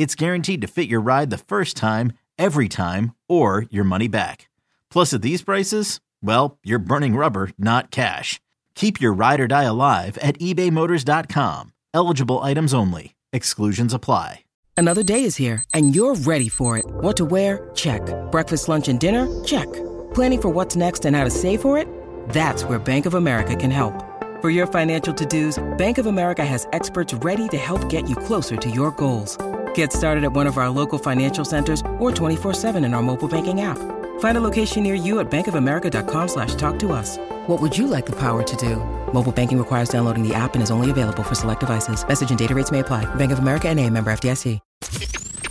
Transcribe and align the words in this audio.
it's 0.00 0.14
guaranteed 0.14 0.62
to 0.62 0.66
fit 0.66 0.88
your 0.88 1.02
ride 1.02 1.28
the 1.28 1.36
first 1.36 1.76
time, 1.76 2.14
every 2.38 2.70
time, 2.70 3.14
or 3.28 3.66
your 3.70 3.84
money 3.84 4.08
back. 4.08 4.48
Plus, 4.90 5.12
at 5.12 5.20
these 5.20 5.42
prices, 5.42 6.00
well, 6.22 6.56
you're 6.64 6.78
burning 6.78 7.16
rubber, 7.16 7.50
not 7.58 7.90
cash. 7.90 8.40
Keep 8.74 8.98
your 8.98 9.12
ride 9.12 9.40
or 9.40 9.46
die 9.46 9.64
alive 9.64 10.16
at 10.22 10.38
ebaymotors.com. 10.38 11.74
Eligible 11.92 12.38
items 12.38 12.72
only. 12.72 13.14
Exclusions 13.34 13.92
apply. 13.92 14.44
Another 14.74 15.02
day 15.02 15.22
is 15.24 15.36
here, 15.36 15.62
and 15.74 15.94
you're 15.94 16.14
ready 16.14 16.48
for 16.48 16.78
it. 16.78 16.86
What 16.88 17.18
to 17.18 17.26
wear? 17.26 17.68
Check. 17.74 18.00
Breakfast, 18.30 18.70
lunch, 18.70 18.88
and 18.88 18.98
dinner? 18.98 19.28
Check. 19.44 19.70
Planning 20.14 20.40
for 20.40 20.48
what's 20.48 20.76
next 20.76 21.04
and 21.04 21.14
how 21.14 21.24
to 21.24 21.30
save 21.30 21.60
for 21.60 21.76
it? 21.76 21.86
That's 22.30 22.64
where 22.64 22.78
Bank 22.78 23.04
of 23.04 23.12
America 23.12 23.54
can 23.54 23.70
help. 23.70 23.92
For 24.40 24.48
your 24.48 24.66
financial 24.66 25.12
to 25.12 25.26
dos, 25.26 25.62
Bank 25.76 25.98
of 25.98 26.06
America 26.06 26.42
has 26.42 26.66
experts 26.72 27.12
ready 27.12 27.48
to 27.48 27.58
help 27.58 27.90
get 27.90 28.08
you 28.08 28.16
closer 28.16 28.56
to 28.56 28.70
your 28.70 28.90
goals. 28.92 29.36
Get 29.80 29.94
started 29.94 30.24
at 30.24 30.34
one 30.34 30.46
of 30.46 30.58
our 30.58 30.68
local 30.68 30.98
financial 30.98 31.42
centers 31.42 31.80
or 31.98 32.10
24-7 32.10 32.84
in 32.84 32.92
our 32.92 33.00
mobile 33.00 33.28
banking 33.28 33.62
app. 33.62 33.78
Find 34.20 34.36
a 34.36 34.40
location 34.42 34.82
near 34.82 34.94
you 34.94 35.20
at 35.20 35.30
bankofamerica.com 35.30 36.28
slash 36.28 36.54
talk 36.56 36.78
to 36.80 36.92
us. 36.92 37.16
What 37.46 37.62
would 37.62 37.78
you 37.78 37.86
like 37.86 38.04
the 38.04 38.14
power 38.14 38.42
to 38.42 38.56
do? 38.56 38.76
Mobile 39.14 39.32
banking 39.32 39.56
requires 39.56 39.88
downloading 39.88 40.22
the 40.22 40.34
app 40.34 40.52
and 40.52 40.62
is 40.62 40.70
only 40.70 40.90
available 40.90 41.22
for 41.22 41.34
select 41.34 41.60
devices. 41.60 42.06
Message 42.06 42.28
and 42.28 42.38
data 42.38 42.54
rates 42.54 42.70
may 42.70 42.80
apply. 42.80 43.06
Bank 43.14 43.32
of 43.32 43.38
America 43.38 43.70
and 43.70 43.80
a 43.80 43.88
member 43.88 44.12
FDIC. 44.12 44.60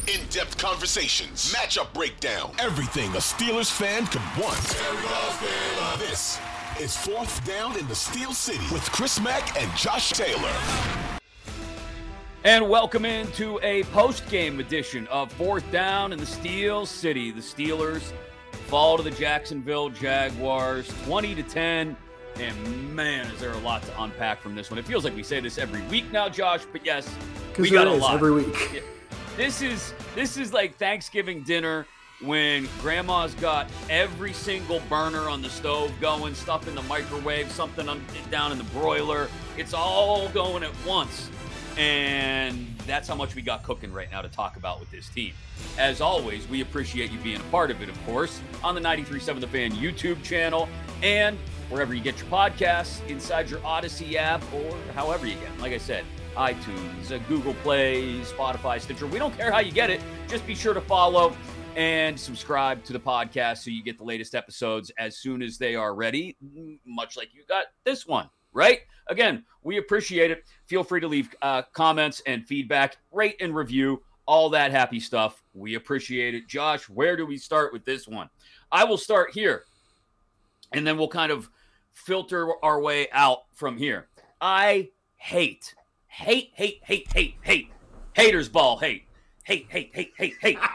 In-depth 0.07 0.59
conversations, 0.59 1.51
matchup 1.51 1.91
breakdown, 1.95 2.51
everything 2.59 3.09
a 3.15 3.21
Steelers 3.21 3.71
fan 3.71 4.05
could 4.05 4.21
want. 4.37 4.59
This 5.97 6.39
is 6.79 6.95
Fourth 6.95 7.43
Down 7.47 7.79
in 7.79 7.87
the 7.87 7.95
Steel 7.95 8.33
City 8.33 8.65
with 8.71 8.83
Chris 8.91 9.19
Mack 9.19 9.59
and 9.59 9.75
Josh 9.75 10.11
Taylor. 10.11 10.53
And 12.45 12.69
welcome 12.69 13.03
into 13.03 13.59
a 13.63 13.83
post-game 13.83 14.61
edition 14.61 15.07
of 15.07 15.29
Fourth 15.33 15.69
Down 15.73 16.13
in 16.13 16.19
the 16.19 16.25
Steel 16.25 16.85
City. 16.85 17.31
The 17.31 17.41
Steelers 17.41 18.13
fall 18.67 18.95
to 18.95 19.03
the 19.03 19.11
Jacksonville 19.11 19.89
Jaguars 19.89 20.87
20 21.03 21.35
to 21.35 21.43
10. 21.43 21.97
And 22.37 22.95
man, 22.95 23.29
is 23.31 23.41
there 23.41 23.51
a 23.51 23.57
lot 23.57 23.83
to 23.83 24.01
unpack 24.01 24.41
from 24.41 24.55
this 24.55 24.71
one. 24.71 24.79
It 24.79 24.85
feels 24.85 25.03
like 25.03 25.17
we 25.17 25.23
say 25.23 25.41
this 25.41 25.57
every 25.57 25.81
week 25.87 26.09
now, 26.13 26.29
Josh, 26.29 26.61
but 26.71 26.85
yes, 26.85 27.13
we 27.57 27.69
got 27.69 27.87
a 27.87 27.91
lot. 27.91 28.13
every 28.13 28.31
week. 28.31 28.55
Yeah. 28.73 28.81
This 29.35 29.61
is 29.61 29.93
this 30.15 30.37
is 30.37 30.53
like 30.53 30.77
Thanksgiving 30.77 31.43
dinner 31.43 31.85
when 32.21 32.69
grandma's 32.79 33.33
got 33.35 33.69
every 33.89 34.31
single 34.31 34.79
burner 34.89 35.29
on 35.29 35.41
the 35.41 35.49
stove 35.49 35.91
going, 35.99 36.35
stuff 36.35 36.69
in 36.69 36.75
the 36.75 36.81
microwave, 36.83 37.51
something 37.51 37.85
down 38.31 38.53
in 38.53 38.57
the 38.57 38.63
broiler. 38.65 39.27
It's 39.57 39.73
all 39.73 40.29
going 40.29 40.63
at 40.63 40.71
once. 40.85 41.29
And 41.79 42.67
that's 42.85 43.07
how 43.07 43.15
much 43.15 43.35
we 43.35 43.41
got 43.41 43.63
cooking 43.63 43.93
right 43.93 44.11
now 44.11 44.21
to 44.21 44.27
talk 44.27 44.57
about 44.57 44.81
with 44.81 44.91
this 44.91 45.07
team. 45.07 45.33
As 45.77 46.01
always, 46.01 46.45
we 46.49 46.59
appreciate 46.59 47.09
you 47.09 47.19
being 47.19 47.39
a 47.39 47.43
part 47.51 47.71
of 47.71 47.81
it, 47.81 47.87
of 47.87 48.05
course, 48.05 48.41
on 48.63 48.75
the 48.75 48.81
937 48.81 49.39
The 49.39 49.47
Fan 49.47 49.71
YouTube 49.71 50.21
channel 50.21 50.67
and 51.01 51.37
wherever 51.69 51.93
you 51.93 52.01
get 52.01 52.19
your 52.19 52.27
podcasts, 52.27 53.07
inside 53.07 53.49
your 53.49 53.59
Audacy 53.59 54.15
app, 54.15 54.43
or 54.53 54.75
however 54.93 55.25
you 55.25 55.35
get 55.35 55.45
them. 55.45 55.59
Like 55.61 55.71
I 55.71 55.77
said, 55.77 56.03
iTunes, 56.35 57.13
uh, 57.13 57.19
Google 57.29 57.53
Play, 57.55 58.19
Spotify, 58.21 58.81
Stitcher. 58.81 59.07
We 59.07 59.17
don't 59.17 59.35
care 59.37 59.51
how 59.51 59.59
you 59.59 59.71
get 59.71 59.89
it. 59.89 60.01
Just 60.27 60.45
be 60.45 60.55
sure 60.55 60.73
to 60.73 60.81
follow 60.81 61.33
and 61.75 62.19
subscribe 62.19 62.83
to 62.83 62.93
the 62.93 62.99
podcast 62.99 63.59
so 63.59 63.69
you 63.69 63.83
get 63.83 63.97
the 63.97 64.03
latest 64.03 64.35
episodes 64.35 64.91
as 64.97 65.17
soon 65.17 65.41
as 65.41 65.57
they 65.57 65.75
are 65.75 65.93
ready, 65.95 66.35
much 66.85 67.15
like 67.15 67.29
you 67.33 67.43
got 67.47 67.65
this 67.85 68.05
one, 68.05 68.29
right? 68.51 68.79
Again, 69.09 69.43
we 69.63 69.77
appreciate 69.77 70.31
it. 70.31 70.43
Feel 70.67 70.83
free 70.83 71.01
to 71.01 71.07
leave 71.07 71.33
uh, 71.41 71.63
comments 71.73 72.21
and 72.25 72.45
feedback, 72.47 72.97
rate 73.11 73.35
and 73.39 73.55
review, 73.55 74.03
all 74.25 74.49
that 74.51 74.71
happy 74.71 74.99
stuff. 74.99 75.43
We 75.53 75.75
appreciate 75.75 76.35
it. 76.35 76.47
Josh, 76.47 76.87
where 76.87 77.17
do 77.17 77.25
we 77.25 77.37
start 77.37 77.73
with 77.73 77.83
this 77.85 78.07
one? 78.07 78.29
I 78.71 78.83
will 78.83 78.97
start 78.97 79.31
here, 79.33 79.63
and 80.71 80.85
then 80.85 80.97
we'll 80.97 81.07
kind 81.07 81.31
of 81.31 81.49
filter 81.93 82.49
our 82.63 82.79
way 82.79 83.07
out 83.11 83.39
from 83.55 83.77
here. 83.77 84.07
I 84.39 84.89
hate, 85.15 85.73
hate, 86.07 86.51
hate, 86.53 86.79
hate, 86.83 87.11
hate, 87.11 87.35
hate, 87.41 87.71
haters 88.13 88.47
ball 88.47 88.77
hate. 88.77 89.05
Hate, 89.43 89.65
hate, 89.69 89.89
hate, 89.95 90.13
hate, 90.15 90.35
hate. 90.39 90.59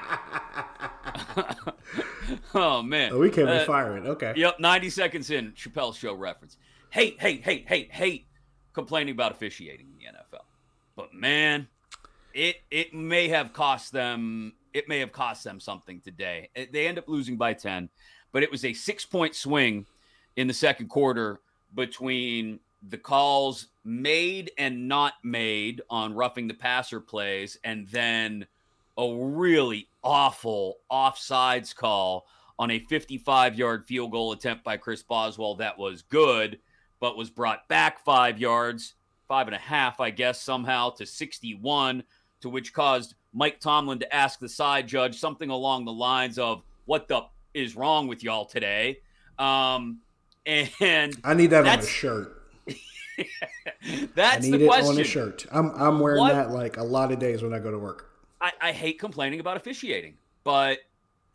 oh 2.55 2.83
man. 2.83 3.13
Oh, 3.13 3.21
we 3.21 3.31
came 3.31 3.47
Uh, 3.47 3.61
to 3.61 3.65
firing. 3.65 4.07
Okay. 4.07 4.33
Yep, 4.37 4.59
90 4.59 4.91
seconds 4.91 5.31
in, 5.31 5.53
Chappelle 5.53 5.95
show 5.95 6.15
reference. 6.15 6.57
Hate, 6.95 7.21
hate, 7.21 7.43
hate, 7.43 7.67
hate, 7.67 7.91
hate 7.91 8.29
complaining 8.73 9.15
about 9.15 9.33
officiating 9.33 9.89
in 9.89 9.99
the 9.99 10.05
NFL. 10.05 10.45
But 10.95 11.13
man, 11.13 11.67
it 12.33 12.59
it 12.71 12.95
may 12.95 13.27
have 13.27 13.53
cost 13.53 13.91
them 13.91 14.53
it 14.73 14.89
may 14.89 15.01
have 15.01 15.11
cost 15.11 15.43
them 15.43 15.59
something 15.59 16.01
today. 16.01 16.51
They 16.55 16.87
end 16.87 16.99
up 16.99 17.09
losing 17.09 17.37
by 17.37 17.55
10, 17.55 17.89
but 18.31 18.45
it 18.45 18.51
was 18.53 18.65
a 18.65 18.69
6-point 18.69 19.35
swing 19.35 19.87
in 20.37 20.47
the 20.47 20.55
second 20.55 20.87
quarter 20.87 21.41
between 21.75 22.61
the 22.89 22.99
calls 22.99 23.67
made 23.85 24.53
and 24.57 24.87
not 24.87 25.15
made 25.25 25.83
on 25.91 26.15
roughing 26.15 26.47
the 26.47 26.55
passer 26.55 27.01
plays 27.01 27.59
and 27.65 27.89
then 27.89 28.47
a 28.99 29.17
really 29.17 29.89
awful 30.05 30.77
offsides 30.93 31.75
call 31.75 32.25
on 32.57 32.71
a 32.71 32.79
55 32.79 33.59
yard 33.59 33.85
field 33.85 34.13
goal 34.13 34.31
attempt 34.31 34.63
by 34.63 34.77
Chris 34.77 35.03
Boswell 35.03 35.57
that 35.57 35.77
was 35.77 36.03
good, 36.03 36.61
but 37.05 37.19
was 37.19 37.29
brought 37.29 37.69
back 37.69 38.03
five 38.03 38.39
yards, 38.39 38.95
five 39.29 39.47
and 39.47 39.55
a 39.55 39.59
half, 39.59 40.01
I 40.01 40.09
guess, 40.09 40.41
somehow 40.41 40.89
to 40.89 41.05
61, 41.05 42.03
to 42.41 42.49
which 42.49 42.73
caused 42.73 43.15
Mike 43.35 43.61
Tomlin 43.61 43.99
to 43.99 44.15
ask 44.15 44.39
the 44.39 44.49
side 44.49 44.89
judge 44.89 45.19
something 45.19 45.51
along 45.51 45.85
the 45.85 45.93
lines 45.93 46.39
of, 46.39 46.63
What 46.87 47.07
the 47.09 47.27
is 47.53 47.77
wrong 47.77 48.09
with 48.09 48.25
y'all 48.25 48.47
today? 48.47 49.01
Um, 49.39 49.99
and 50.47 51.15
I 51.23 51.35
need 51.35 51.49
that 51.49 51.67
on 51.67 51.81
a 51.81 51.83
shirt. 51.83 52.43
That's-. 54.15 54.47
I 54.47 54.49
need 54.49 54.61
the 54.61 54.65
it 54.65 54.85
on 54.87 54.99
a 54.99 55.05
shirt. 55.05 55.45
I'm 55.53 55.73
I'm 55.73 56.01
wearing 56.01 56.21
What- 56.21 56.33
that 56.33 56.53
like 56.53 56.79
a 56.79 56.85
lot 56.85 57.13
of 57.13 57.19
days 57.19 57.43
when 57.43 57.53
I 57.53 57.59
go 57.59 57.71
to 57.71 57.79
work. 57.79 58.13
I, 58.41 58.53
I 58.63 58.73
hate 58.73 58.99
complaining 58.99 59.41
about 59.41 59.59
officiating, 59.59 60.15
but 60.43 60.79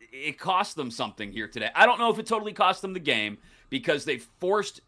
it 0.00 0.36
cost 0.36 0.74
them 0.74 0.90
something 0.90 1.30
here 1.30 1.46
today. 1.46 1.70
I 1.76 1.86
don't 1.86 2.00
know 2.00 2.10
if 2.10 2.18
it 2.18 2.26
totally 2.26 2.54
cost 2.54 2.82
them 2.82 2.92
the 2.92 2.98
game 2.98 3.38
because 3.68 4.04
they 4.04 4.18
forced 4.18 4.80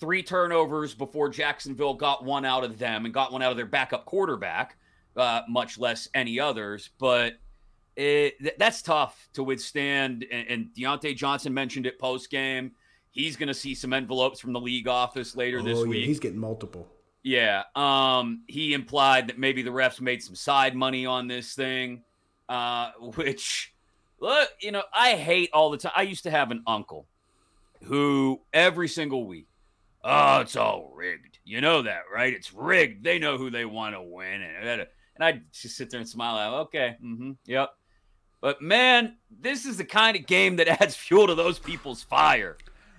three 0.00 0.22
turnovers 0.22 0.94
before 0.94 1.28
Jacksonville 1.28 1.94
got 1.94 2.24
one 2.24 2.44
out 2.44 2.64
of 2.64 2.78
them 2.78 3.04
and 3.04 3.12
got 3.12 3.32
one 3.32 3.42
out 3.42 3.50
of 3.50 3.56
their 3.56 3.66
backup 3.66 4.04
quarterback, 4.04 4.76
uh, 5.16 5.42
much 5.48 5.78
less 5.78 6.08
any 6.14 6.38
others. 6.38 6.90
But 6.98 7.34
it, 7.96 8.38
th- 8.38 8.54
that's 8.58 8.82
tough 8.82 9.28
to 9.34 9.42
withstand. 9.42 10.24
And, 10.30 10.48
and 10.48 10.68
Diontae 10.76 11.16
Johnson 11.16 11.52
mentioned 11.52 11.86
it 11.86 11.98
post 11.98 12.30
game. 12.30 12.72
He's 13.10 13.36
going 13.36 13.48
to 13.48 13.54
see 13.54 13.74
some 13.74 13.92
envelopes 13.92 14.38
from 14.38 14.52
the 14.52 14.60
league 14.60 14.86
office 14.86 15.34
later 15.34 15.60
this 15.62 15.78
oh, 15.78 15.84
yeah, 15.84 15.90
week. 15.90 16.06
he's 16.06 16.20
getting 16.20 16.38
multiple. 16.38 16.86
Yeah. 17.24 17.64
Um, 17.74 18.42
he 18.46 18.74
implied 18.74 19.28
that 19.28 19.38
maybe 19.38 19.62
the 19.62 19.70
refs 19.70 20.00
made 20.00 20.22
some 20.22 20.36
side 20.36 20.76
money 20.76 21.04
on 21.04 21.26
this 21.26 21.54
thing, 21.54 22.04
uh, 22.48 22.92
which, 23.16 23.74
look, 24.20 24.48
you 24.60 24.70
know, 24.70 24.84
I 24.94 25.16
hate 25.16 25.50
all 25.52 25.70
the 25.70 25.78
time. 25.78 25.92
I 25.96 26.02
used 26.02 26.22
to 26.24 26.30
have 26.30 26.52
an 26.52 26.62
uncle 26.66 27.06
who 27.84 28.40
every 28.52 28.88
single 28.88 29.26
week, 29.26 29.47
oh, 30.04 30.40
it's 30.40 30.56
all 30.56 30.92
rigged. 30.94 31.38
You 31.44 31.60
know 31.60 31.82
that, 31.82 32.02
right? 32.12 32.32
It's 32.32 32.52
rigged. 32.52 33.04
They 33.04 33.18
know 33.18 33.38
who 33.38 33.50
they 33.50 33.64
want 33.64 33.94
to 33.94 34.02
win. 34.02 34.42
And, 34.42 34.80
and 34.80 34.88
I 35.24 35.40
just 35.52 35.76
sit 35.76 35.90
there 35.90 36.00
and 36.00 36.08
smile. 36.08 36.36
Out. 36.36 36.60
Okay. 36.66 36.96
Mm-hmm, 37.04 37.32
yep. 37.46 37.70
But 38.40 38.62
man, 38.62 39.16
this 39.30 39.66
is 39.66 39.76
the 39.76 39.84
kind 39.84 40.16
of 40.16 40.26
game 40.26 40.56
that 40.56 40.68
adds 40.82 40.94
fuel 40.94 41.26
to 41.26 41.34
those 41.34 41.58
people's 41.58 42.02
fire. 42.02 42.56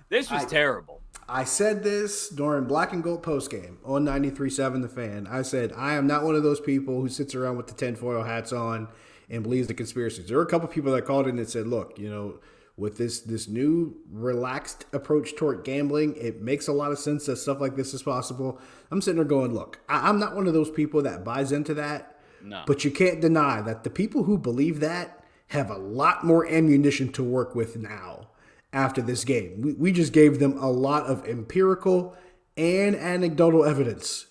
This 0.08 0.30
was 0.30 0.44
I- 0.44 0.48
terrible. 0.48 1.02
I 1.32 1.44
said 1.44 1.84
this 1.84 2.28
during 2.28 2.64
Black 2.64 2.92
and 2.92 3.04
Gold 3.04 3.22
postgame 3.22 3.76
on 3.84 4.04
93.7 4.04 4.82
The 4.82 4.88
Fan. 4.88 5.28
I 5.28 5.42
said, 5.42 5.72
I 5.76 5.94
am 5.94 6.08
not 6.08 6.24
one 6.24 6.34
of 6.34 6.42
those 6.42 6.58
people 6.58 7.00
who 7.00 7.08
sits 7.08 7.36
around 7.36 7.56
with 7.56 7.68
the 7.68 7.74
tinfoil 7.74 8.24
hats 8.24 8.52
on 8.52 8.88
and 9.28 9.44
believes 9.44 9.68
the 9.68 9.74
conspiracies. 9.74 10.26
There 10.26 10.38
were 10.38 10.42
a 10.42 10.48
couple 10.48 10.66
people 10.66 10.90
that 10.90 11.04
called 11.04 11.28
in 11.28 11.38
and 11.38 11.48
said, 11.48 11.68
look, 11.68 11.96
you 12.00 12.10
know, 12.10 12.40
with 12.80 12.96
this 12.96 13.20
this 13.20 13.46
new 13.46 13.94
relaxed 14.10 14.86
approach 14.92 15.36
toward 15.36 15.62
gambling, 15.62 16.16
it 16.16 16.40
makes 16.40 16.66
a 16.66 16.72
lot 16.72 16.90
of 16.90 16.98
sense 16.98 17.26
that 17.26 17.36
stuff 17.36 17.60
like 17.60 17.76
this 17.76 17.92
is 17.94 18.02
possible. 18.02 18.58
I'm 18.90 19.02
sitting 19.02 19.16
there 19.16 19.24
going, 19.24 19.52
look, 19.52 19.78
I, 19.88 20.08
I'm 20.08 20.18
not 20.18 20.34
one 20.34 20.46
of 20.46 20.54
those 20.54 20.70
people 20.70 21.02
that 21.02 21.22
buys 21.22 21.52
into 21.52 21.74
that. 21.74 22.18
No. 22.42 22.62
But 22.66 22.84
you 22.84 22.90
can't 22.90 23.20
deny 23.20 23.60
that 23.60 23.84
the 23.84 23.90
people 23.90 24.24
who 24.24 24.38
believe 24.38 24.80
that 24.80 25.22
have 25.48 25.70
a 25.70 25.76
lot 25.76 26.24
more 26.24 26.48
ammunition 26.48 27.12
to 27.12 27.22
work 27.22 27.54
with 27.54 27.76
now 27.76 28.28
after 28.72 29.02
this 29.02 29.24
game. 29.24 29.60
We, 29.60 29.72
we 29.74 29.92
just 29.92 30.12
gave 30.12 30.38
them 30.38 30.56
a 30.56 30.70
lot 30.70 31.04
of 31.04 31.26
empirical 31.28 32.16
and 32.56 32.96
anecdotal 32.96 33.64
evidence 33.64 34.26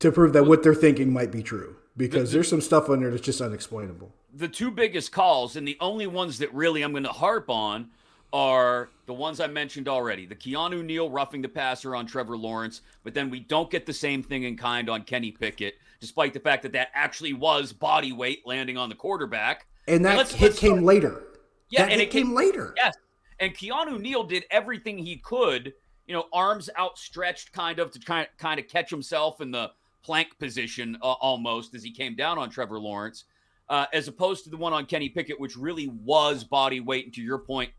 to 0.00 0.12
prove 0.12 0.34
that 0.34 0.44
what 0.44 0.62
they're 0.62 0.74
thinking 0.74 1.12
might 1.12 1.32
be 1.32 1.42
true 1.42 1.76
because 1.96 2.32
there's 2.32 2.48
some 2.48 2.60
stuff 2.60 2.90
on 2.90 3.00
there 3.00 3.10
that's 3.10 3.22
just 3.22 3.40
unexplainable. 3.40 4.12
The 4.36 4.48
two 4.48 4.70
biggest 4.70 5.12
calls 5.12 5.56
and 5.56 5.66
the 5.66 5.76
only 5.80 6.06
ones 6.06 6.38
that 6.38 6.52
really 6.52 6.82
I'm 6.82 6.90
going 6.92 7.04
to 7.04 7.10
harp 7.10 7.48
on 7.48 7.88
are 8.32 8.88
the 9.06 9.12
ones 9.14 9.38
I 9.38 9.46
mentioned 9.46 9.88
already. 9.88 10.26
The 10.26 10.34
Keanu 10.34 10.84
Neal 10.84 11.08
roughing 11.08 11.40
the 11.40 11.48
passer 11.48 11.94
on 11.94 12.04
Trevor 12.04 12.36
Lawrence, 12.36 12.80
but 13.04 13.14
then 13.14 13.30
we 13.30 13.38
don't 13.40 13.70
get 13.70 13.86
the 13.86 13.92
same 13.92 14.22
thing 14.22 14.42
in 14.42 14.56
kind 14.56 14.90
on 14.90 15.02
Kenny 15.02 15.30
Pickett, 15.30 15.74
despite 16.00 16.32
the 16.32 16.40
fact 16.40 16.64
that 16.64 16.72
that 16.72 16.88
actually 16.94 17.32
was 17.32 17.72
body 17.72 18.12
weight 18.12 18.44
landing 18.44 18.76
on 18.76 18.88
the 18.88 18.94
quarterback. 18.96 19.66
And 19.86 20.04
that 20.04 20.16
let's- 20.16 20.34
hit 20.34 20.56
came 20.56 20.82
later. 20.82 21.22
Yeah, 21.68 21.84
that 21.84 21.92
and 21.92 22.00
it 22.00 22.10
came 22.10 22.26
came- 22.26 22.34
later. 22.34 22.74
Yes. 22.76 22.96
And 23.40 23.54
Keanu 23.54 24.00
Neal 24.00 24.24
did 24.24 24.44
everything 24.50 24.98
he 24.98 25.16
could, 25.16 25.72
you 26.06 26.14
know, 26.14 26.26
arms 26.32 26.68
outstretched 26.78 27.52
kind 27.52 27.78
of 27.78 27.90
to 27.92 27.98
kind 28.00 28.26
kind 28.38 28.58
of 28.60 28.68
catch 28.68 28.90
himself 28.90 29.40
in 29.40 29.50
the 29.50 29.70
plank 30.02 30.38
position 30.38 30.96
uh, 31.02 31.12
almost 31.12 31.74
as 31.74 31.82
he 31.82 31.90
came 31.90 32.14
down 32.14 32.38
on 32.38 32.50
Trevor 32.50 32.78
Lawrence, 32.78 33.24
uh, 33.68 33.86
as 33.92 34.08
opposed 34.08 34.44
to 34.44 34.50
the 34.50 34.56
one 34.56 34.72
on 34.72 34.86
Kenny 34.86 35.08
Pickett, 35.08 35.38
which 35.40 35.56
really 35.56 35.88
was 35.88 36.44
body 36.44 36.80
weight. 36.80 37.06
And 37.06 37.14
to 37.14 37.22
your 37.22 37.38
point, 37.38 37.70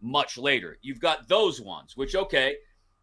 much 0.00 0.36
later, 0.38 0.78
you've 0.82 1.00
got 1.00 1.28
those 1.28 1.60
ones, 1.60 1.96
which 1.96 2.14
okay, 2.14 2.56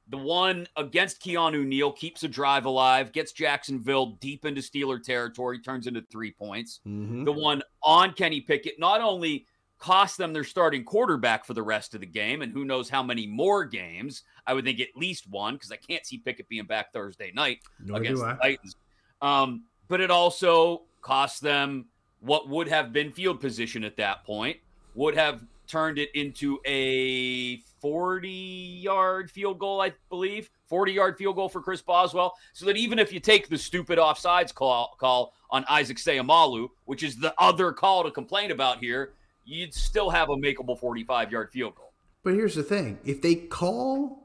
the 0.10 0.18
one 0.18 0.68
against 0.76 1.24
Keanu 1.24 1.66
Neal 1.66 1.92
keeps 1.92 2.24
a 2.24 2.28
drive 2.28 2.66
alive, 2.66 3.12
gets 3.12 3.32
Jacksonville 3.32 4.18
deep 4.20 4.46
into 4.46 4.62
Steeler 4.62 5.02
territory, 5.02 5.60
turns 5.60 5.88
into 5.88 6.02
three 6.12 6.32
points 6.32 6.80
Mhm. 6.86 7.24
the 7.26 7.32
one 7.32 7.62
on 7.84 8.14
Kenny 8.14 8.42
Pickett 8.42 8.80
not 8.80 9.02
only 9.02 9.46
cost 9.78 10.18
them 10.18 10.32
their 10.32 10.44
starting 10.44 10.84
quarterback 10.84 11.44
for 11.44 11.56
the 11.56 11.64
rest 11.64 11.96
of 11.96 12.02
the 12.02 12.06
game, 12.06 12.44
and 12.44 12.52
who 12.54 12.64
knows 12.66 12.88
how 12.88 13.02
many 13.02 13.26
more 13.26 13.66
games. 13.66 14.24
I 14.46 14.54
would 14.54 14.64
think 14.64 14.80
at 14.80 14.90
least 14.96 15.28
one 15.28 15.56
because 15.56 15.72
I 15.72 15.76
can't 15.78 16.06
see 16.06 16.20
Pickett 16.20 16.48
being 16.50 16.66
back 16.66 16.94
Thursday 16.94 17.32
night 17.32 17.62
Nor 17.80 17.98
against 17.98 18.22
the 18.22 18.34
Titans. 18.34 18.76
Um, 19.24 19.64
but 19.88 20.00
it 20.02 20.12
also 20.12 20.84
cost 21.02 21.42
them 21.42 21.88
what 22.22 22.48
would 22.48 22.68
have 22.68 22.94
been 22.94 23.12
field 23.12 23.42
position 23.42 23.84
at 23.84 23.98
that 23.98 24.24
point, 24.24 24.58
would 24.96 25.16
have 25.16 25.44
turned 25.68 25.98
it 25.98 26.10
into 26.14 26.60
a 26.66 27.58
40 27.80 28.30
yard 28.30 29.32
field 29.32 29.60
goal, 29.60 29.82
I 29.82 29.94
believe. 30.10 30.50
40 30.68 30.94
yard 30.94 31.18
field 31.18 31.36
goal 31.36 31.50
for 31.50 31.62
Chris 31.62 31.82
Boswell. 31.82 32.34
So 32.54 32.66
that 32.66 32.78
even 32.78 33.00
if 33.00 33.12
you 33.12 33.20
take 33.20 33.50
the 33.50 33.58
stupid 33.58 33.98
offsides 33.98 34.54
call, 34.54 34.96
call 35.00 35.34
on 35.50 35.66
Isaac 35.70 35.98
Seumalo, 35.98 36.70
which 36.86 37.04
is 37.04 37.18
the 37.18 37.34
other 37.38 37.72
call 37.72 38.04
to 38.04 38.12
complain 38.12 38.52
about 38.52 38.80
here, 38.80 39.14
you'd 39.46 39.74
still 39.74 40.10
have 40.10 40.30
a 40.30 40.36
makeable 40.36 40.80
45 40.80 41.32
yard 41.32 41.52
field 41.52 41.76
goal. 41.76 41.92
But 42.24 42.36
here's 42.36 42.56
the 42.56 42.64
thing: 42.64 43.00
if 43.04 43.22
they 43.22 43.36
call 43.36 44.24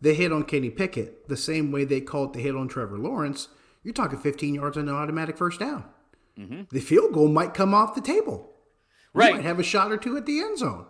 the 0.00 0.14
hit 0.14 0.32
on 0.32 0.44
Kenny 0.44 0.70
Pickett 0.70 1.28
the 1.28 1.36
same 1.36 1.70
way 1.70 1.84
they 1.84 2.00
called 2.00 2.34
the 2.34 2.40
hit 2.40 2.56
on 2.56 2.68
Trevor 2.68 2.98
Lawrence, 2.98 3.48
you're 3.82 3.94
talking 3.94 4.18
15 4.18 4.54
yards 4.54 4.76
and 4.76 4.88
an 4.88 4.94
automatic 4.94 5.36
first 5.36 5.60
down. 5.60 5.84
The 6.70 6.80
field 6.80 7.12
goal 7.12 7.28
might 7.28 7.52
come 7.54 7.74
off 7.74 7.94
the 7.94 8.00
table. 8.00 8.52
You 9.14 9.20
Right. 9.20 9.34
might 9.34 9.44
have 9.44 9.58
a 9.58 9.62
shot 9.64 9.90
or 9.90 9.96
two 9.96 10.16
at 10.16 10.24
the 10.26 10.40
end 10.40 10.58
zone. 10.58 10.86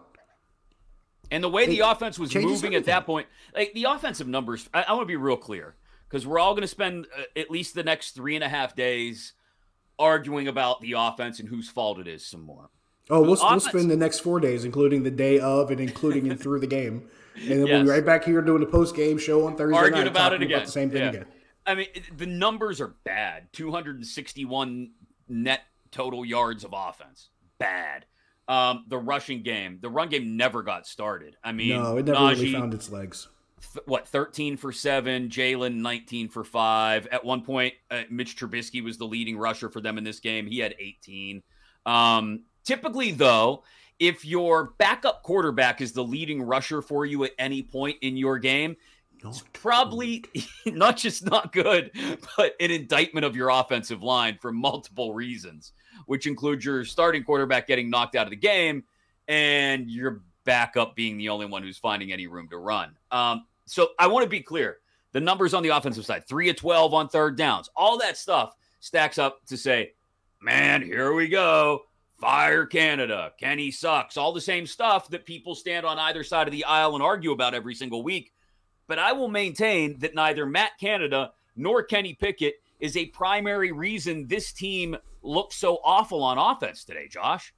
And 1.31 1.43
the 1.45 1.49
way 1.49 1.67
the 1.67 1.81
offense 1.81 2.19
was 2.19 2.35
moving 2.35 2.75
at 2.75 2.85
that 2.87 3.05
point, 3.06 3.27
like 3.55 3.73
the 3.75 3.85
offensive 3.85 4.27
numbers, 4.29 4.69
I, 4.73 4.83
I 4.83 4.93
want 4.93 5.03
to 5.03 5.06
be 5.06 5.17
real 5.17 5.37
clear 5.37 5.75
because 6.09 6.27
we're 6.27 6.39
all 6.39 6.53
going 6.53 6.62
to 6.62 6.69
spend 6.69 7.06
uh, 7.17 7.23
at 7.39 7.50
least 7.50 7.75
the 7.75 7.83
next 7.83 8.12
three 8.12 8.35
and 8.35 8.43
a 8.45 8.49
half 8.49 8.75
days 8.75 9.35
arguing 9.99 10.49
about 10.49 10.81
the 10.81 10.93
offense 10.93 11.39
and 11.41 11.49
whose 11.49 11.69
fault 11.69 11.99
it 11.99 12.06
is 12.09 12.25
some 12.25 12.43
more. 12.43 12.71
Oh, 13.11 13.21
we'll, 13.23 13.37
we'll 13.41 13.61
spend 13.61 13.91
the 13.91 13.97
next 13.97 14.21
four 14.21 14.39
days, 14.41 14.65
including 14.65 15.03
the 15.03 15.11
day 15.11 15.39
of 15.39 15.71
and 15.71 15.81
including 15.81 16.31
and 16.31 16.39
through 16.41 16.61
the 16.61 16.67
game. 16.67 17.09
And 17.37 17.51
then 17.51 17.65
we'll 17.65 17.83
be 17.85 17.89
right 17.89 18.05
back 18.05 18.25
here 18.25 18.43
doing 18.43 18.61
the 18.61 18.67
post 18.67 18.94
game 18.97 19.17
show 19.19 19.47
on 19.47 19.56
Thursday 19.56 19.77
Arguing 19.79 20.05
night. 20.05 20.11
about 20.11 20.33
it 20.35 20.43
again. 20.43 20.65
the 20.65 20.71
same 20.71 20.91
thing 20.91 21.03
Yeah. 21.03 21.09
again. 21.09 21.27
I 21.67 21.75
mean, 21.75 21.87
the 22.17 22.27
numbers 22.27 22.81
are 22.81 22.94
bad 23.05 23.49
261 23.53 24.91
net 25.29 25.61
total 25.91 26.25
yards 26.25 26.65
of 26.65 26.75
offense. 26.77 27.31
Bad. 27.59 28.05
Um, 28.47 28.85
the 28.89 28.99
rushing 28.99 29.43
game, 29.43 29.79
the 29.83 29.91
run 29.91 30.09
game 30.09 30.37
never 30.37 30.63
got 30.63 30.87
started. 30.87 31.37
I 31.45 31.53
mean, 31.53 31.83
No, 31.83 31.99
it 31.99 32.07
never 32.07 32.19
Najee, 32.19 32.31
really 32.41 32.53
found 32.53 32.73
its 32.73 32.91
legs. 32.91 33.29
th- 33.75 33.85
what 33.87 34.09
13 34.09 34.57
for 34.57 34.73
7 34.73 35.29
jaylen 35.29 35.75
19 35.77 36.29
for 36.29 36.45
5 36.45 37.07
at 37.09 37.25
one 37.25 37.43
point 37.43 37.75
uh, 37.91 38.03
mitch 38.09 38.37
trubisky 38.37 38.83
was 38.83 38.97
the 38.99 39.05
leading 39.05 39.37
rusher 39.37 39.69
for 39.69 39.81
them 39.81 39.99
in 39.99 40.05
this 40.05 40.21
game 40.21 40.47
he 40.47 40.61
had 40.61 40.75
18 40.79 41.43
um, 41.85 42.45
typically 42.65 43.11
though 43.11 43.65
if 43.99 44.25
your 44.25 44.75
backup 44.79 45.25
quarterback 45.25 45.81
is 45.81 45.93
the 45.93 46.05
leading 46.05 46.41
rusher 46.41 46.81
for 46.81 47.05
you 47.05 47.25
at 47.25 47.33
any 47.39 47.63
point 47.63 47.97
in 48.01 48.17
your 48.17 48.39
game 48.39 48.77
it's 49.25 49.43
probably 49.53 50.25
not 50.67 50.97
just 50.97 51.25
not 51.25 51.53
good 51.53 51.91
but 52.37 52.55
an 52.61 52.70
indictment 52.70 53.25
of 53.25 53.35
your 53.35 53.49
offensive 53.49 54.03
line 54.03 54.38
for 54.41 54.53
multiple 54.53 55.12
reasons 55.12 55.73
which 56.06 56.26
include 56.26 56.65
your 56.65 56.85
starting 56.85 57.25
quarterback 57.25 57.67
getting 57.67 57.91
knocked 57.91 58.15
out 58.15 58.26
of 58.26 58.31
the 58.31 58.37
game 58.37 58.85
and 59.29 59.91
your 59.91 60.23
backup 60.44 60.97
being 60.97 61.19
the 61.19 61.29
only 61.29 61.47
one 61.47 61.62
who's 61.62 61.76
finding 61.76 62.11
any 62.11 62.26
room 62.26 62.49
to 62.49 62.56
run. 62.56 62.97
Um, 63.11 63.44
so 63.67 63.91
I 63.99 64.06
want 64.06 64.25
to 64.25 64.31
be 64.31 64.41
clear. 64.41 64.79
The 65.12 65.20
numbers 65.20 65.55
on 65.55 65.62
the 65.62 65.70
offensive 65.70 66.06
side, 66.06 66.26
three 66.26 66.49
of 66.49 66.56
12 66.56 66.94
on 66.94 67.09
third 67.09 67.37
downs, 67.37 67.69
all 67.76 67.99
that 67.99 68.17
stuff 68.17 68.55
stacks 68.81 69.19
up 69.19 69.44
to 69.47 69.56
say, 69.56 69.93
man, 70.41 70.82
here 70.82 71.12
we 71.12 71.29
go. 71.29 71.82
Fire 72.19 72.67
Canada. 72.67 73.32
Kenny 73.38 73.70
sucks. 73.70 74.17
All 74.17 74.32
the 74.32 74.41
same 74.41 74.67
stuff 74.67 75.09
that 75.11 75.27
people 75.27 75.55
stand 75.55 75.87
on 75.87 75.98
either 75.98 76.25
side 76.25 76.48
of 76.48 76.53
the 76.53 76.65
aisle 76.65 76.94
and 76.94 77.03
argue 77.03 77.32
about 77.32 77.55
every 77.55 77.75
single 77.75 78.03
week. 78.03 78.32
But 78.89 78.99
I 78.99 79.13
will 79.13 79.29
maintain 79.29 79.99
that 80.01 80.15
neither 80.17 80.45
Matt 80.47 80.73
Canada 80.81 81.33
nor 81.55 81.83
Kenny 81.85 82.15
Pickett 82.15 82.55
is 82.81 82.97
a 82.97 83.07
primary 83.07 83.71
reason 83.71 84.27
this 84.27 84.51
team 84.53 84.97
looks 85.23 85.57
so 85.57 85.79
awful 85.85 86.23
on 86.23 86.39
offense 86.39 86.85
today, 86.85 87.07
Josh. 87.09 87.53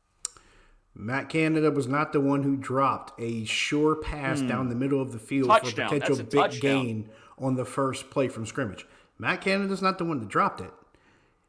Matt 0.95 1.29
Canada 1.29 1.71
was 1.71 1.87
not 1.87 2.13
the 2.13 2.21
one 2.21 2.43
who 2.43 2.57
dropped 2.57 3.19
a 3.21 3.45
sure 3.45 3.95
pass 3.97 4.41
down 4.41 4.69
the 4.69 4.75
middle 4.75 5.01
of 5.01 5.13
the 5.13 5.19
field 5.19 5.47
Hmm. 5.51 5.53
Touchdown. 5.65 5.89
for 5.89 5.95
potential 6.01 6.25
big 6.25 6.31
touchdown. 6.41 6.61
gain 6.85 7.11
on 7.39 7.55
the 7.55 7.65
first 7.65 8.11
play 8.11 8.29
from 8.29 8.45
scrimmage. 8.45 8.87
Matt 9.19 9.41
Canada's 9.41 9.81
not 9.83 9.99
the 9.99 10.05
one 10.05 10.19
that 10.19 10.29
dropped 10.29 10.61
it. 10.61 10.73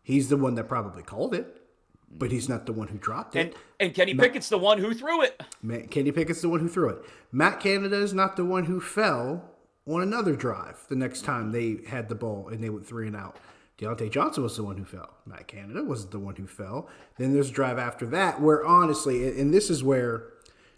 He's 0.03 0.29
the 0.29 0.37
one 0.37 0.55
that 0.55 0.65
probably 0.67 1.03
called 1.03 1.33
it, 1.33 1.61
but 2.09 2.31
he's 2.31 2.47
not 2.49 2.65
the 2.65 2.73
one 2.73 2.89
who 2.89 2.97
dropped 2.97 3.35
it. 3.35 3.55
and 3.79 3.93
Kenny 3.93 4.13
Pickett's 4.13 4.49
the 4.49 4.57
one 4.57 4.77
who 4.77 4.93
threw 4.93 5.21
it. 5.23 5.41
Matt, 5.63 5.89
Kenny 5.89 6.11
Pickett's 6.11 6.41
the 6.41 6.49
one 6.49 6.59
who 6.59 6.67
threw 6.69 6.89
it. 6.89 7.03
Matt 7.31 7.59
Canada 7.59 7.95
is 7.97 8.13
not 8.13 8.35
the 8.35 8.45
one 8.45 8.65
who 8.65 8.79
fell 8.79 9.50
on 9.87 10.01
another 10.01 10.35
drive 10.35 10.83
the 10.89 10.95
next 10.95 11.23
time 11.23 11.51
they 11.51 11.79
had 11.87 12.07
the 12.09 12.15
ball 12.15 12.49
and 12.49 12.63
they 12.63 12.69
went 12.69 12.85
three 12.85 13.07
and 13.07 13.15
out. 13.15 13.37
Diontae 13.79 14.11
Johnson 14.11 14.43
was 14.43 14.55
the 14.55 14.63
one 14.63 14.77
who 14.77 14.85
fell. 14.85 15.09
Matt 15.25 15.47
Canada 15.47 15.83
wasn't 15.83 16.11
the 16.11 16.19
one 16.19 16.35
who 16.35 16.45
fell. 16.45 16.87
Then 17.17 17.33
there's 17.33 17.49
a 17.49 17.53
drive 17.53 17.79
after 17.79 18.05
that 18.07 18.39
where 18.39 18.63
honestly, 18.65 19.27
and- 19.39 19.53
this 19.53 19.69
is 19.69 19.83
where 19.83 20.27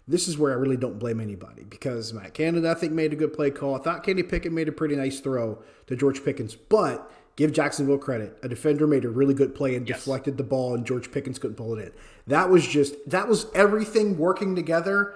this 0.06 0.28
is 0.28 0.36
where 0.36 0.52
I 0.52 0.56
really 0.56 0.76
don't 0.76 0.98
blame 0.98 1.18
anybody 1.18 1.64
because 1.64 2.12
Matt 2.12 2.34
Canada 2.34 2.70
I 2.70 2.74
think 2.74 2.92
made 2.92 3.12
a 3.14 3.16
good 3.16 3.32
play 3.32 3.50
call. 3.50 3.74
I 3.74 3.78
thought 3.78 4.04
Kenny 4.04 4.22
Pickett 4.22 4.52
made 4.52 4.68
a 4.68 4.72
pretty 4.72 4.96
nice 4.96 5.18
throw 5.20 5.62
to 5.86 5.96
George 5.96 6.22
Pickens, 6.22 6.54
but 6.54 7.10
give 7.36 7.52
Jacksonville 7.52 7.96
credit. 7.96 8.36
A 8.42 8.48
defender 8.48 8.86
made 8.86 9.06
a 9.06 9.08
really 9.08 9.32
good 9.32 9.54
play 9.54 9.74
and 9.76 9.88
Yes. 9.88 9.98
deflected 9.98 10.36
the 10.36 10.44
ball 10.44 10.74
and 10.74 10.84
George 10.86 11.10
Pickens 11.10 11.38
couldn't 11.38 11.56
pull 11.56 11.78
it 11.78 11.82
in. 11.86 11.92
That 12.26 12.50
was 12.50 12.66
just 12.66 12.94
that 13.08 13.28
was 13.28 13.46
everything 13.54 14.16
working 14.18 14.54
together. 14.54 15.14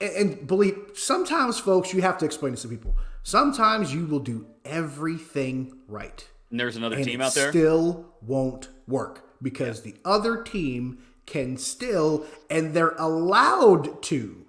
And, 0.00 0.12
and 0.38 0.46
believe 0.46 0.76
sometimes 0.94 1.58
folks 1.58 1.92
you 1.94 2.00
have 2.02 2.16
to 2.18 2.24
explain 2.26 2.52
this 2.52 2.62
to 2.62 2.68
people. 2.68 2.94
Sometimes 3.22 3.94
you 3.94 4.06
will 4.06 4.20
do 4.20 4.46
everything 4.64 5.78
right 5.86 6.28
And 6.50 6.58
there's 6.58 6.76
another 6.76 6.96
and 6.96 7.04
team 7.04 7.20
out 7.20 7.34
there. 7.34 7.50
still 7.50 8.14
won't 8.22 8.68
work 8.86 9.28
because 9.42 9.82
the 9.82 9.94
other 10.04 10.42
team 10.42 10.98
can 11.26 11.56
still 11.56 12.26
and 12.48 12.74
they're 12.74 12.96
allowed 12.96 14.02
to 14.04 14.46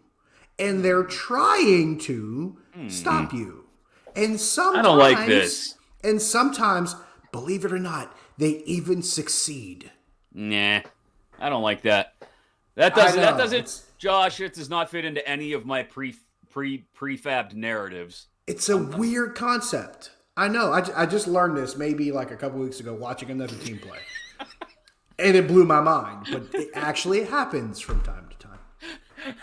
and 0.57 0.83
they're 0.83 1.03
trying 1.03 1.97
to 1.99 2.57
hmm. 2.73 2.89
stop 2.89 3.33
you 3.33 3.65
and 4.15 4.39
sometimes 4.39 4.79
I 4.79 4.89
don't 4.89 4.97
like 4.97 5.27
this. 5.27 5.75
and 6.03 6.21
sometimes 6.21 6.95
believe 7.31 7.63
it 7.65 7.71
or 7.71 7.79
not 7.79 8.15
they 8.37 8.63
even 8.65 9.03
succeed 9.03 9.91
Nah, 10.33 10.81
I 11.39 11.49
don't 11.49 11.63
like 11.63 11.81
that. 11.83 12.13
That 12.75 12.95
doesn't. 12.95 13.19
That 13.19 13.37
doesn't. 13.37 13.83
Josh, 13.97 14.39
it 14.39 14.53
does 14.53 14.69
not 14.69 14.89
fit 14.89 15.05
into 15.05 15.27
any 15.27 15.53
of 15.53 15.65
my 15.65 15.83
pre 15.83 16.15
pre 16.49 16.85
prefabbed 16.97 17.53
narratives. 17.53 18.27
It's 18.47 18.69
a 18.69 18.77
weird 18.77 19.35
concept. 19.35 20.11
I 20.35 20.47
know. 20.47 20.71
I, 20.71 21.03
I 21.03 21.05
just 21.05 21.27
learned 21.27 21.57
this 21.57 21.75
maybe 21.75 22.11
like 22.11 22.31
a 22.31 22.35
couple 22.35 22.59
weeks 22.59 22.79
ago 22.79 22.93
watching 22.93 23.29
another 23.29 23.55
team 23.55 23.79
play, 23.79 23.99
and 25.19 25.35
it 25.35 25.47
blew 25.47 25.65
my 25.65 25.81
mind. 25.81 26.27
But 26.31 26.43
it 26.53 26.69
actually 26.73 27.23
happens 27.23 27.79
from 27.79 28.01
time 28.01 28.27
to 28.29 28.37
time. 28.37 29.35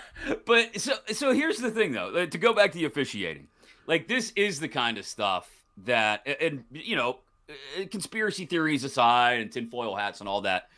But 0.46 0.80
so 0.80 0.94
so 1.12 1.32
here's 1.32 1.58
the 1.58 1.70
thing 1.70 1.92
though. 1.92 2.26
To 2.26 2.38
go 2.38 2.52
back 2.52 2.72
to 2.72 2.78
the 2.78 2.86
officiating, 2.86 3.48
like 3.86 4.08
this 4.08 4.32
is 4.34 4.60
the 4.60 4.68
kind 4.68 4.98
of 4.98 5.06
stuff 5.06 5.48
that, 5.84 6.26
and 6.40 6.64
you 6.70 6.96
know, 6.96 7.20
uh, 7.48 7.86
conspiracy 7.90 8.44
theories 8.44 8.84
aside 8.84 9.40
and 9.40 9.52
tinfoil 9.52 9.94
hats 9.94 10.20
and 10.20 10.28
all 10.28 10.42
that, 10.42 10.68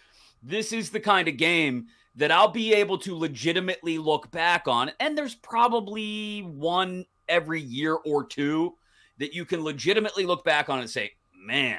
this 0.42 0.72
is 0.72 0.90
the 0.90 1.00
kind 1.00 1.28
of 1.28 1.36
game 1.36 1.86
that 2.16 2.30
I'll 2.30 2.48
be 2.48 2.74
able 2.74 2.98
to 2.98 3.16
legitimately 3.16 3.98
look 3.98 4.30
back 4.30 4.66
on. 4.66 4.90
And 5.00 5.16
there's 5.16 5.34
probably 5.34 6.40
one 6.40 7.06
every 7.30 7.60
year 7.60 7.94
or 7.94 8.24
two 8.24 8.74
that 9.18 9.34
you 9.34 9.44
can 9.44 9.62
legitimately 9.62 10.26
look 10.26 10.44
back 10.44 10.68
on 10.68 10.80
and 10.80 10.90
say, 10.90 11.12
man, 11.34 11.78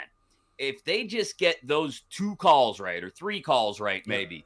if 0.58 0.84
they 0.86 1.06
just 1.06 1.38
get 1.38 1.58
those 1.68 2.02
two 2.10 2.36
calls 2.38 2.80
right 2.80 3.04
or 3.04 3.10
three 3.10 3.42
calls 3.42 3.80
right, 3.80 4.06
maybe 4.08 4.38
yeah. 4.38 4.42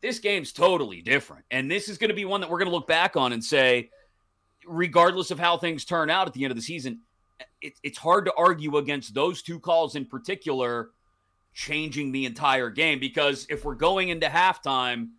this 0.00 0.18
game's 0.18 0.52
totally 0.52 1.00
different. 1.00 1.44
And 1.50 1.70
this 1.70 1.88
is 1.88 1.98
going 1.98 2.10
to 2.10 2.16
be 2.16 2.24
one 2.24 2.40
that 2.40 2.50
we're 2.50 2.58
going 2.58 2.70
to 2.70 2.74
look 2.74 2.88
back 2.88 3.16
on 3.16 3.32
and 3.32 3.42
say, 3.42 3.90
regardless 4.66 5.30
of 5.30 5.38
how 5.38 5.56
things 5.56 5.84
turn 5.84 6.10
out 6.10 6.26
at 6.26 6.34
the 6.34 6.44
end 6.44 6.50
of 6.50 6.56
the 6.56 6.62
season, 6.62 7.00
it, 7.60 7.74
it's 7.82 7.98
hard 7.98 8.24
to 8.26 8.32
argue 8.36 8.76
against 8.76 9.14
those 9.14 9.42
two 9.42 9.58
calls 9.58 9.96
in 9.96 10.04
particular 10.04 10.90
changing 11.54 12.12
the 12.12 12.24
entire 12.24 12.70
game 12.70 12.98
because 12.98 13.46
if 13.50 13.64
we're 13.64 13.74
going 13.74 14.08
into 14.08 14.26
halftime 14.26 15.10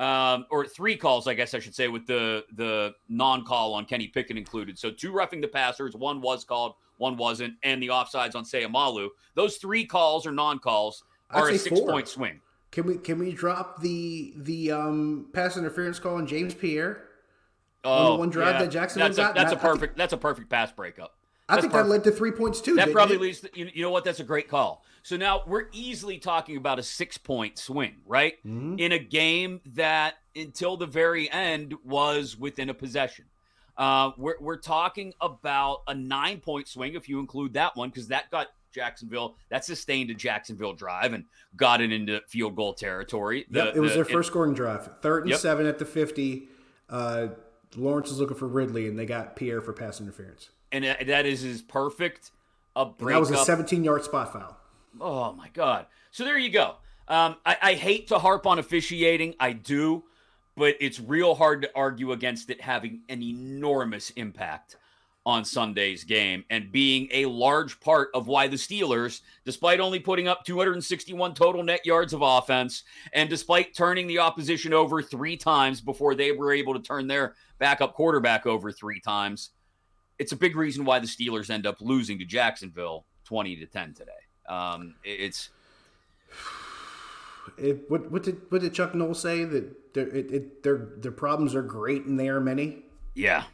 um, 0.00 0.46
or 0.50 0.66
three 0.66 0.96
calls, 0.96 1.28
I 1.28 1.34
guess 1.34 1.52
I 1.52 1.58
should 1.58 1.74
say, 1.74 1.86
with 1.86 2.06
the 2.06 2.44
the 2.54 2.94
non-call 3.08 3.74
on 3.74 3.84
Kenny 3.84 4.08
Pickett 4.08 4.38
included. 4.38 4.78
So 4.78 4.90
two 4.90 5.12
roughing 5.12 5.42
the 5.42 5.48
passers, 5.48 5.94
one 5.94 6.22
was 6.22 6.42
called, 6.42 6.74
one 6.96 7.18
wasn't, 7.18 7.54
and 7.62 7.82
the 7.82 7.88
offsides 7.88 8.34
on 8.34 8.44
Seumalo. 8.44 9.10
Those 9.34 9.58
three 9.58 9.84
calls 9.84 10.26
or 10.26 10.32
non-calls 10.32 11.04
are 11.30 11.50
a 11.50 11.58
six-point 11.58 12.08
swing. 12.08 12.40
Can 12.72 12.86
we 12.86 12.96
can 12.96 13.18
we 13.18 13.32
drop 13.32 13.82
the 13.82 14.32
the 14.36 14.72
um, 14.72 15.26
pass 15.34 15.58
interference 15.58 15.98
call 15.98 16.16
on 16.16 16.26
James 16.26 16.54
Pierre? 16.54 17.04
Oh, 17.84 18.14
on 18.14 18.18
one 18.20 18.30
drive 18.30 18.54
yeah. 18.54 18.58
that 18.60 18.70
Jackson 18.70 19.00
that's 19.00 19.16
got. 19.16 19.34
That's 19.34 19.52
a 19.52 19.56
perfect. 19.56 19.80
Think, 19.92 19.96
that's 19.96 20.12
a 20.14 20.18
perfect 20.18 20.48
pass 20.48 20.72
breakup. 20.72 21.16
I 21.48 21.60
think 21.60 21.72
perfect. 21.72 21.88
that 21.88 21.90
led 21.90 22.04
to 22.04 22.10
three 22.10 22.30
points 22.30 22.60
too. 22.60 22.76
That 22.76 22.92
probably 22.92 23.16
it? 23.16 23.22
leads. 23.22 23.40
To, 23.40 23.50
you, 23.54 23.70
you 23.74 23.82
know 23.82 23.90
what? 23.90 24.04
That's 24.04 24.20
a 24.20 24.24
great 24.24 24.48
call. 24.48 24.84
So 25.02 25.16
now 25.16 25.42
we're 25.46 25.66
easily 25.72 26.18
talking 26.18 26.56
about 26.56 26.78
a 26.78 26.82
six 26.82 27.18
point 27.18 27.58
swing, 27.58 27.96
right? 28.06 28.34
Mm-hmm. 28.46 28.78
In 28.78 28.92
a 28.92 28.98
game 28.98 29.60
that 29.74 30.14
until 30.36 30.76
the 30.76 30.86
very 30.86 31.30
end 31.30 31.74
was 31.84 32.36
within 32.36 32.68
a 32.68 32.74
possession. 32.74 33.26
Uh, 33.76 34.10
we're, 34.18 34.36
we're 34.40 34.58
talking 34.58 35.14
about 35.20 35.78
a 35.88 35.94
nine 35.94 36.38
point 36.38 36.68
swing 36.68 36.94
if 36.94 37.08
you 37.08 37.18
include 37.18 37.54
that 37.54 37.76
one, 37.76 37.88
because 37.88 38.08
that 38.08 38.30
got 38.30 38.48
Jacksonville, 38.72 39.36
that 39.48 39.64
sustained 39.64 40.10
a 40.10 40.14
Jacksonville 40.14 40.74
drive 40.74 41.12
and 41.12 41.24
got 41.56 41.80
it 41.80 41.92
into 41.92 42.20
field 42.28 42.56
goal 42.56 42.74
territory. 42.74 43.46
The, 43.50 43.64
yep, 43.64 43.76
it 43.76 43.80
was 43.80 43.92
the, 43.92 43.96
their 43.96 44.04
first 44.04 44.28
it, 44.28 44.32
scoring 44.32 44.54
drive. 44.54 44.98
Third 45.00 45.22
and 45.22 45.30
yep. 45.30 45.40
seven 45.40 45.66
at 45.66 45.78
the 45.78 45.84
50. 45.84 46.48
Uh, 46.88 47.28
Lawrence 47.76 48.10
is 48.10 48.18
looking 48.18 48.36
for 48.36 48.48
Ridley, 48.48 48.88
and 48.88 48.98
they 48.98 49.06
got 49.06 49.36
Pierre 49.36 49.60
for 49.60 49.72
pass 49.72 50.00
interference. 50.00 50.50
And 50.72 50.84
that 50.84 51.26
is 51.26 51.44
as 51.44 51.62
perfect 51.62 52.32
a 52.76 52.84
break. 52.84 53.16
And 53.16 53.24
that 53.24 53.30
was 53.32 53.40
a 53.40 53.44
17 53.44 53.82
yard 53.82 54.04
spot 54.04 54.32
foul. 54.32 54.59
Oh 55.00 55.32
my 55.32 55.48
god! 55.52 55.86
So 56.10 56.24
there 56.24 56.38
you 56.38 56.50
go. 56.50 56.76
Um, 57.08 57.36
I, 57.44 57.56
I 57.60 57.74
hate 57.74 58.08
to 58.08 58.18
harp 58.18 58.46
on 58.46 58.58
officiating. 58.58 59.34
I 59.40 59.52
do, 59.52 60.04
but 60.56 60.76
it's 60.80 61.00
real 61.00 61.34
hard 61.34 61.62
to 61.62 61.70
argue 61.74 62.12
against 62.12 62.50
it 62.50 62.60
having 62.60 63.00
an 63.08 63.22
enormous 63.22 64.10
impact 64.10 64.76
on 65.26 65.44
Sunday's 65.44 66.04
game 66.04 66.44
and 66.50 66.72
being 66.72 67.08
a 67.12 67.26
large 67.26 67.78
part 67.80 68.08
of 68.14 68.26
why 68.26 68.48
the 68.48 68.56
Steelers, 68.56 69.20
despite 69.44 69.78
only 69.78 69.98
putting 69.98 70.28
up 70.28 70.44
261 70.44 71.34
total 71.34 71.62
net 71.62 71.84
yards 71.84 72.12
of 72.12 72.22
offense 72.22 72.84
and 73.12 73.28
despite 73.28 73.74
turning 73.74 74.06
the 74.06 74.18
opposition 74.18 74.72
over 74.72 75.02
three 75.02 75.36
times 75.36 75.80
before 75.80 76.14
they 76.14 76.32
were 76.32 76.52
able 76.52 76.72
to 76.72 76.80
turn 76.80 77.06
their 77.06 77.34
backup 77.58 77.94
quarterback 77.94 78.46
over 78.46 78.72
three 78.72 79.00
times, 79.00 79.50
it's 80.18 80.32
a 80.32 80.36
big 80.36 80.56
reason 80.56 80.84
why 80.84 80.98
the 80.98 81.06
Steelers 81.06 81.50
end 81.50 81.66
up 81.66 81.80
losing 81.80 82.18
to 82.18 82.24
Jacksonville 82.24 83.04
20 83.24 83.56
to 83.56 83.66
10 83.66 83.94
today. 83.94 84.12
Um, 84.50 84.96
it's 85.04 85.50
it, 87.56 87.88
what, 87.88 88.10
what 88.10 88.22
did 88.24 88.40
what 88.50 88.60
did 88.60 88.74
Chuck 88.74 88.94
Noll 88.94 89.14
say 89.14 89.44
that 89.44 89.94
their 89.94 90.08
it, 90.08 90.32
it, 90.32 90.62
their 90.62 90.88
their 90.96 91.12
problems 91.12 91.54
are 91.54 91.62
great 91.62 92.04
and 92.04 92.18
they 92.18 92.28
are 92.28 92.40
many. 92.40 92.82
Yeah, 93.14 93.44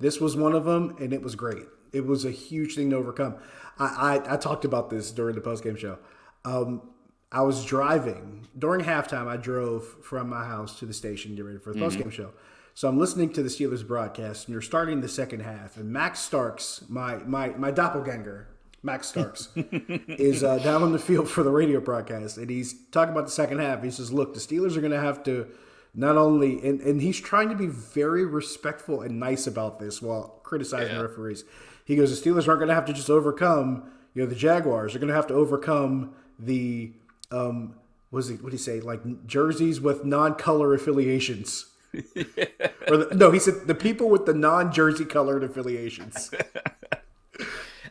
this 0.00 0.20
was 0.20 0.36
one 0.36 0.54
of 0.54 0.64
them, 0.64 0.96
and 0.98 1.12
it 1.12 1.22
was 1.22 1.36
great. 1.36 1.66
It 1.92 2.04
was 2.04 2.24
a 2.24 2.30
huge 2.30 2.74
thing 2.74 2.90
to 2.90 2.96
overcome. 2.96 3.36
I 3.78 4.20
I, 4.26 4.34
I 4.34 4.36
talked 4.36 4.64
about 4.64 4.90
this 4.90 5.12
during 5.12 5.36
the 5.36 5.40
post 5.40 5.62
game 5.62 5.76
show. 5.76 5.98
Um, 6.44 6.82
I 7.30 7.42
was 7.42 7.64
driving 7.64 8.48
during 8.58 8.84
halftime. 8.84 9.28
I 9.28 9.36
drove 9.36 9.84
from 10.02 10.28
my 10.28 10.44
house 10.44 10.78
to 10.80 10.86
the 10.86 10.94
station, 10.94 11.32
to 11.32 11.36
get 11.36 11.44
ready 11.44 11.58
for 11.58 11.70
the 11.70 11.76
mm-hmm. 11.76 11.84
post 11.84 11.98
game 11.98 12.10
show. 12.10 12.30
So 12.74 12.88
I'm 12.88 12.98
listening 12.98 13.32
to 13.32 13.42
the 13.42 13.48
Steelers 13.48 13.86
broadcast, 13.86 14.46
and 14.46 14.52
you're 14.52 14.62
starting 14.62 15.00
the 15.00 15.08
second 15.08 15.40
half, 15.40 15.76
and 15.76 15.92
Max 15.92 16.20
Starks, 16.20 16.84
my 16.88 17.16
my 17.18 17.50
my 17.50 17.70
doppelganger, 17.70 18.48
Max 18.82 19.08
Starks, 19.08 19.48
is 19.56 20.44
uh, 20.44 20.58
down 20.58 20.82
on 20.82 20.92
the 20.92 20.98
field 20.98 21.28
for 21.28 21.42
the 21.42 21.50
radio 21.50 21.80
broadcast, 21.80 22.38
and 22.38 22.48
he's 22.48 22.74
talking 22.90 23.12
about 23.12 23.26
the 23.26 23.32
second 23.32 23.58
half. 23.58 23.82
He 23.82 23.90
says, 23.90 24.12
"Look, 24.12 24.34
the 24.34 24.40
Steelers 24.40 24.76
are 24.76 24.80
going 24.80 24.92
to 24.92 25.00
have 25.00 25.22
to 25.24 25.48
not 25.94 26.16
only," 26.16 26.64
and, 26.64 26.80
and 26.80 27.02
he's 27.02 27.20
trying 27.20 27.48
to 27.48 27.56
be 27.56 27.66
very 27.66 28.24
respectful 28.24 29.00
and 29.00 29.18
nice 29.18 29.46
about 29.46 29.80
this 29.80 30.00
while 30.00 30.40
criticizing 30.44 30.92
yeah. 30.92 30.98
the 30.98 31.08
referees. 31.08 31.44
He 31.84 31.96
goes, 31.96 32.18
"The 32.18 32.30
Steelers 32.30 32.46
aren't 32.46 32.60
going 32.60 32.68
to 32.68 32.74
have 32.74 32.86
to 32.86 32.92
just 32.92 33.10
overcome, 33.10 33.90
you 34.14 34.22
know, 34.22 34.28
the 34.28 34.36
Jaguars. 34.36 34.92
They're 34.92 35.00
going 35.00 35.08
to 35.08 35.14
have 35.14 35.26
to 35.28 35.34
overcome 35.34 36.14
the, 36.38 36.92
um, 37.32 37.74
it? 38.12 38.42
What 38.42 38.50
do 38.50 38.52
you 38.52 38.58
say? 38.58 38.80
Like 38.80 39.26
jerseys 39.26 39.80
with 39.80 40.04
non-color 40.04 40.72
affiliations." 40.72 41.66
or 41.94 42.96
the, 42.96 43.08
no, 43.14 43.32
he 43.32 43.40
said 43.40 43.66
the 43.66 43.74
people 43.74 44.08
with 44.08 44.26
the 44.26 44.34
non-jersey 44.34 45.06
colored 45.06 45.42
affiliations. 45.42 46.30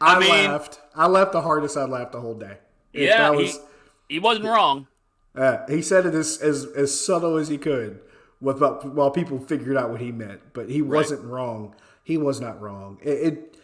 I, 0.02 0.16
I 0.16 0.20
mean, 0.20 0.30
laughed. 0.30 0.80
I 0.96 1.08
laughed 1.08 1.32
the 1.32 1.42
hardest 1.42 1.78
I 1.78 1.86
laughed 1.86 2.12
the 2.12 2.22
whole 2.22 2.36
day. 2.36 2.58
Yeah, 2.94 3.30
was, 3.32 3.60
he, 4.08 4.16
he 4.16 4.20
wasn't 4.20 4.46
wrong. 4.46 4.88
Uh, 5.36 5.60
he 5.68 5.82
said 5.82 6.06
it 6.06 6.16
as, 6.16 6.38
as 6.42 6.66
as 6.76 7.00
subtle 7.00 7.38
as 7.38 7.48
he 7.48 7.58
could, 7.58 8.00
without, 8.42 8.94
while 8.94 9.12
people 9.12 9.40
figured 9.40 9.78
out 9.78 9.92
what 9.92 10.02
he 10.02 10.12
meant. 10.12 10.42
But 10.54 10.70
he 10.70 10.82
wasn't 10.82 11.24
wrong. 11.24 11.76
He 12.04 12.18
was 12.18 12.40
not 12.42 12.62
wrong. 12.62 13.00
It, 13.02 13.10
it, 13.10 13.57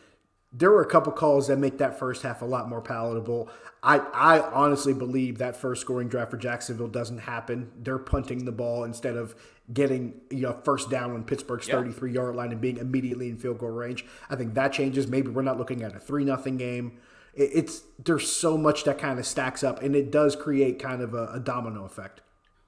there 0.54 0.70
were 0.70 0.82
a 0.82 0.88
couple 0.88 1.12
calls 1.12 1.48
that 1.48 1.58
make 1.58 1.80
that 1.80 1.98
first 1.98 2.22
half 2.22 2.42
a 2.42 2.46
lot 2.46 2.70
more 2.70 2.82
palatable. 2.82 3.50
I 3.82 3.98
I 3.98 4.40
honestly 4.52 4.94
believe 4.94 5.40
that 5.40 5.56
first 5.56 5.82
scoring 5.82 6.08
drive 6.08 6.30
for 6.30 6.38
Jacksonville 6.38 6.88
doesn't 6.88 7.20
happen. 7.20 7.72
They're 7.82 7.98
punting 7.98 8.46
the 8.46 8.52
ball 8.52 8.84
instead 8.84 9.18
of 9.18 9.36
getting 9.74 10.22
you 10.30 10.42
know 10.42 10.60
first 10.64 10.90
down 10.90 11.12
on 11.12 11.24
Pittsburgh's 11.24 11.68
33 11.68 12.14
yard 12.14 12.36
line 12.36 12.52
and 12.52 12.62
being 12.62 12.78
immediately 12.78 13.30
in 13.30 13.38
field 13.38 13.58
goal 13.58 13.70
range. 13.70 14.06
I 14.30 14.36
think 14.36 14.54
that 14.54 14.74
changes. 14.74 15.08
Maybe 15.08 15.30
we're 15.30 15.42
not 15.42 15.58
looking 15.58 15.82
at 15.82 15.96
a 15.96 16.00
three 16.00 16.24
nothing 16.24 16.58
game. 16.58 17.00
it's 17.34 17.82
there's 17.98 18.32
so 18.32 18.56
much 18.56 18.84
that 18.84 19.00
kind 19.00 19.18
of 19.18 19.26
stacks 19.26 19.64
up, 19.64 19.82
and 19.82 19.96
it 19.96 20.12
does 20.12 20.36
create 20.36 20.78
kind 20.78 21.02
of 21.02 21.16
a, 21.16 21.32
a 21.34 21.40
domino 21.40 21.84
effect. 21.84 22.22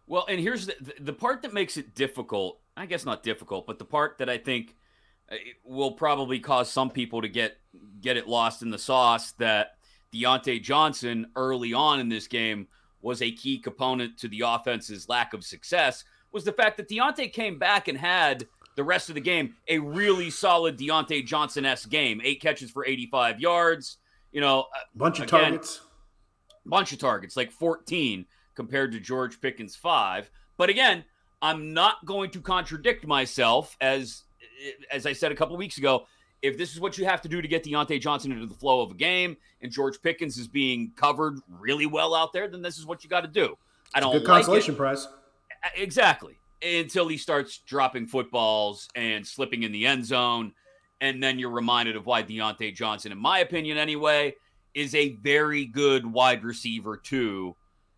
Well, 0.08 0.25
and 0.27 0.39
here's 0.39 0.65
the 0.65 0.75
the 1.00 1.13
part 1.13 1.44
that 1.44 1.54
makes 1.54 1.77
it 1.77 1.94
difficult. 1.94 2.60
I 2.75 2.88
guess 2.88 3.06
not 3.06 3.22
difficult, 3.22 3.68
but 3.68 3.77
the 3.77 3.86
part 3.86 4.18
that 4.18 4.30
I 4.30 4.39
think 4.39 4.75
will 5.63 5.91
probably 5.91 6.39
cause 6.39 6.72
some 6.72 6.89
people 6.89 7.22
to 7.22 7.29
get 7.29 7.58
get 8.01 8.17
it 8.17 8.27
lost 8.27 8.62
in 8.62 8.70
the 8.70 8.77
sauce 8.77 9.32
that 9.34 9.77
Diontae 10.13 10.62
Johnson 10.62 11.27
early 11.36 11.74
on 11.74 12.00
in 12.00 12.10
this 12.10 12.27
game 12.27 12.67
was 13.01 13.22
a 13.22 13.32
key 13.32 13.60
component 13.60 14.17
to 14.20 14.27
the 14.27 14.41
offense's 14.41 15.10
lack 15.10 15.34
of 15.34 15.44
success 15.44 16.03
was 16.32 16.44
the 16.44 16.51
fact 16.51 16.77
that 16.77 16.89
Diontae 16.89 17.32
came 17.32 17.58
back 17.58 17.88
and 17.88 17.98
had 17.98 18.48
the 18.75 18.84
rest 18.84 19.10
of 19.10 19.15
the 19.15 19.22
game 19.22 19.55
a 19.67 19.79
really 19.79 20.29
solid 20.29 20.77
Diontae 20.77 21.25
Johnson 21.25 21.65
s 21.65 21.86
game. 21.86 22.22
Eight 22.24 22.41
catches 22.41 22.70
for 22.70 22.86
85 22.86 23.39
yards. 23.39 23.98
You 24.32 24.41
know, 24.41 24.62
uh, 24.62 24.79
bunch 24.96 25.20
of 25.20 25.27
again, 25.27 25.41
targets. 25.41 25.82
Bunch 26.65 26.91
of 26.91 27.00
targets, 27.00 27.38
like 27.38 27.51
14 27.51 28.25
compared 28.55 28.91
to 28.91 29.00
George 29.00 29.39
Pickens' 29.39 29.75
five. 29.75 30.29
But 30.58 30.70
again, 30.70 31.05
I'm 31.41 31.74
not 31.74 32.05
going 32.05 32.32
to 32.32 32.41
contradict 32.41 33.05
myself 33.05 33.77
as 33.79 34.24
as 34.92 35.06
I 35.06 35.14
said 35.14 35.32
a 35.32 35.36
couple 35.36 35.56
weeks 35.58 35.78
ago. 35.78 36.08
If 36.42 36.58
this 36.58 36.74
is 36.74 36.80
what 36.80 36.98
you 36.98 37.06
have 37.06 37.22
to 37.24 37.30
do 37.30 37.42
to 37.42 37.48
get 37.48 37.64
Diontae 37.64 38.00
Johnson 38.00 38.32
into 38.32 38.46
the 38.46 38.54
flow 38.54 38.82
of 38.82 38.92
a 38.92 38.94
game, 38.94 39.36
and 39.62 39.72
George 39.72 40.00
Pickens 40.02 40.38
is 40.38 40.48
being 40.48 40.92
covered 40.96 41.40
really 41.50 41.88
well 41.88 42.14
out 42.14 42.34
there, 42.34 42.48
then 42.48 42.62
this 42.62 42.78
is 42.78 42.86
what 42.86 43.04
you 43.04 43.10
got 43.10 43.22
to 43.22 43.28
do. 43.28 43.58
I 43.96 44.00
don't 44.00 44.12
good 44.12 44.26
consolation 44.26 44.74
like 44.74 44.80
prize. 44.80 45.08
Exactly. 45.76 46.38
Until 46.62 47.08
he 47.08 47.18
starts 47.18 47.60
dropping 47.60 48.06
footballs 48.06 48.90
and 48.96 49.26
slipping 49.26 49.64
in 49.64 49.72
the 49.72 49.88
end 49.88 50.06
zone. 50.06 50.54
And 51.02 51.24
then 51.24 51.40
you're 51.40 51.50
reminded 51.50 51.96
of 51.96 52.06
why 52.06 52.22
Diontae 52.22 52.76
Johnson, 52.76 53.12
in 53.12 53.18
my 53.18 53.40
opinion 53.40 53.78
anyway, 53.78 54.36
is 54.74 54.94
a 54.94 55.14
very 55.16 55.66
good 55.66 56.06
wide 56.06 56.44
receiver, 56.44 56.98
too. 56.98 57.56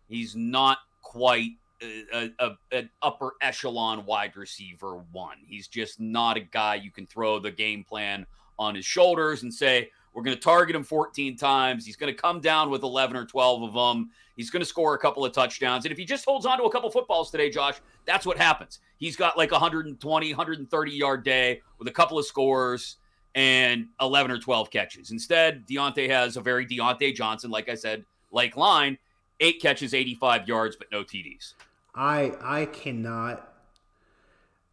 He's 0.08 0.34
not 0.34 0.78
quite 1.02 1.50
a, 1.82 2.30
a, 2.38 2.50
an 2.72 2.90
upper 3.02 3.34
echelon 3.40 4.04
wide 4.06 4.36
receiver 4.36 5.02
one. 5.12 5.38
He's 5.46 5.68
just 5.68 6.00
not 6.00 6.36
a 6.36 6.40
guy 6.40 6.76
you 6.76 6.90
can 6.90 7.06
throw 7.06 7.38
the 7.38 7.50
game 7.50 7.84
plan 7.84 8.26
on 8.58 8.74
his 8.74 8.84
shoulders 8.84 9.42
and 9.42 9.52
say, 9.52 9.90
we're 10.12 10.22
going 10.22 10.36
to 10.36 10.42
target 10.42 10.74
him 10.74 10.82
14 10.82 11.36
times. 11.36 11.86
He's 11.86 11.96
going 11.96 12.12
to 12.12 12.20
come 12.20 12.40
down 12.40 12.70
with 12.70 12.82
11 12.82 13.16
or 13.16 13.24
12 13.24 13.62
of 13.62 13.74
them. 13.74 14.10
He's 14.36 14.50
going 14.50 14.60
to 14.60 14.66
score 14.66 14.94
a 14.94 14.98
couple 14.98 15.24
of 15.24 15.32
touchdowns. 15.32 15.84
And 15.84 15.92
if 15.92 15.98
he 15.98 16.04
just 16.04 16.24
holds 16.24 16.46
on 16.46 16.58
to 16.58 16.64
a 16.64 16.72
couple 16.72 16.90
footballs 16.90 17.30
today, 17.30 17.50
Josh, 17.50 17.80
that's 18.04 18.26
what 18.26 18.36
happens. 18.36 18.80
He's 18.96 19.16
got 19.16 19.38
like 19.38 19.52
120, 19.52 20.30
130 20.30 20.92
yard 20.92 21.24
day 21.24 21.60
with 21.78 21.86
a 21.88 21.92
couple 21.92 22.18
of 22.18 22.26
scores 22.26 22.96
and 23.34 23.86
11 24.00 24.30
or 24.30 24.38
12 24.38 24.70
catches. 24.70 25.10
Instead, 25.12 25.66
Diontae 25.68 26.08
has 26.08 26.36
a 26.36 26.40
very 26.40 26.66
Diontae 26.66 27.14
Johnson, 27.14 27.50
like 27.50 27.68
I 27.68 27.74
said, 27.74 28.04
like 28.32 28.56
line, 28.56 28.98
eight 29.40 29.60
catches, 29.60 29.94
85 29.94 30.48
yards, 30.48 30.74
but 30.74 30.90
no 30.90 31.04
TDs. 31.04 31.54
I 31.98 32.34
I 32.40 32.66
cannot. 32.66 33.52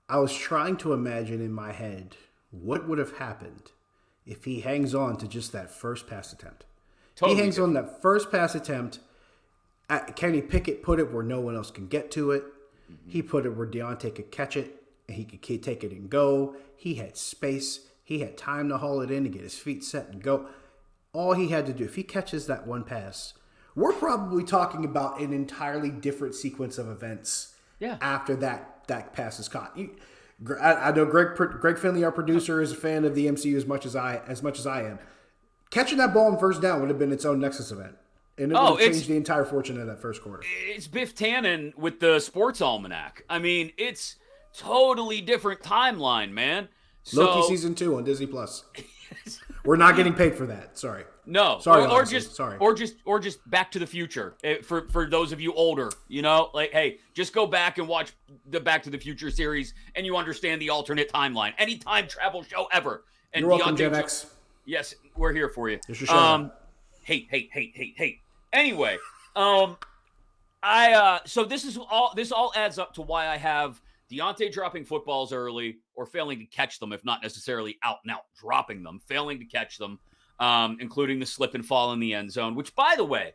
I 0.07 0.19
was 0.19 0.37
trying 0.37 0.77
to 0.77 0.93
imagine 0.93 1.41
in 1.41 1.51
my 1.51 1.71
head 1.71 2.15
what 2.51 2.87
would 2.87 2.99
have 2.99 3.17
happened 3.17 3.71
if 4.27 4.45
he 4.45 4.61
hangs 4.61 4.93
on 4.93 5.17
to 5.17 5.27
just 5.27 5.51
that 5.51 5.71
first 5.71 6.05
pass 6.07 6.31
attempt. 6.31 6.65
Totally 7.15 7.35
he 7.35 7.41
hangs 7.41 7.55
different. 7.55 7.77
on 7.77 7.83
that 7.85 8.01
first 8.01 8.31
pass 8.31 8.53
attempt. 8.53 8.99
Kenny 10.15 10.41
Pickett 10.41 10.83
put 10.83 10.99
it 10.99 11.11
where 11.11 11.23
no 11.23 11.39
one 11.39 11.55
else 11.55 11.71
can 11.71 11.87
get 11.87 12.11
to 12.11 12.31
it. 12.31 12.43
Mm-hmm. 12.43 13.09
He 13.09 13.21
put 13.23 13.45
it 13.45 13.55
where 13.55 13.67
Diontae 13.67 14.13
could 14.13 14.31
catch 14.31 14.55
it 14.55 14.83
and 15.07 15.17
he 15.17 15.23
could 15.25 15.63
take 15.63 15.83
it 15.83 15.91
and 15.91 16.09
go. 16.09 16.55
He 16.75 16.95
had 16.95 17.17
space. 17.17 17.81
He 18.03 18.19
had 18.19 18.37
time 18.37 18.69
to 18.69 18.77
haul 18.77 19.01
it 19.01 19.09
in 19.09 19.23
to 19.23 19.29
get 19.29 19.41
his 19.41 19.57
feet 19.57 19.83
set 19.83 20.09
and 20.09 20.21
go. 20.21 20.47
All 21.13 21.33
he 21.33 21.47
had 21.47 21.65
to 21.65 21.73
do, 21.73 21.85
if 21.85 21.95
he 21.95 22.03
catches 22.03 22.45
that 22.45 22.67
one 22.67 22.83
pass, 22.83 23.33
we're 23.75 23.93
probably 23.93 24.43
talking 24.43 24.85
about 24.85 25.19
an 25.19 25.33
entirely 25.33 25.89
different 25.89 26.35
sequence 26.35 26.77
of 26.77 26.87
events. 26.87 27.55
Yeah. 27.79 27.97
After 28.01 28.35
that 28.37 28.75
that 28.87 29.13
pass 29.13 29.39
is 29.39 29.49
caught. 29.49 29.77
You, 29.77 29.91
I, 30.61 30.73
I, 30.73 30.91
know 30.91 31.05
Greg 31.05 31.35
Greg 31.35 31.77
Finley, 31.77 32.03
our 32.03 32.11
producer, 32.11 32.61
is 32.61 32.71
a 32.71 32.75
fan 32.75 33.05
of 33.05 33.15
the 33.15 33.27
MCU 33.27 33.55
as 33.55 33.65
much 33.65 33.85
as 33.85 33.95
I 33.95 34.21
as 34.27 34.43
much 34.43 34.59
as 34.59 34.67
I 34.67 34.83
am. 34.83 34.99
Catching 35.69 35.97
that 35.97 36.13
ball 36.13 36.31
in 36.31 36.39
first 36.39 36.61
down 36.61 36.79
would 36.81 36.89
have 36.89 36.99
been 36.99 37.11
its 37.11 37.25
own 37.25 37.39
Nexus 37.39 37.71
event, 37.71 37.95
and 38.37 38.51
it 38.51 38.55
oh, 38.55 38.73
would 38.73 38.81
have 38.81 38.91
changed 38.91 39.09
the 39.09 39.17
entire 39.17 39.45
fortune 39.45 39.79
of 39.79 39.87
that 39.87 40.01
first 40.01 40.21
quarter. 40.21 40.43
It's 40.67 40.87
Biff 40.87 41.15
Tannen 41.15 41.75
with 41.77 41.99
the 41.99 42.19
Sports 42.19 42.61
Almanac. 42.61 43.23
I 43.29 43.39
mean, 43.39 43.71
it's 43.77 44.15
totally 44.55 45.21
different 45.21 45.61
timeline, 45.61 46.31
man. 46.31 46.69
So, 47.03 47.23
Loki 47.23 47.47
season 47.47 47.75
two 47.75 47.97
on 47.97 48.03
Disney 48.03 48.25
Plus. 48.25 48.65
We're 49.65 49.75
not 49.75 49.95
getting 49.95 50.13
paid 50.13 50.35
for 50.35 50.45
that. 50.45 50.77
Sorry. 50.77 51.03
No, 51.27 51.57
sorry, 51.59 51.85
or, 51.85 52.01
or 52.01 52.05
just 52.05 52.35
sorry, 52.35 52.57
or 52.59 52.73
just 52.75 52.97
or 53.03 53.19
just 53.19 53.49
Back 53.49 53.71
to 53.71 53.79
the 53.79 53.87
Future 53.87 54.35
eh, 54.43 54.57
for 54.61 54.87
for 54.89 55.09
those 55.09 55.31
of 55.31 55.41
you 55.41 55.53
older. 55.53 55.89
You 56.07 56.21
know, 56.21 56.51
like 56.53 56.71
hey, 56.71 56.99
just 57.15 57.33
go 57.33 57.47
back 57.47 57.79
and 57.79 57.87
watch 57.87 58.13
the 58.49 58.59
Back 58.59 58.83
to 58.83 58.91
the 58.91 58.97
Future 58.97 59.31
series, 59.31 59.73
and 59.95 60.05
you 60.05 60.17
understand 60.17 60.61
the 60.61 60.69
alternate 60.69 61.11
timeline. 61.11 61.53
Any 61.57 61.77
time 61.77 62.07
travel 62.07 62.43
show 62.43 62.67
ever. 62.71 63.03
And 63.33 63.41
You're 63.41 63.49
welcome, 63.49 63.75
Gen 63.75 63.95
X. 63.95 64.27
Yes, 64.65 64.93
we're 65.15 65.33
here 65.33 65.49
for 65.49 65.69
you. 65.69 65.79
It's 65.89 65.99
your 65.99 66.07
show. 66.07 66.15
Um, 66.15 66.51
hate, 67.03 67.27
hate, 67.29 67.49
hate, 67.51 67.71
hate, 67.75 67.95
hate. 67.97 68.19
Anyway, 68.53 68.97
um, 69.35 69.77
I 70.61 70.93
uh, 70.93 71.19
so 71.25 71.43
this 71.43 71.65
is 71.65 71.77
all 71.77 72.13
this 72.15 72.31
all 72.31 72.53
adds 72.55 72.77
up 72.77 72.93
to 72.95 73.01
why 73.01 73.27
I 73.27 73.37
have 73.37 73.81
Diontae 74.11 74.51
dropping 74.51 74.85
footballs 74.85 75.33
early 75.33 75.77
or 75.95 76.05
failing 76.05 76.39
to 76.39 76.45
catch 76.45 76.79
them, 76.79 76.93
if 76.93 77.03
not 77.03 77.23
necessarily 77.23 77.77
out 77.83 77.97
and 78.03 78.11
out 78.11 78.25
dropping 78.39 78.83
them, 78.83 79.01
failing 79.07 79.39
to 79.39 79.45
catch 79.45 79.77
them 79.77 79.99
um, 80.39 80.77
including 80.79 81.19
the 81.19 81.25
slip 81.25 81.55
and 81.55 81.65
fall 81.65 81.93
in 81.93 81.99
the 81.99 82.13
end 82.13 82.31
zone. 82.31 82.55
Which, 82.55 82.75
by 82.75 82.95
the 82.97 83.03
way, 83.03 83.33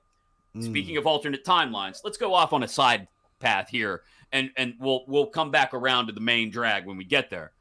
mm. 0.55 0.65
speaking 0.65 0.97
of 0.97 1.07
alternate 1.07 1.45
timelines, 1.45 2.01
let's 2.05 2.19
go 2.19 2.35
off 2.35 2.53
on 2.53 2.63
a 2.63 2.69
side 2.69 3.09
path 3.39 3.69
here, 3.69 4.03
and 4.33 4.51
and 4.57 4.75
we'll 4.79 5.05
we'll 5.07 5.27
come 5.27 5.51
back 5.51 5.75
around 5.75 6.07
to 6.07 6.13
the 6.13 6.21
main 6.21 6.51
drag 6.51 6.87
when 6.87 6.97
we 6.97 7.05
get 7.05 7.31
there. 7.31 7.53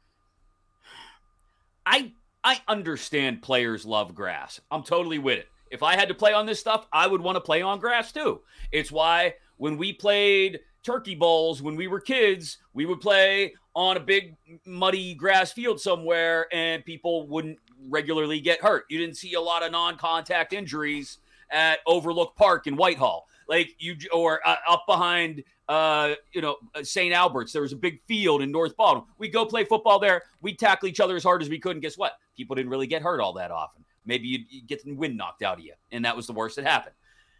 I 1.86 2.12
I 2.44 2.60
understand 2.68 3.42
players 3.42 3.86
love 3.86 4.14
grass. 4.14 4.60
I'm 4.70 4.82
totally 4.82 5.18
with 5.18 5.38
it. 5.38 5.48
If 5.70 5.82
I 5.82 5.94
had 5.94 6.08
to 6.08 6.14
play 6.14 6.32
on 6.32 6.46
this 6.46 6.58
stuff, 6.58 6.86
I 6.92 7.06
would 7.06 7.20
want 7.20 7.36
to 7.36 7.40
play 7.40 7.62
on 7.62 7.78
grass 7.78 8.12
too. 8.12 8.40
It's 8.72 8.90
why 8.90 9.34
when 9.56 9.76
we 9.76 9.92
played 9.92 10.60
turkey 10.82 11.14
bowls 11.14 11.62
when 11.62 11.76
we 11.76 11.88
were 11.88 12.00
kids, 12.00 12.58
we 12.74 12.86
would 12.86 13.00
play 13.00 13.54
on 13.74 13.96
a 13.96 14.00
big 14.00 14.36
muddy 14.66 15.14
grass 15.14 15.52
field 15.52 15.80
somewhere 15.80 16.46
and 16.52 16.84
people 16.84 17.26
wouldn't 17.28 17.58
regularly 17.88 18.40
get 18.40 18.60
hurt. 18.60 18.84
You 18.88 18.98
didn't 18.98 19.16
see 19.16 19.34
a 19.34 19.40
lot 19.40 19.62
of 19.62 19.72
non-contact 19.72 20.52
injuries 20.52 21.18
at 21.50 21.78
Overlook 21.86 22.36
Park 22.36 22.66
in 22.66 22.76
Whitehall. 22.76 23.26
Like 23.48 23.74
you 23.78 23.96
or 24.12 24.40
uh, 24.46 24.56
up 24.68 24.84
behind 24.86 25.42
uh, 25.70 26.16
you 26.32 26.40
know, 26.40 26.56
uh, 26.74 26.82
St. 26.82 27.14
Albert's, 27.14 27.52
there 27.52 27.62
was 27.62 27.72
a 27.72 27.76
big 27.76 28.02
field 28.08 28.42
in 28.42 28.50
North 28.50 28.76
Baldwin. 28.76 29.04
We 29.18 29.28
go 29.28 29.46
play 29.46 29.64
football 29.64 30.00
there. 30.00 30.22
We 30.42 30.52
tackle 30.52 30.88
each 30.88 30.98
other 30.98 31.14
as 31.14 31.22
hard 31.22 31.42
as 31.42 31.48
we 31.48 31.60
could. 31.60 31.72
And 31.72 31.80
guess 31.80 31.96
what? 31.96 32.14
People 32.36 32.56
didn't 32.56 32.70
really 32.70 32.88
get 32.88 33.02
hurt 33.02 33.20
all 33.20 33.34
that 33.34 33.52
often. 33.52 33.84
Maybe 34.04 34.26
you'd, 34.26 34.66
get 34.66 34.84
the 34.84 34.92
wind 34.92 35.16
knocked 35.16 35.42
out 35.42 35.58
of 35.58 35.64
you. 35.64 35.74
And 35.92 36.04
that 36.04 36.16
was 36.16 36.26
the 36.26 36.32
worst 36.32 36.56
that 36.56 36.66
happened. 36.66 36.96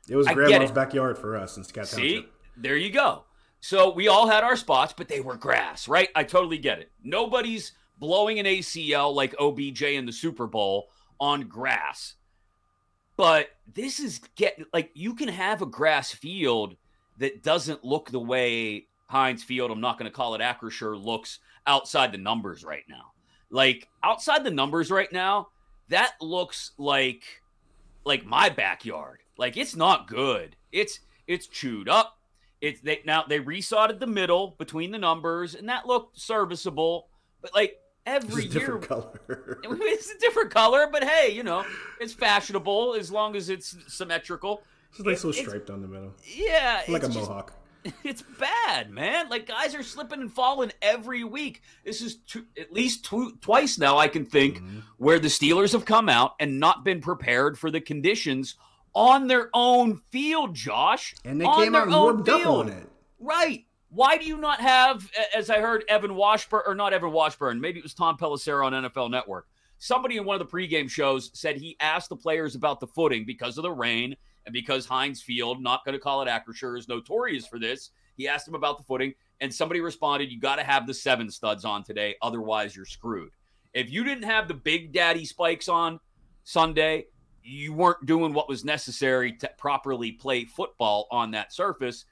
It 0.09 0.15
was 0.15 0.29
I 0.29 0.35
grandma's 0.35 0.71
backyard 0.71 1.19
for 1.19 1.37
us 1.37 1.57
in 1.57 1.65
Scott 1.65 1.89
See, 1.89 2.15
Township. 2.15 2.33
there 2.57 2.77
you 2.77 2.91
go. 2.91 3.25
So 3.61 3.93
we 3.93 4.09
all 4.09 4.27
had 4.27 4.43
our 4.43 4.57
spots, 4.57 4.95
but 4.97 5.09
they 5.09 5.21
were 5.21 5.37
grass, 5.37 5.87
right? 5.87 6.09
I 6.15 6.25
totally 6.25 6.59
get 6.59 6.79
it. 6.79 6.91
Nobody's 7.03 7.73
blowing 7.99 8.39
an 8.39 8.47
ACL 8.47 9.15
like 9.15 9.35
OBJ 9.39 9.83
in 9.83 10.07
the 10.07 10.13
Super 10.13 10.47
Bowl 10.47 10.89
on 11.21 11.43
grass. 11.43 12.15
But 13.17 13.51
this 13.75 14.01
is 14.01 14.21
getting 14.35 14.65
like 14.73 14.91
you 14.95 15.15
can 15.15 15.29
have 15.29 15.61
a 15.61 15.67
grass 15.67 16.11
field 16.11 16.77
that 17.19 17.43
doesn't 17.43 17.85
look 17.85 18.11
the 18.11 18.19
way 18.19 18.87
Heinz 19.11 19.43
Field, 19.43 19.71
I'm 19.71 19.81
not 19.81 19.99
going 19.99 20.11
to 20.11 20.17
call 20.17 20.35
it 20.35 20.41
Acrisure, 20.41 21.03
looks 21.03 21.41
outside 21.67 22.13
the 22.13 22.19
numbers 22.19 22.65
right 22.65 22.85
now. 22.89 23.13
Like 23.51 23.89
outside 24.03 24.45
the 24.45 24.51
numbers 24.51 24.91
right 24.91 25.13
now, 25.13 25.49
that 25.89 26.13
looks 26.21 26.71
like 26.79 27.25
like 28.05 28.25
my 28.25 28.49
backyard. 28.49 29.19
Like 29.37 29.57
it's 29.57 29.75
not 29.75 30.07
good. 30.07 30.57
It's 30.73 31.01
it's 31.27 31.49
chewed 31.49 31.89
up. 31.89 32.20
It's 32.61 32.81
they 32.81 33.01
now 33.05 33.25
they 33.29 33.41
resodded 33.41 34.01
the 34.01 34.07
middle 34.07 34.55
between 34.59 34.91
the 34.91 34.99
numbers, 34.99 35.55
and 35.55 35.69
that 35.69 35.87
looked 35.87 36.21
serviceable. 36.21 37.09
But 37.41 37.55
like 37.55 37.79
every 38.07 38.45
it's 38.45 38.55
year, 38.55 38.79
different 38.79 38.89
color. 38.89 39.21
it's 39.65 40.11
a 40.11 40.19
different 40.19 40.51
color, 40.51 40.89
but 40.91 41.05
hey, 41.05 41.33
you 41.33 41.43
know, 41.43 41.65
it's 42.01 42.13
fashionable 42.13 42.95
as 42.99 43.11
long 43.11 43.37
as 43.37 43.49
it's 43.49 43.77
symmetrical. 43.89 44.63
It's 44.91 45.01
a 45.01 45.05
nice 45.05 45.25
little 45.25 45.43
stripe 45.43 45.67
down 45.67 45.81
the 45.83 45.89
middle. 45.89 46.13
Yeah, 46.25 46.83
like 46.89 47.03
a 47.03 47.07
just, 47.07 47.29
mohawk. 47.29 47.55
It's 48.05 48.23
bad, 48.39 48.91
man. 48.91 49.31
Like 49.31 49.47
guys 49.47 49.75
are 49.75 49.83
slipping 49.83 50.21
and 50.21 50.31
falling 50.31 50.71
every 50.83 51.25
week. 51.25 51.63
This 51.83 52.03
is 52.03 52.19
at 52.59 52.71
least 52.71 53.07
tw- 53.07 53.41
twice 53.41 53.79
now 53.79 53.97
I 53.97 54.09
can 54.09 54.27
think 54.27 54.59
mm-hmm. 54.59 54.81
where 54.99 55.19
the 55.19 55.29
Steelers 55.29 55.73
have 55.73 55.87
come 55.87 56.11
out 56.11 56.35
and 56.39 56.61
not 56.61 56.85
been 56.85 57.01
prepared 57.01 57.59
for 57.59 57.71
the 57.71 57.81
conditions 57.81 58.57
on 58.95 59.29
their 59.29 59.51
own 59.55 59.97
field, 60.11 60.55
Josh. 60.55 61.15
And 61.25 61.41
they 61.41 61.45
came 61.45 61.75
out 61.75 61.89
and 61.89 61.97
warmed 61.97 62.27
field. 62.27 62.41
up 62.41 62.47
on 62.47 62.69
it. 62.69 62.89
Right. 63.19 63.65
Why 63.91 64.17
do 64.17 64.25
you 64.25 64.37
not 64.37 64.61
have, 64.61 65.11
as 65.35 65.51
I 65.51 65.61
heard 65.61 65.85
Evan 65.89 66.15
Washburn, 66.15 66.63
or 66.67 66.75
not 66.75 66.93
Evan 66.93 67.11
Washburn, 67.11 67.61
maybe 67.61 67.81
it 67.81 67.83
was 67.83 67.95
Tom 67.95 68.17
Pelissero 68.17 68.65
on 68.65 68.73
NFL 68.73 69.11
Network. 69.11 69.49
Somebody 69.79 70.17
in 70.17 70.25
one 70.25 70.41
of 70.41 70.47
the 70.47 70.57
pregame 70.57 70.89
shows 70.89 71.31
said 71.35 71.57
he 71.57 71.77
asked 71.81 72.11
the 72.11 72.17
players 72.17 72.55
about 72.55 72.81
the 72.81 72.87
footing 72.87 73.25
because 73.25 73.59
of 73.59 73.63
the 73.63 73.73
rain 73.73 74.15
and 74.47 74.53
because 74.53 74.87
Heinz 74.87 75.23
Field, 75.23 75.63
not 75.63 75.85
going 75.85 75.95
to 75.95 75.99
call 75.99 76.23
it 76.23 76.29
Acrisure, 76.29 76.79
is 76.79 76.89
notorious 76.89 77.47
for 77.47 77.59
this. 77.59 77.91
He 78.17 78.29
asked 78.29 78.47
them 78.47 78.55
about 78.55 78.79
the 78.79 78.85
footing, 78.85 79.15
and 79.41 79.53
somebody 79.53 79.81
responded, 79.81 80.31
You 80.31 80.39
got 80.39 80.57
to 80.57 80.65
have 80.65 80.87
the 80.87 80.95
seven 80.95 81.31
studs 81.31 81.65
on 81.65 81.83
today, 81.83 82.17
otherwise, 82.23 82.77
you're 82.77 82.85
screwed. 82.85 83.31
If 83.73 83.91
you 83.91 84.05
didn't 84.05 84.25
have 84.25 84.49
the 84.49 84.55
big 84.55 84.93
daddy 84.93 85.25
spikes 85.25 85.69
on 85.69 86.01
Sunday, 86.45 87.07
you 87.43 87.73
weren't 87.73 88.07
doing 88.07 88.33
what 88.33 88.49
was 88.49 88.65
necessary 88.65 89.33
to 89.33 89.51
properly 89.59 90.13
play 90.13 90.45
football 90.45 91.07
on 91.11 91.33
that 91.33 91.53
surface. 91.53 92.05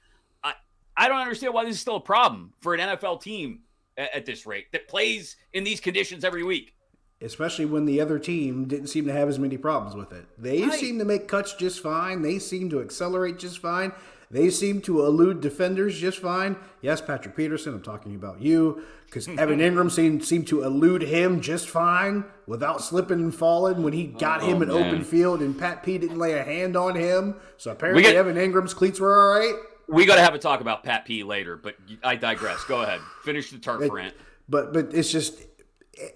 I, 0.43 0.53
I 0.95 1.07
don't 1.07 1.19
understand 1.19 1.53
why 1.53 1.65
this 1.65 1.75
is 1.75 1.81
still 1.81 1.97
a 1.97 2.01
problem 2.01 2.53
for 2.61 2.73
an 2.73 2.79
NFL 2.79 3.21
team 3.21 3.61
at, 3.97 4.15
at 4.15 4.25
this 4.25 4.45
rate 4.45 4.71
that 4.71 4.87
plays 4.87 5.35
in 5.53 5.63
these 5.63 5.79
conditions 5.79 6.23
every 6.23 6.43
week. 6.43 6.75
Especially 7.21 7.65
when 7.65 7.85
the 7.85 7.99
other 7.99 8.17
team 8.17 8.65
didn't 8.65 8.87
seem 8.87 9.05
to 9.05 9.11
have 9.11 9.27
as 9.27 9.37
many 9.37 9.57
problems 9.57 9.93
with 9.93 10.13
it. 10.13 10.25
They 10.37 10.61
right. 10.61 10.79
seem 10.79 10.99
to 10.99 11.05
make 11.05 11.27
cuts 11.27 11.53
just 11.53 11.81
fine. 11.81 12.21
They 12.21 12.39
seem 12.39 12.69
to 12.69 12.79
accelerate 12.79 13.37
just 13.37 13.59
fine. 13.59 13.91
They 14.31 14.51
seem 14.51 14.81
to 14.81 15.05
elude 15.05 15.41
defenders 15.41 15.97
just 15.97 16.19
fine. 16.19 16.55
Yes, 16.81 17.01
Patrick 17.01 17.35
Peterson, 17.35 17.73
I'm 17.73 17.81
talking 17.81 18.13
about 18.13 18.41
you, 18.41 18.83
because 19.05 19.27
Evan 19.39 19.59
Engram 19.59 19.89
seemed, 19.89 20.23
seemed 20.23 20.47
to 20.49 20.63
elude 20.63 21.01
him 21.01 21.41
just 21.41 21.67
fine 21.67 22.25
without 22.45 22.81
slipping 22.81 23.19
and 23.19 23.33
falling 23.33 23.81
when 23.81 23.93
he 23.93 24.05
got 24.05 24.43
oh, 24.43 24.45
him 24.45 24.61
in 24.61 24.69
open 24.69 25.03
field, 25.03 25.41
and 25.41 25.57
Pat 25.57 25.81
P 25.81 25.97
didn't 25.97 26.19
lay 26.19 26.33
a 26.33 26.43
hand 26.43 26.75
on 26.75 26.95
him. 26.95 27.35
So 27.57 27.71
apparently, 27.71 28.03
get, 28.03 28.15
Evan 28.15 28.35
Engram's 28.35 28.73
cleats 28.73 28.99
were 28.99 29.19
all 29.19 29.39
right. 29.39 29.55
We 29.87 30.05
got 30.05 30.15
to 30.15 30.21
have 30.21 30.35
a 30.35 30.39
talk 30.39 30.61
about 30.61 30.83
Pat 30.83 31.05
P 31.05 31.23
later, 31.23 31.57
but 31.57 31.75
I 32.03 32.15
digress. 32.15 32.63
Go 32.65 32.83
ahead, 32.83 33.01
finish 33.23 33.49
the 33.49 33.57
turf 33.57 33.81
it, 33.81 33.91
rant. 33.91 34.13
But 34.47 34.73
but 34.73 34.93
it's 34.93 35.11
just 35.11 35.41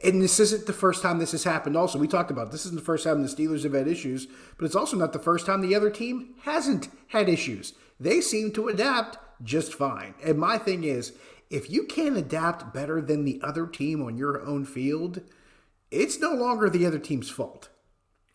and 0.03 0.21
this 0.21 0.39
isn't 0.39 0.67
the 0.67 0.73
first 0.73 1.01
time 1.01 1.17
this 1.17 1.31
has 1.31 1.43
happened. 1.43 1.75
Also, 1.75 1.97
we 1.97 2.07
talked 2.07 2.29
about 2.29 2.51
this 2.51 2.65
isn't 2.67 2.77
the 2.77 2.85
first 2.85 3.03
time 3.03 3.23
the 3.23 3.27
Steelers 3.27 3.63
have 3.63 3.73
had 3.73 3.87
issues, 3.87 4.27
but 4.57 4.65
it's 4.65 4.75
also 4.75 4.95
not 4.95 5.13
the 5.13 5.19
first 5.19 5.47
time 5.47 5.61
the 5.61 5.73
other 5.73 5.89
team 5.89 6.35
hasn't 6.43 6.89
had 7.07 7.27
issues 7.27 7.73
they 8.03 8.21
seem 8.21 8.51
to 8.51 8.67
adapt 8.67 9.17
just 9.43 9.73
fine. 9.73 10.13
And 10.23 10.37
my 10.37 10.57
thing 10.57 10.83
is, 10.83 11.13
if 11.49 11.69
you 11.69 11.85
can't 11.85 12.17
adapt 12.17 12.73
better 12.73 13.01
than 13.01 13.25
the 13.25 13.39
other 13.43 13.65
team 13.65 14.03
on 14.03 14.17
your 14.17 14.45
own 14.45 14.65
field, 14.65 15.21
it's 15.91 16.19
no 16.19 16.33
longer 16.33 16.69
the 16.69 16.85
other 16.85 16.99
team's 16.99 17.29
fault. 17.29 17.69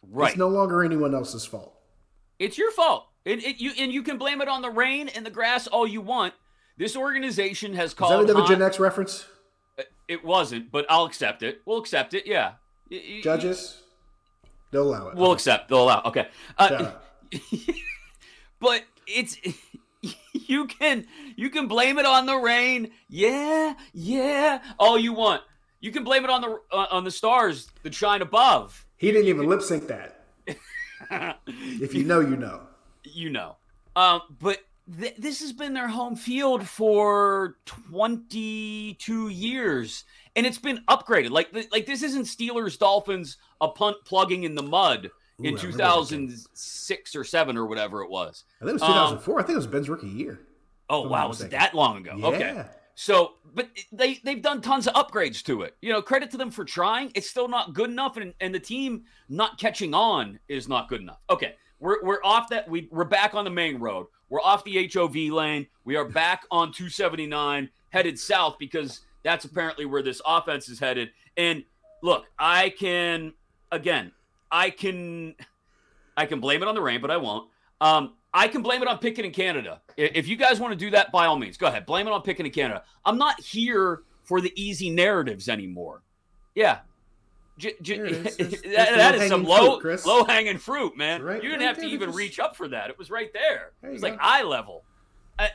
Right. 0.02 0.30
It's 0.30 0.38
no 0.38 0.48
longer 0.48 0.82
anyone 0.82 1.14
else's 1.14 1.44
fault. 1.44 1.74
It's 2.38 2.56
your 2.56 2.70
fault. 2.70 3.08
It, 3.24 3.44
it, 3.44 3.60
you, 3.60 3.72
and 3.78 3.92
you 3.92 4.02
can 4.02 4.16
blame 4.16 4.40
it 4.40 4.48
on 4.48 4.62
the 4.62 4.70
rain 4.70 5.08
and 5.08 5.26
the 5.26 5.30
grass 5.30 5.66
all 5.66 5.86
you 5.86 6.00
want. 6.00 6.34
This 6.78 6.96
organization 6.96 7.74
has 7.74 7.92
called. 7.92 8.12
Is 8.12 8.18
that 8.18 8.24
another 8.24 8.46
Han- 8.46 8.48
Gen 8.48 8.62
X 8.62 8.78
reference? 8.78 9.26
It 10.06 10.24
wasn't, 10.24 10.70
but 10.70 10.86
I'll 10.88 11.04
accept 11.04 11.42
it. 11.42 11.60
We'll 11.66 11.78
accept 11.78 12.14
it. 12.14 12.26
Yeah. 12.26 12.52
Judges, 13.22 13.82
they'll 14.70 14.84
allow 14.84 15.08
it. 15.08 15.16
We'll 15.16 15.32
accept. 15.32 15.68
They'll 15.68 15.82
allow. 15.82 16.00
Okay. 16.06 16.28
Uh, 16.56 16.92
but 18.60 18.84
it's 19.08 19.36
you 20.32 20.66
can 20.66 21.06
you 21.36 21.50
can 21.50 21.66
blame 21.66 21.98
it 21.98 22.06
on 22.06 22.26
the 22.26 22.36
rain. 22.36 22.90
Yeah, 23.08 23.74
yeah. 23.92 24.62
All 24.78 24.98
you 24.98 25.12
want. 25.12 25.42
You 25.80 25.92
can 25.92 26.04
blame 26.04 26.24
it 26.24 26.30
on 26.30 26.40
the 26.40 26.58
uh, 26.72 26.86
on 26.90 27.04
the 27.04 27.10
stars 27.10 27.70
that 27.82 27.94
shine 27.94 28.22
above. 28.22 28.86
He 28.96 29.10
didn't 29.12 29.28
even 29.28 29.46
lip 29.46 29.62
sync 29.62 29.86
that. 29.88 30.24
if 31.50 31.94
you 31.94 32.04
know, 32.04 32.20
you 32.20 32.36
know. 32.36 32.62
you 33.04 33.30
know. 33.30 33.56
Um, 33.94 34.22
but 34.40 34.58
th- 35.00 35.16
this 35.16 35.40
has 35.40 35.52
been 35.52 35.74
their 35.74 35.88
home 35.88 36.16
field 36.16 36.66
for 36.66 37.56
22 37.66 39.28
years, 39.28 40.04
and 40.34 40.46
it's 40.46 40.58
been 40.58 40.82
upgraded. 40.88 41.30
Like, 41.30 41.52
th- 41.52 41.70
like 41.70 41.86
this 41.86 42.02
isn't 42.02 42.24
Steelers 42.24 42.78
Dolphins 42.78 43.36
a 43.60 43.68
punt 43.68 43.96
plugging 44.04 44.44
in 44.44 44.54
the 44.54 44.62
mud 44.62 45.10
in 45.38 45.46
I 45.46 45.48
remember 45.50 45.76
that 45.78 46.08
game. 46.10 46.28
2006 46.28 47.16
or 47.16 47.24
seven 47.24 47.56
or 47.56 47.66
whatever 47.66 48.02
it 48.02 48.10
was. 48.10 48.44
I 48.60 48.64
think 48.64 48.70
it 48.70 48.74
was 48.74 48.82
Um, 48.82 48.88
2004. 48.88 49.38
I 49.38 49.42
think 49.42 49.52
it 49.52 49.56
was 49.56 49.66
Ben's 49.66 49.88
rookie 49.88 50.08
year. 50.08 50.40
Oh 50.90 51.06
wow, 51.06 51.28
was 51.28 51.40
it 51.42 51.50
that 51.50 51.74
long 51.74 51.98
ago? 51.98 52.12
Okay. 52.22 52.64
So, 52.94 53.34
but 53.54 53.68
they 53.92 54.14
they've 54.24 54.42
done 54.42 54.60
tons 54.60 54.88
of 54.88 54.94
upgrades 54.94 55.42
to 55.44 55.62
it. 55.62 55.76
You 55.80 55.92
know, 55.92 56.02
credit 56.02 56.30
to 56.32 56.36
them 56.36 56.50
for 56.50 56.64
trying. 56.64 57.12
It's 57.14 57.30
still 57.30 57.46
not 57.46 57.72
good 57.72 57.90
enough, 57.90 58.16
and, 58.16 58.34
and 58.40 58.52
the 58.52 58.58
team 58.58 59.04
not 59.28 59.58
catching 59.58 59.94
on 59.94 60.40
is 60.48 60.66
not 60.66 60.88
good 60.88 61.00
enough. 61.00 61.20
Okay, 61.30 61.54
we're 61.78 62.02
we're 62.02 62.18
off 62.24 62.48
that. 62.48 62.68
We 62.68 62.88
we're 62.90 63.04
back 63.04 63.34
on 63.34 63.44
the 63.44 63.50
main 63.50 63.78
road. 63.78 64.06
We're 64.30 64.40
off 64.40 64.64
the 64.64 64.90
HOV 64.92 65.14
lane. 65.14 65.68
We 65.84 65.94
are 65.96 66.04
back 66.06 66.42
on 66.50 66.72
279, 66.72 67.70
headed 67.90 68.18
south 68.18 68.56
because 68.58 69.02
that's 69.22 69.44
apparently 69.44 69.86
where 69.86 70.02
this 70.02 70.20
offense 70.26 70.68
is 70.68 70.80
headed. 70.80 71.10
And 71.36 71.64
look, 72.02 72.24
I 72.38 72.70
can 72.70 73.32
again, 73.70 74.10
I 74.50 74.70
can 74.70 75.34
I 76.16 76.26
can 76.26 76.40
blame 76.40 76.62
it 76.62 76.68
on 76.68 76.74
the 76.74 76.80
rain, 76.82 77.00
but 77.00 77.10
I 77.10 77.16
won't. 77.16 77.48
Um, 77.80 78.14
I 78.34 78.48
can 78.48 78.62
blame 78.62 78.82
it 78.82 78.88
on 78.88 78.98
Pickett 78.98 79.24
in 79.24 79.32
Canada. 79.32 79.80
If 79.96 80.28
you 80.28 80.36
guys 80.36 80.60
want 80.60 80.72
to 80.72 80.76
do 80.78 80.90
that, 80.90 81.10
by 81.12 81.26
all 81.26 81.36
means, 81.38 81.56
go 81.56 81.66
ahead. 81.66 81.86
Blame 81.86 82.06
it 82.06 82.12
on 82.12 82.22
Pickett 82.22 82.44
in 82.46 82.52
Canada. 82.52 82.82
I'm 83.04 83.16
not 83.18 83.40
here 83.40 84.02
for 84.24 84.40
the 84.40 84.52
easy 84.60 84.90
narratives 84.90 85.48
anymore. 85.48 86.02
Yeah. 86.54 86.80
J- 87.56 87.74
j- 87.82 87.96
There 87.96 88.06
it 88.06 88.12
is. 88.26 88.36
That's- 88.36 88.60
that- 88.62 89.18
that's 89.18 89.28
some 89.28 89.44
low-hanging 89.44 89.70
low 89.72 89.80
fruit, 89.80 90.06
low 90.06 90.24
hanging 90.24 90.58
fruit, 90.58 90.96
man. 90.96 91.22
Right- 91.22 91.42
you 91.42 91.48
didn't 91.48 91.60
right 91.66 91.68
have 91.74 91.78
to 91.78 91.86
even 91.86 92.08
just- 92.10 92.18
reach 92.18 92.38
up 92.38 92.54
for 92.56 92.68
that. 92.68 92.90
It 92.90 92.98
was 92.98 93.10
right 93.10 93.32
there. 93.32 93.72
There 93.80 93.90
it 93.90 93.94
was 93.94 94.02
go. 94.02 94.08
like 94.10 94.18
eye 94.20 94.42
level. 94.42 94.84
Uh, 95.38 95.46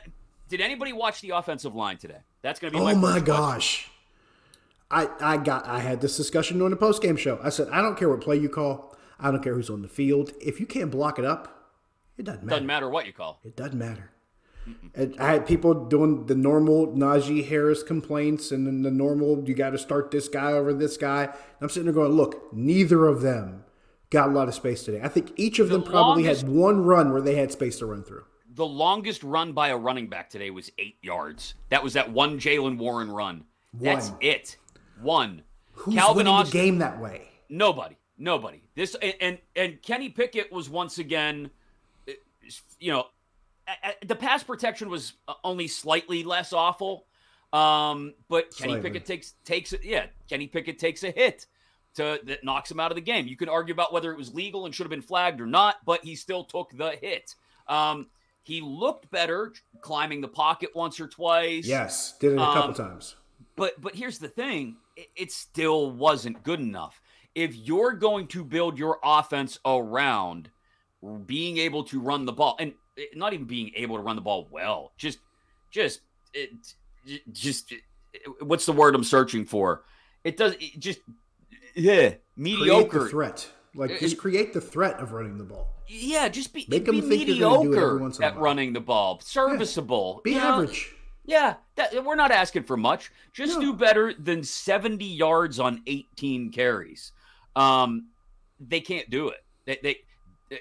did 0.48 0.60
anybody 0.60 0.92
watch 0.92 1.20
the 1.20 1.30
offensive 1.30 1.74
line 1.74 1.96
today? 1.98 2.18
That's 2.42 2.58
going 2.60 2.72
to 2.72 2.78
be 2.78 2.84
Oh 2.84 2.94
my 2.96 3.20
gosh. 3.20 3.86
question. 3.86 3.90
I, 4.90 5.08
I 5.20 5.36
got 5.38 5.66
I 5.66 5.80
had 5.80 6.00
this 6.00 6.16
discussion 6.16 6.58
during 6.58 6.70
the 6.70 6.76
post 6.76 7.02
game 7.02 7.16
show. 7.16 7.38
I 7.42 7.48
said 7.48 7.68
I 7.70 7.82
don't 7.82 7.96
care 7.98 8.08
what 8.08 8.20
play 8.20 8.36
you 8.36 8.48
call. 8.48 8.96
I 9.18 9.30
don't 9.30 9.42
care 9.42 9.54
who's 9.54 9.70
on 9.70 9.82
the 9.82 9.88
field. 9.88 10.32
If 10.40 10.60
you 10.60 10.66
can't 10.66 10.90
block 10.90 11.18
it 11.18 11.24
up, 11.24 11.70
it 12.18 12.24
doesn't 12.24 12.44
matter. 12.44 12.50
Doesn't 12.56 12.66
matter 12.66 12.88
what 12.90 13.06
you 13.06 13.12
call. 13.12 13.40
It 13.44 13.56
doesn't 13.56 13.78
matter. 13.78 14.10
And 14.94 15.14
I 15.20 15.32
had 15.32 15.46
people 15.46 15.74
doing 15.74 16.24
the 16.26 16.34
normal 16.34 16.86
Najee 16.88 17.46
Harris 17.46 17.82
complaints 17.82 18.50
and 18.50 18.66
then 18.66 18.82
the 18.82 18.90
normal 18.90 19.44
you 19.46 19.54
got 19.54 19.70
to 19.70 19.78
start 19.78 20.10
this 20.10 20.26
guy 20.28 20.52
over 20.52 20.72
this 20.72 20.96
guy. 20.96 21.24
And 21.24 21.32
I'm 21.60 21.68
sitting 21.68 21.84
there 21.84 21.92
going, 21.92 22.12
look, 22.12 22.50
neither 22.52 23.06
of 23.06 23.20
them 23.20 23.64
got 24.08 24.30
a 24.30 24.32
lot 24.32 24.48
of 24.48 24.54
space 24.54 24.82
today. 24.82 25.00
I 25.02 25.08
think 25.08 25.32
each 25.36 25.58
of 25.58 25.68
The 25.68 25.74
them 25.78 25.82
probably 25.84 26.22
longest- 26.24 26.42
had 26.46 26.50
one 26.50 26.82
run 26.84 27.12
where 27.12 27.20
they 27.20 27.34
had 27.34 27.52
space 27.52 27.78
to 27.80 27.86
run 27.86 28.04
through. 28.04 28.24
The 28.54 28.64
longest 28.64 29.22
run 29.22 29.52
by 29.52 29.68
a 29.68 29.76
running 29.76 30.06
back 30.08 30.30
today 30.30 30.48
was 30.50 30.70
eight 30.78 30.96
yards. 31.02 31.54
That 31.68 31.82
was 31.82 31.92
that 31.94 32.10
one 32.12 32.38
Jaylen 32.38 32.78
Warren 32.78 33.10
run. 33.10 33.44
That's 33.74 34.12
it. 34.20 34.56
One. 35.00 35.42
Who's 35.72 35.94
Calvin 35.94 36.16
winning 36.18 36.32
Austin. 36.32 36.58
the 36.58 36.64
game 36.64 36.78
that 36.78 37.00
way? 37.00 37.28
Nobody. 37.48 37.96
Nobody. 38.16 38.62
This 38.74 38.94
and, 39.02 39.14
and 39.20 39.38
and 39.56 39.82
Kenny 39.82 40.08
Pickett 40.08 40.52
was 40.52 40.68
once 40.70 40.98
again, 40.98 41.50
you 42.78 42.92
know, 42.92 43.06
the 44.06 44.14
pass 44.14 44.42
protection 44.42 44.88
was 44.88 45.14
only 45.42 45.66
slightly 45.68 46.22
less 46.22 46.52
awful. 46.52 47.06
Um, 47.52 48.14
but 48.28 48.54
Kenny 48.56 48.80
Pickett 48.80 49.04
takes 49.04 49.34
takes 49.44 49.72
it. 49.72 49.84
Yeah, 49.84 50.06
Kenny 50.28 50.46
Pickett 50.46 50.78
takes 50.78 51.02
a 51.02 51.10
hit 51.10 51.46
to 51.94 52.20
that 52.24 52.44
knocks 52.44 52.70
him 52.70 52.80
out 52.80 52.90
of 52.90 52.96
the 52.96 53.00
game. 53.00 53.26
You 53.26 53.36
can 53.36 53.48
argue 53.48 53.72
about 53.74 53.92
whether 53.92 54.12
it 54.12 54.18
was 54.18 54.34
legal 54.34 54.66
and 54.66 54.74
should 54.74 54.84
have 54.84 54.90
been 54.90 55.02
flagged 55.02 55.40
or 55.40 55.46
not, 55.46 55.76
but 55.84 56.04
he 56.04 56.14
still 56.16 56.44
took 56.44 56.70
the 56.76 56.90
hit. 57.00 57.34
Um, 57.68 58.08
he 58.42 58.60
looked 58.60 59.10
better 59.10 59.52
climbing 59.80 60.20
the 60.20 60.28
pocket 60.28 60.70
once 60.74 61.00
or 61.00 61.06
twice. 61.08 61.66
Yes, 61.66 62.14
did 62.18 62.32
it 62.32 62.36
a 62.36 62.38
couple 62.38 62.62
Um, 62.70 62.74
times. 62.74 63.16
But 63.56 63.80
but 63.80 63.94
here's 63.94 64.18
the 64.18 64.28
thing, 64.28 64.76
it, 64.96 65.08
it 65.16 65.32
still 65.32 65.90
wasn't 65.90 66.42
good 66.42 66.60
enough. 66.60 67.00
If 67.34 67.54
you're 67.56 67.92
going 67.92 68.28
to 68.28 68.44
build 68.44 68.78
your 68.78 68.98
offense 69.02 69.58
around 69.64 70.50
being 71.26 71.58
able 71.58 71.84
to 71.84 72.00
run 72.00 72.24
the 72.24 72.32
ball 72.32 72.56
and 72.58 72.72
eh, 72.96 73.04
not 73.14 73.32
even 73.32 73.46
being 73.46 73.72
able 73.76 73.96
to 73.96 74.02
run 74.02 74.16
the 74.16 74.22
ball 74.22 74.48
well, 74.50 74.92
just 74.96 75.18
just 75.70 76.00
it, 76.32 76.50
just 77.32 77.72
eh, 77.72 77.76
what's 78.40 78.66
the 78.66 78.72
word 78.72 78.94
I'm 78.94 79.04
searching 79.04 79.44
for? 79.44 79.84
It 80.22 80.36
does 80.36 80.54
it 80.60 80.78
just 80.78 81.00
yeah, 81.74 81.94
Create 82.10 82.20
mediocre. 82.36 83.00
the 83.00 83.08
threat. 83.08 83.48
Like 83.74 83.98
just 83.98 84.18
create 84.18 84.52
the 84.52 84.60
threat 84.60 85.00
of 85.00 85.12
running 85.12 85.36
the 85.36 85.44
ball. 85.44 85.74
Yeah, 85.88 86.28
just 86.28 86.54
be, 86.54 86.64
Make 86.68 86.84
be 86.84 86.96
'em 86.98 87.02
think 87.08 87.26
you're 87.26 87.36
do 87.36 87.44
it 87.44 87.46
every 87.46 87.68
mediocre 87.68 87.98
once 87.98 88.18
in 88.18 88.24
a 88.24 88.26
at 88.28 88.34
while. 88.34 88.44
running 88.44 88.72
the 88.72 88.80
ball, 88.80 89.20
serviceable. 89.20 90.20
Be 90.24 90.30
you 90.30 90.38
know? 90.38 90.66
Yeah, 91.24 91.54
that, 91.76 92.04
we're 92.04 92.14
not 92.16 92.30
asking 92.30 92.64
for 92.64 92.76
much. 92.76 93.10
Just 93.32 93.54
No. 93.54 93.60
do 93.60 93.72
better 93.72 94.12
than 94.12 94.42
70 94.42 95.04
yards 95.04 95.58
on 95.58 95.82
18 95.86 96.50
carries. 96.52 97.12
Um, 97.56 98.08
they 98.60 98.80
can't 98.80 99.08
do 99.10 99.28
it. 99.28 99.38
They, 99.64 99.78
they, 99.82 99.96
they- 100.50 100.60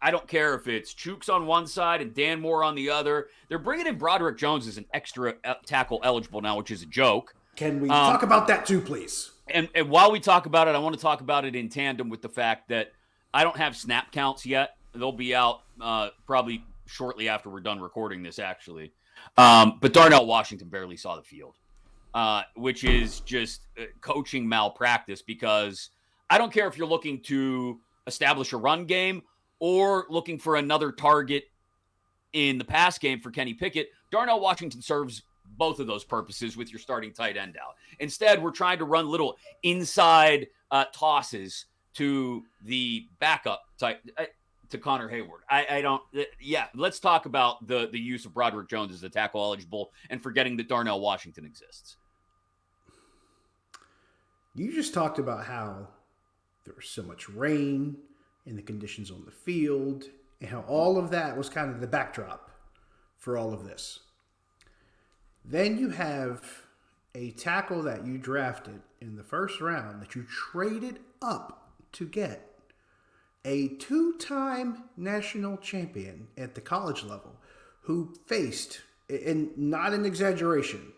I 0.00 0.10
don't 0.10 0.28
care 0.28 0.54
if 0.54 0.68
it's 0.68 0.92
Chuks 0.92 1.30
on 1.32 1.46
one 1.46 1.66
side 1.66 2.02
and 2.02 2.12
Dan 2.14 2.38
Moore 2.42 2.62
on 2.62 2.74
the 2.74 2.90
other. 2.90 3.28
They're 3.48 3.58
bringing 3.58 3.86
in 3.86 3.96
Broderick 3.96 4.36
Jones 4.36 4.66
as 4.66 4.76
an 4.76 4.84
extra 4.92 5.34
uh, 5.44 5.54
tackle 5.64 5.98
eligible 6.04 6.42
now, 6.42 6.58
which 6.58 6.70
is 6.70 6.82
a 6.82 6.86
joke. 6.86 7.34
Can 7.56 7.80
we 7.80 7.88
Um, 7.88 8.12
talk 8.12 8.22
about 8.22 8.46
that 8.48 8.66
too, 8.66 8.82
please? 8.82 9.30
And, 9.48 9.66
and 9.74 9.88
while 9.88 10.12
we 10.12 10.20
talk 10.20 10.44
about 10.44 10.68
it, 10.68 10.74
I 10.74 10.78
want 10.78 10.94
to 10.94 11.00
talk 11.00 11.22
about 11.22 11.46
it 11.46 11.56
in 11.56 11.70
tandem 11.70 12.10
with 12.10 12.20
the 12.20 12.28
fact 12.28 12.68
that 12.68 12.92
I 13.32 13.44
don't 13.44 13.56
have 13.56 13.74
snap 13.76 14.12
counts 14.12 14.44
yet. 14.44 14.76
They'll 14.94 15.10
be 15.10 15.34
out 15.34 15.62
uh, 15.80 16.10
probably 16.26 16.62
shortly 16.84 17.30
after 17.30 17.48
we're 17.48 17.60
done 17.60 17.80
recording 17.80 18.22
this, 18.22 18.38
actually. 18.38 18.92
Um, 19.36 19.78
but 19.80 19.92
Darnell 19.92 20.26
Washington 20.26 20.68
barely 20.68 20.96
saw 20.96 21.16
the 21.16 21.22
field, 21.22 21.56
uh, 22.14 22.42
which 22.54 22.84
is 22.84 23.20
just 23.20 23.62
uh, 23.78 23.84
coaching 24.00 24.48
malpractice 24.48 25.22
because 25.22 25.90
I 26.30 26.38
don't 26.38 26.52
care 26.52 26.68
if 26.68 26.76
you're 26.78 26.86
looking 26.86 27.20
to 27.24 27.80
establish 28.06 28.52
a 28.52 28.56
run 28.56 28.84
game 28.86 29.22
or 29.58 30.06
looking 30.08 30.38
for 30.38 30.56
another 30.56 30.92
target 30.92 31.44
in 32.32 32.58
the 32.58 32.64
pass 32.64 32.98
game 32.98 33.20
for 33.20 33.30
Kenny 33.30 33.54
Pickett. 33.54 33.88
Darnell 34.10 34.40
Washington 34.40 34.82
serves 34.82 35.22
both 35.56 35.78
of 35.78 35.86
those 35.86 36.04
purposes 36.04 36.56
with 36.56 36.70
your 36.72 36.78
starting 36.78 37.12
tight 37.12 37.36
end 37.36 37.56
out. 37.56 37.74
Instead, 38.00 38.42
we're 38.42 38.50
trying 38.50 38.78
to 38.78 38.84
run 38.84 39.08
little 39.08 39.36
inside 39.62 40.48
uh, 40.70 40.84
tosses 40.92 41.66
to 41.94 42.42
the 42.62 43.06
backup 43.20 43.62
type 43.78 44.00
uh, 44.18 44.24
to 44.70 44.78
Connor 44.78 45.08
Heyward. 45.08 45.40
I, 45.48 45.66
I 45.70 45.82
don't. 45.82 46.02
uh, 46.16 46.22
yeah, 46.40 46.66
let's 46.74 47.00
talk 47.00 47.26
about 47.26 47.66
the 47.66 47.88
the 47.90 47.98
use 47.98 48.24
of 48.24 48.34
Broderick 48.34 48.68
Jones 48.68 48.92
as 48.92 49.02
a 49.02 49.08
tackle 49.08 49.42
eligible 49.42 49.92
and 50.10 50.22
forgetting 50.22 50.56
that 50.56 50.68
Darnell 50.68 51.00
Washington 51.00 51.44
exists. 51.44 51.96
You 54.54 54.72
just 54.72 54.94
talked 54.94 55.18
about 55.18 55.46
how 55.46 55.88
there 56.64 56.74
was 56.74 56.88
so 56.88 57.02
much 57.02 57.28
rain 57.28 57.96
and 58.46 58.56
the 58.56 58.62
conditions 58.62 59.10
on 59.10 59.24
the 59.24 59.32
field, 59.32 60.04
and 60.40 60.50
how 60.50 60.60
all 60.68 60.98
of 60.98 61.10
that 61.10 61.36
was 61.36 61.48
kind 61.48 61.70
of 61.70 61.80
the 61.80 61.86
backdrop 61.86 62.50
for 63.16 63.38
all 63.38 63.52
of 63.52 63.64
this. 63.64 64.00
Then 65.44 65.78
you 65.78 65.90
have 65.90 66.62
a 67.14 67.30
tackle 67.32 67.82
that 67.82 68.06
you 68.06 68.18
drafted 68.18 68.82
in 69.00 69.16
the 69.16 69.22
first 69.22 69.60
round 69.60 70.02
that 70.02 70.14
you 70.14 70.24
traded 70.24 71.00
up 71.22 71.72
to 71.92 72.06
get 72.06 72.53
a 73.44 73.68
two 73.68 74.14
time 74.18 74.84
national 74.96 75.56
champion 75.58 76.28
at 76.36 76.54
the 76.54 76.60
college 76.60 77.02
level 77.02 77.36
who 77.82 78.14
faced, 78.26 78.80
and 79.08 79.56
not 79.58 79.92
an 79.92 80.06
exaggeration, 80.06 80.92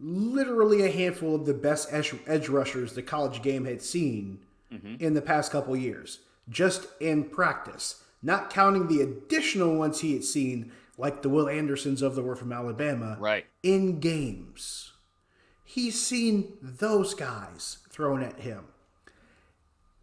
literally 0.00 0.84
a 0.84 0.90
handful 0.90 1.34
of 1.34 1.46
the 1.46 1.54
best 1.54 1.88
edge, 1.92 2.48
rushers 2.48 2.94
the 2.94 3.02
college 3.02 3.42
game 3.42 3.64
had 3.64 3.80
seen 3.80 4.40
mm-hmm. 4.72 4.96
in 4.98 5.14
the 5.14 5.22
past 5.22 5.52
couple 5.52 5.76
years, 5.76 6.20
just 6.48 6.86
in 7.00 7.24
practice, 7.24 8.02
not 8.22 8.50
counting 8.50 8.88
the 8.88 9.00
additional 9.00 9.76
ones 9.76 10.00
he 10.00 10.12
had 10.14 10.24
seen 10.24 10.72
like 10.98 11.22
the 11.22 11.28
Will 11.28 11.48
Andersons 11.48 12.02
of 12.02 12.14
the 12.14 12.22
world 12.22 12.38
from 12.38 12.52
Alabama, 12.52 13.16
Right. 13.18 13.46
in 13.62 14.00
games. 14.00 14.92
He's 15.64 16.00
seen 16.04 16.56
those 16.60 17.14
guys 17.14 17.78
thrown 17.90 18.22
at 18.22 18.40
him. 18.40 18.66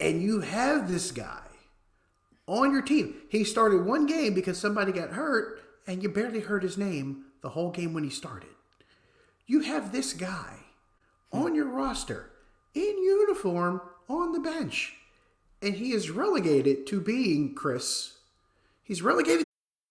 And 0.02 0.24
you 0.24 0.42
have 0.42 0.92
this 0.92 1.12
guy 1.12 1.44
on 2.48 2.72
your 2.72 2.82
team. 2.82 3.14
He 3.30 3.44
started 3.44 3.86
one 3.86 4.08
game 4.08 4.34
because 4.34 4.58
somebody 4.58 4.92
got 4.92 5.12
hurt, 5.12 5.62
and 5.86 6.02
you 6.02 6.10
barely 6.10 6.40
heard 6.40 6.64
his 6.64 6.78
name 6.78 7.26
the 7.42 7.50
whole 7.50 7.70
game 7.70 7.94
when 7.94 8.04
he 8.04 8.10
started. 8.10 8.50
You 9.46 9.62
have 9.62 9.92
this 9.92 10.14
guy 10.14 10.56
on 11.32 11.54
your 11.54 11.68
roster 11.68 12.32
in 12.74 12.98
uniform 13.04 13.82
on 14.10 14.32
the 14.32 14.40
bench, 14.40 14.96
and 15.62 15.76
he 15.76 15.92
is 15.92 16.10
relegated 16.10 16.88
to 16.88 17.00
being 17.00 17.54
Chris. 17.54 18.18
He's 18.84 19.04
relegated. 19.04 19.46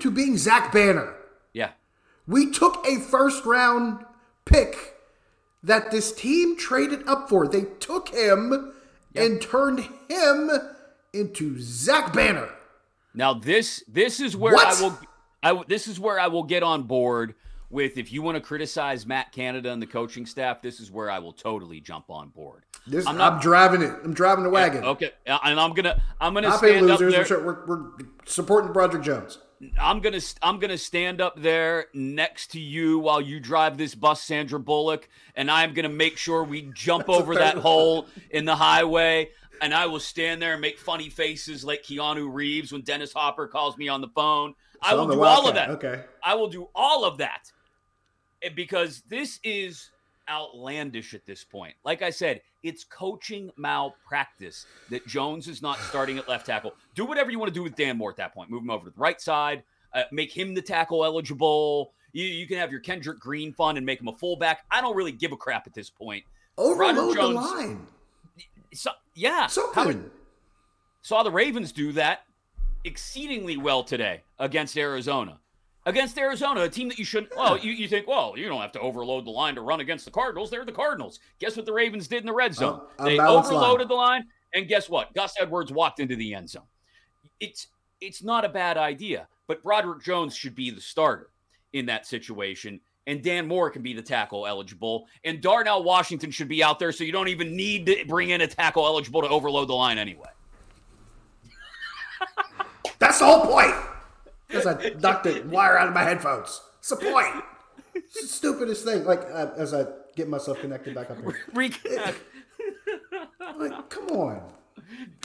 To 0.00 0.10
being 0.10 0.36
Zach 0.36 0.72
Banner. 0.72 1.14
Yeah. 1.52 1.70
We 2.26 2.50
took 2.50 2.84
a 2.86 2.98
first 3.00 3.44
round 3.44 4.04
pick 4.44 4.94
that 5.62 5.90
this 5.90 6.12
team 6.12 6.56
traded 6.56 7.06
up 7.08 7.28
for. 7.28 7.46
They 7.46 7.62
took 7.80 8.10
him 8.10 8.72
and 9.14 9.40
turned 9.40 9.88
him 10.08 10.50
into 11.12 11.58
Zach 11.60 12.12
Banner. 12.12 12.48
Now 13.14 13.34
this 13.34 13.82
this 13.88 14.20
is 14.20 14.36
where 14.36 14.54
What? 14.54 14.76
I 14.76 14.80
will 14.82 14.98
I 15.42 15.62
this 15.66 15.88
is 15.88 15.98
where 15.98 16.20
I 16.20 16.26
will 16.26 16.42
get 16.42 16.62
on 16.62 16.82
board 16.82 17.34
with 17.76 17.98
if 17.98 18.10
you 18.10 18.22
want 18.22 18.36
to 18.36 18.40
criticize 18.40 19.06
Matt 19.06 19.32
Canada 19.32 19.70
and 19.70 19.82
the 19.82 19.86
coaching 19.86 20.24
staff, 20.24 20.62
this 20.62 20.80
is 20.80 20.90
where 20.90 21.10
I 21.10 21.18
will 21.18 21.34
totally 21.34 21.78
jump 21.78 22.06
on 22.08 22.30
board. 22.30 22.64
This, 22.86 23.06
I'm 23.06 23.20
I'm, 23.20 23.34
not- 23.34 23.42
driving 23.42 23.82
it. 23.82 23.92
I'm 24.02 24.14
driving 24.14 24.44
the 24.44 24.50
wagon. 24.50 24.82
Okay, 24.82 25.10
and 25.26 25.60
I'm 25.60 25.74
gonna 25.74 26.02
I'm 26.18 26.32
gonna 26.32 26.56
stand 26.56 26.90
up 26.90 26.98
losers. 26.98 27.28
there. 27.28 27.44
We're, 27.44 27.66
we're, 27.66 27.84
supporting 28.24 28.72
Broderick 28.72 29.02
Jones. 29.02 29.38
I'm 29.78 30.00
gonna 30.00 30.20
I'm 30.40 30.58
gonna 30.58 30.78
stand 30.78 31.20
up 31.20 31.40
there 31.40 31.86
next 31.92 32.52
to 32.52 32.60
you 32.60 32.98
while 32.98 33.20
you 33.20 33.40
drive 33.40 33.76
this 33.76 33.94
bus, 33.94 34.22
Sandra 34.22 34.58
Bullock, 34.58 35.06
and 35.34 35.50
I'm 35.50 35.74
gonna 35.74 35.90
make 35.90 36.16
sure 36.16 36.44
we 36.44 36.70
jump 36.74 37.08
over 37.10 37.34
that 37.34 37.58
hole 37.58 38.06
in 38.30 38.46
the 38.46 38.56
highway. 38.56 39.28
And 39.60 39.74
I 39.74 39.86
will 39.86 40.00
stand 40.00 40.40
there 40.40 40.52
and 40.52 40.60
make 40.60 40.78
funny 40.78 41.08
faces 41.08 41.64
like 41.64 41.82
Keanu 41.82 42.32
Reeves 42.32 42.72
when 42.72 42.82
Dennis 42.82 43.12
Hopper 43.12 43.46
calls 43.46 43.76
me 43.78 43.88
on 43.88 44.02
the 44.02 44.08
phone. 44.08 44.54
I 44.82 44.94
will 44.94 45.10
I'm 45.10 45.10
do 45.10 45.24
all 45.24 45.48
of 45.48 45.54
that. 45.54 45.70
Okay. 45.70 46.02
I 46.22 46.34
will 46.34 46.48
do 46.48 46.68
all 46.74 47.04
of 47.04 47.18
that 47.18 47.50
because 48.54 49.02
this 49.08 49.40
is 49.42 49.90
outlandish 50.28 51.14
at 51.14 51.24
this 51.26 51.44
point. 51.44 51.74
Like 51.84 52.02
I 52.02 52.10
said, 52.10 52.40
it's 52.62 52.84
coaching 52.84 53.50
malpractice 53.56 54.66
that 54.90 55.06
Jones 55.06 55.48
is 55.48 55.62
not 55.62 55.78
starting 55.78 56.18
at 56.18 56.28
left 56.28 56.46
tackle. 56.46 56.74
Do 56.94 57.04
whatever 57.04 57.30
you 57.30 57.38
want 57.38 57.48
to 57.48 57.54
do 57.54 57.62
with 57.62 57.76
Dan 57.76 57.96
Moore 57.96 58.10
at 58.10 58.16
that 58.16 58.34
point. 58.34 58.50
Move 58.50 58.62
him 58.62 58.70
over 58.70 58.86
to 58.86 58.90
the 58.90 59.00
right 59.00 59.20
side, 59.20 59.62
uh, 59.94 60.02
make 60.10 60.36
him 60.36 60.54
the 60.54 60.62
tackle 60.62 61.04
eligible. 61.04 61.92
You, 62.12 62.24
you 62.24 62.46
can 62.46 62.58
have 62.58 62.70
your 62.70 62.80
Kendrick 62.80 63.20
Green 63.20 63.52
fund 63.52 63.78
and 63.78 63.86
make 63.86 64.00
him 64.00 64.08
a 64.08 64.12
fullback. 64.16 64.64
I 64.70 64.80
don't 64.80 64.96
really 64.96 65.12
give 65.12 65.32
a 65.32 65.36
crap 65.36 65.66
at 65.66 65.74
this 65.74 65.90
point. 65.90 66.24
Overload 66.58 67.10
the 67.10 67.20
Jones- 67.20 67.34
line. 67.36 67.86
So, 68.72 68.90
yeah. 69.14 69.48
Howard 69.74 70.10
saw 71.06 71.22
the 71.22 71.30
Ravens 71.30 71.70
do 71.70 71.92
that 71.92 72.24
exceedingly 72.82 73.56
well 73.56 73.84
today 73.84 74.22
against 74.40 74.76
Arizona. 74.76 75.38
Against 75.86 76.18
Arizona, 76.18 76.62
a 76.62 76.68
team 76.68 76.88
that 76.88 76.98
you 76.98 77.04
shouldn't. 77.04 77.34
Well, 77.36 77.56
you, 77.56 77.70
you 77.70 77.86
think, 77.86 78.08
well, 78.08 78.34
you 78.36 78.48
don't 78.48 78.60
have 78.60 78.72
to 78.72 78.80
overload 78.80 79.24
the 79.24 79.30
line 79.30 79.54
to 79.54 79.60
run 79.60 79.78
against 79.78 80.04
the 80.04 80.10
Cardinals. 80.10 80.50
They're 80.50 80.64
the 80.64 80.72
Cardinals. 80.72 81.20
Guess 81.38 81.56
what 81.56 81.64
the 81.64 81.72
Ravens 81.72 82.08
did 82.08 82.20
in 82.20 82.26
the 82.26 82.32
red 82.32 82.54
zone? 82.54 82.80
Uh, 82.98 83.04
they 83.04 83.12
unbalanced 83.12 83.52
line. 83.52 83.62
overloaded 83.62 83.88
the 83.88 83.94
line, 83.94 84.24
and 84.52 84.66
guess 84.66 84.88
what? 84.88 85.14
Gus 85.14 85.34
Edwards 85.38 85.70
walked 85.70 86.00
into 86.00 86.16
the 86.16 86.34
end 86.34 86.50
zone. 86.50 86.64
It's 87.38 87.68
it's 88.00 88.24
not 88.24 88.44
a 88.44 88.48
bad 88.48 88.76
idea, 88.76 89.28
but 89.46 89.62
Broderick 89.62 90.02
Jones 90.02 90.34
should 90.34 90.56
be 90.56 90.70
the 90.70 90.80
starter 90.80 91.30
in 91.72 91.86
that 91.86 92.04
situation, 92.04 92.80
and 93.06 93.22
Dan 93.22 93.46
Moore 93.46 93.70
can 93.70 93.82
be 93.82 93.92
the 93.94 94.02
tackle 94.02 94.44
eligible, 94.44 95.06
and 95.24 95.40
Darnell 95.40 95.84
Washington 95.84 96.32
should 96.32 96.48
be 96.48 96.64
out 96.64 96.80
there, 96.80 96.90
so 96.90 97.04
you 97.04 97.12
don't 97.12 97.28
even 97.28 97.54
need 97.54 97.86
to 97.86 98.04
bring 98.08 98.30
in 98.30 98.40
a 98.40 98.48
tackle 98.48 98.86
eligible 98.86 99.22
to 99.22 99.28
overload 99.28 99.68
the 99.68 99.74
line 99.74 99.98
anyway. 99.98 100.30
That's 102.98 103.20
the 103.20 103.26
whole 103.26 103.46
point. 103.46 103.74
Because 104.48 104.66
I 104.66 104.94
knocked 105.00 105.24
the 105.24 105.42
wire 105.42 105.78
out 105.78 105.88
of 105.88 105.94
my 105.94 106.02
headphones. 106.02 106.60
It's 106.78 106.90
the 106.90 106.96
point. 106.96 107.44
It's 107.94 108.20
the 108.20 108.28
stupidest 108.28 108.84
thing. 108.84 109.04
Like 109.04 109.22
uh, 109.22 109.50
as 109.56 109.74
I 109.74 109.86
get 110.14 110.28
myself 110.28 110.60
connected 110.60 110.94
back 110.94 111.10
up 111.10 111.18
here. 111.20 111.36
Reconnect. 111.54 112.14
Like, 113.58 113.90
come 113.90 114.08
on. 114.08 114.52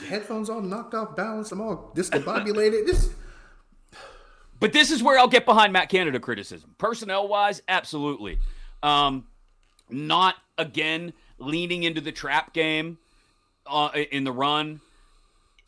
Headphones 0.06 0.48
all 0.50 0.60
knocked 0.60 0.94
off 0.94 1.14
balance. 1.16 1.52
I'm 1.52 1.60
all 1.60 1.92
discombobulated. 1.94 2.86
This 2.86 3.10
But 4.60 4.72
this 4.72 4.90
is 4.90 5.02
where 5.02 5.18
I'll 5.18 5.28
get 5.28 5.44
behind 5.44 5.72
Matt 5.72 5.88
Canada 5.88 6.18
criticism. 6.20 6.74
Personnel 6.78 7.28
wise, 7.28 7.62
absolutely. 7.68 8.38
Um, 8.82 9.26
not 9.90 10.36
again 10.58 11.12
leaning 11.38 11.82
into 11.82 12.00
the 12.00 12.12
trap 12.12 12.52
game 12.52 12.98
uh, 13.66 13.90
in 14.10 14.24
the 14.24 14.32
run. 14.32 14.80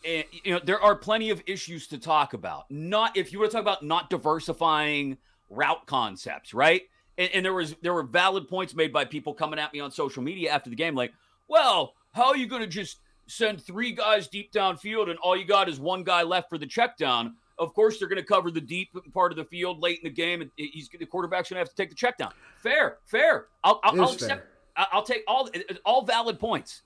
And, 0.05 0.25
you 0.33 0.53
know, 0.53 0.61
there 0.63 0.81
are 0.81 0.95
plenty 0.95 1.31
of 1.31 1.43
issues 1.47 1.87
to 1.89 1.99
talk 1.99 2.35
about. 2.35 2.71
Not 2.71 3.17
if 3.17 3.33
you 3.33 3.39
want 3.39 3.51
to 3.51 3.57
talk 3.57 3.63
about 3.63 3.83
not 3.83 4.11
diversifying 4.11 5.17
route 5.51 5.87
concepts, 5.87 6.53
right? 6.53 6.83
And, 7.17 7.31
and 7.33 7.45
there 7.45 7.55
was 7.55 7.75
there 7.83 7.95
were 7.95 8.03
valid 8.03 8.49
points 8.49 8.75
made 8.75 8.93
by 8.93 9.05
people 9.05 9.33
coming 9.33 9.59
at 9.59 9.73
me 9.73 9.81
on 9.81 9.91
social 9.91 10.23
media 10.23 10.51
after 10.51 10.69
the 10.69 10.77
game, 10.77 10.95
like, 10.95 11.13
well, 11.49 11.95
how 12.13 12.29
are 12.29 12.37
you 12.37 12.47
going 12.47 12.63
to 12.63 12.69
just 12.69 12.99
send 13.27 13.63
three 13.63 13.93
guys 13.93 14.29
deep 14.29 14.53
downfield 14.53 15.09
and 15.09 15.19
all 15.21 15.37
you 15.37 15.47
got 15.47 15.69
is 15.69 15.81
one 15.81 16.03
guy 16.05 16.23
left 16.23 16.49
for 16.51 16.59
the 16.59 16.67
check 16.67 16.97
down? 16.97 17.37
Of 17.59 17.73
course, 17.73 17.99
they're 17.99 18.09
going 18.09 18.21
to 18.21 18.27
cover 18.27 18.51
the 18.51 18.61
deep 18.61 18.91
part 19.13 19.31
of 19.31 19.37
the 19.37 19.45
field 19.45 19.81
late 19.81 20.01
in 20.01 20.05
the 20.05 20.15
game, 20.15 20.43
and 20.43 20.51
he's 20.57 20.89
the 20.89 21.07
quarterback's 21.07 21.51
going 21.51 21.57
to 21.57 21.61
have 21.61 21.69
to 21.69 21.77
take 21.77 21.89
the 21.89 21.95
check 21.95 22.19
down. 22.19 22.33
Fair, 22.59 22.99
fair. 23.05 23.47
I'll, 23.63 23.81
I'll, 23.85 24.01
I'll 24.01 24.13
accept. 24.13 24.43
fair. 24.43 24.49
I'll 24.77 25.05
take 25.05 25.23
all 25.29 25.49
all 25.85 26.05
valid 26.05 26.41
points. 26.41 26.83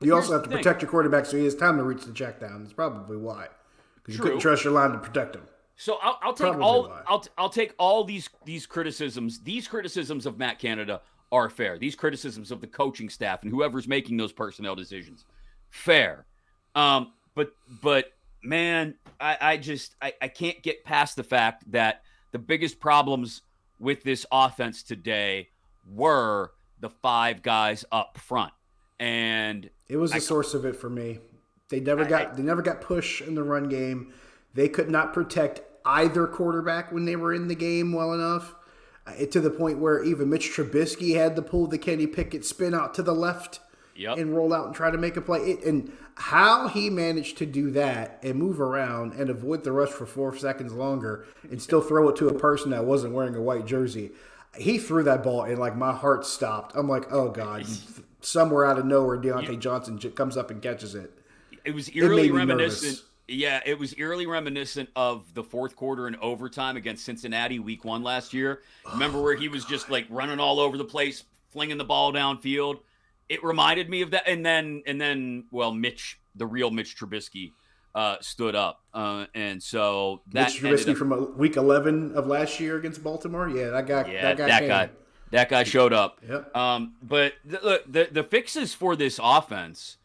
You 0.00 0.14
also 0.14 0.32
have 0.32 0.42
to 0.42 0.50
protect 0.50 0.82
your 0.82 0.90
quarterback 0.90 1.26
so 1.26 1.36
he 1.36 1.44
has 1.44 1.54
time 1.54 1.78
to 1.78 1.82
reach 1.82 2.04
the 2.04 2.12
check 2.12 2.40
down. 2.40 2.62
That's 2.62 2.74
probably 2.74 3.16
why. 3.16 3.48
Because 3.96 4.16
you 4.16 4.22
couldn't 4.22 4.40
trust 4.40 4.64
your 4.64 4.72
line 4.72 4.92
to 4.92 4.98
protect 4.98 5.34
him. 5.34 5.42
So 5.76 5.98
I'll, 6.02 6.18
I'll 6.22 6.32
take 6.32 6.46
Probably 6.46 6.62
all 6.62 6.88
why. 6.88 7.02
I'll, 7.06 7.24
I'll 7.36 7.48
take 7.50 7.74
all 7.78 8.04
these 8.04 8.28
these 8.44 8.66
criticisms. 8.66 9.40
These 9.40 9.68
criticisms 9.68 10.26
of 10.26 10.38
Matt 10.38 10.58
Canada 10.58 11.02
are 11.32 11.48
fair. 11.50 11.78
These 11.78 11.96
criticisms 11.96 12.50
of 12.50 12.60
the 12.60 12.66
coaching 12.66 13.08
staff 13.08 13.42
and 13.42 13.50
whoever's 13.50 13.88
making 13.88 14.16
those 14.16 14.32
personnel 14.32 14.74
decisions, 14.74 15.24
fair. 15.70 16.24
Um, 16.74 17.12
but 17.34 17.52
but 17.82 18.12
man, 18.42 18.94
I, 19.20 19.36
I 19.40 19.56
just 19.56 19.96
I, 20.00 20.14
I 20.22 20.28
can't 20.28 20.62
get 20.62 20.84
past 20.84 21.16
the 21.16 21.24
fact 21.24 21.70
that 21.72 22.02
the 22.32 22.38
biggest 22.38 22.80
problems 22.80 23.42
with 23.78 24.02
this 24.02 24.24
offense 24.32 24.82
today 24.82 25.48
were 25.90 26.52
the 26.80 26.90
five 26.90 27.42
guys 27.42 27.84
up 27.92 28.18
front, 28.18 28.52
and 28.98 29.70
It 29.88 29.96
was 29.96 30.12
I- 30.12 30.16
the 30.16 30.20
source 30.20 30.54
of 30.54 30.64
it 30.64 30.76
for 30.76 30.90
me. 30.90 31.20
They 31.68 31.80
never 31.80 32.04
got 32.04 32.36
they 32.36 32.42
never 32.42 32.62
got 32.62 32.80
push 32.80 33.20
in 33.20 33.34
the 33.34 33.42
run 33.42 33.68
game. 33.68 34.12
They 34.54 34.68
could 34.68 34.88
not 34.90 35.12
protect 35.12 35.62
either 35.84 36.26
quarterback 36.26 36.92
when 36.92 37.04
they 37.04 37.16
were 37.16 37.32
in 37.34 37.48
the 37.48 37.54
game 37.54 37.92
well 37.92 38.12
enough. 38.12 38.54
Uh, 39.06 39.24
to 39.26 39.40
the 39.40 39.50
point 39.50 39.78
where 39.78 40.02
even 40.02 40.28
Mitch 40.30 40.50
Trubisky 40.50 41.14
had 41.14 41.36
to 41.36 41.42
pull 41.42 41.66
the 41.68 41.78
Kenny 41.78 42.06
Pickett 42.08 42.44
spin 42.44 42.74
out 42.74 42.92
to 42.94 43.02
the 43.02 43.14
left 43.14 43.60
Yep. 43.94 44.18
and 44.18 44.36
roll 44.36 44.52
out 44.52 44.66
and 44.66 44.74
try 44.74 44.90
to 44.90 44.98
make 44.98 45.16
a 45.16 45.20
play. 45.20 45.38
It, 45.52 45.64
and 45.64 45.90
how 46.16 46.68
he 46.68 46.90
managed 46.90 47.38
to 47.38 47.46
do 47.46 47.70
that 47.72 48.18
and 48.22 48.34
move 48.36 48.60
around 48.60 49.12
and 49.14 49.30
avoid 49.30 49.62
the 49.64 49.72
rush 49.72 49.88
for 49.90 50.06
four 50.06 50.36
seconds 50.36 50.72
longer 50.72 51.24
and 51.50 51.62
still 51.62 51.80
throw 51.80 52.08
it 52.08 52.16
to 52.16 52.28
a 52.28 52.34
person 52.38 52.70
that 52.72 52.84
wasn't 52.84 53.12
wearing 53.14 53.34
a 53.36 53.40
white 53.40 53.64
jersey. 53.66 54.10
He 54.56 54.78
threw 54.78 55.02
that 55.04 55.22
ball 55.22 55.42
and 55.44 55.58
like 55.58 55.76
my 55.76 55.92
heart 55.92 56.26
stopped. 56.26 56.74
I'm 56.76 56.88
like, 56.88 57.10
oh 57.12 57.28
god! 57.30 57.64
Somewhere 58.26 58.64
out 58.66 58.78
of 58.78 58.84
nowhere, 58.84 59.16
Diontae 59.18 59.58
Johnson 59.60 59.98
j- 59.98 60.10
comes 60.10 60.36
up 60.36 60.50
and 60.50 60.60
catches 60.60 60.94
it. 60.96 61.12
it 61.64 61.72
was 61.74 61.88
eerily 61.94 62.24
me 62.24 62.30
reminiscent. 62.30 62.92
nervous. 62.92 63.04
Yeah, 63.28 63.60
it 63.64 63.78
was 63.78 63.94
eerily 63.98 64.26
reminiscent 64.26 64.88
of 64.96 65.32
the 65.34 65.42
fourth 65.44 65.76
quarter 65.76 66.08
in 66.08 66.16
overtime 66.16 66.76
against 66.76 67.04
Cincinnati 67.04 67.58
week 67.60 67.84
one 67.84 68.02
last 68.02 68.34
year. 68.34 68.62
Remember 68.92 69.20
where 69.22 69.36
he 69.36 69.48
was 69.48 69.64
just 69.64 69.90
like 69.90 70.06
running 70.10 70.40
all 70.40 70.58
over 70.58 70.76
the 70.76 70.84
place, 70.84 71.22
flinging 71.50 71.78
the 71.78 71.84
ball 71.84 72.12
downfield. 72.12 72.80
It 73.28 73.44
reminded 73.44 73.88
me 73.88 74.02
of 74.02 74.10
that. 74.12 74.26
And 74.26 74.44
then, 74.44 74.82
and 74.86 75.00
then, 75.00 75.44
well, 75.50 75.72
Mitch, 75.72 76.20
the 76.34 76.46
real 76.46 76.70
Mitch 76.70 76.96
Trubisky, 76.96 77.52
uh, 77.94 78.16
stood 78.20 78.54
up, 78.54 78.82
uh, 78.92 79.26
and 79.34 79.62
so 79.62 80.20
that 80.32 80.48
Mitch 80.48 80.60
Trubisky 80.62 80.90
up, 80.90 80.96
from 80.96 81.12
uh, 81.12 81.16
week 81.16 81.56
eleven 81.56 82.12
of 82.14 82.26
last 82.26 82.60
year 82.60 82.76
against 82.76 83.02
Baltimore. 83.02 83.48
Yeah, 83.48 83.70
that 83.70 83.86
guy. 83.86 84.10
Yeah, 84.12 84.22
that 84.22 84.36
guy. 84.36 84.46
That 84.46 84.68
guy, 84.68 84.90
that 85.30 85.48
guy 85.48 85.64
showed 85.64 85.92
up. 85.92 86.20
Yep. 86.28 86.56
Um, 86.56 86.94
but 87.02 87.34
the, 87.44 87.60
look, 87.62 87.92
the 87.92 88.08
the 88.10 88.24
fixes 88.24 88.74
for 88.74 88.96
this 88.96 89.20
offense. 89.22 89.96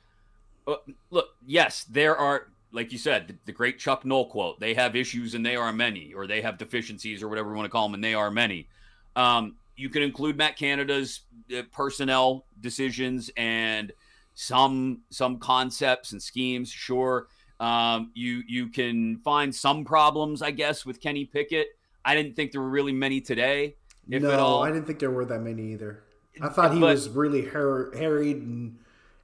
Uh, 0.68 0.76
look, 1.10 1.30
yes, 1.46 1.84
there 1.84 2.16
are, 2.16 2.48
like 2.72 2.92
you 2.92 2.98
said, 2.98 3.28
the, 3.28 3.36
the 3.46 3.52
great 3.52 3.80
Chuck 3.80 4.06
Noll 4.06 4.28
quote: 4.28 4.60
"They 4.60 4.74
have 4.74 4.96
issues 4.96 5.34
and 5.34 5.46
they 5.46 5.56
are 5.56 5.72
many," 5.74 6.14
or 6.14 6.28
they 6.28 6.42
have 6.42 6.58
deficiencies, 6.58 7.24
or 7.24 7.28
whatever 7.28 7.50
you 7.50 7.56
want 7.56 7.66
to 7.66 7.72
call 7.72 7.88
them, 7.88 7.96
and 7.96 8.04
they 8.04 8.14
are 8.14 8.32
many. 8.32 8.68
Um, 9.16 9.56
you 9.76 9.90
can 9.90 10.04
include 10.04 10.38
Matt 10.38 10.58
Canada's 10.58 11.22
uh, 11.56 11.64
personnel 11.72 12.46
decisions 12.60 13.30
and 13.36 13.92
some 14.34 15.02
some 15.10 15.38
concepts 15.40 16.12
and 16.12 16.22
schemes, 16.22 16.70
sure. 16.70 17.28
Um, 17.60 18.12
you 18.16 18.42
you 18.48 18.68
can 18.70 19.18
find 19.18 19.54
some 19.54 19.86
problems, 19.86 20.42
I 20.42 20.52
guess, 20.52 20.86
with 20.86 21.00
Kenny 21.02 21.26
Pickett. 21.26 21.68
I 22.04 22.16
didn't 22.16 22.36
think 22.36 22.52
there 22.52 22.62
were 22.62 22.70
really 22.70 22.94
many 22.94 23.22
today, 23.22 23.76
if 24.10 24.22
no, 24.22 24.32
at 24.32 24.40
all. 24.40 24.64
I 24.64 24.72
didn't 24.72 24.86
think 24.86 25.00
there 25.00 25.12
were 25.12 25.26
that 25.26 25.40
many 25.42 25.74
either. 25.74 26.04
I 26.42 26.50
thought 26.50 26.74
he 26.74 26.80
but, 26.80 26.94
was 26.94 27.10
really 27.10 27.42
hur- 27.44 27.96
harried 27.96 28.38
and 28.38 28.78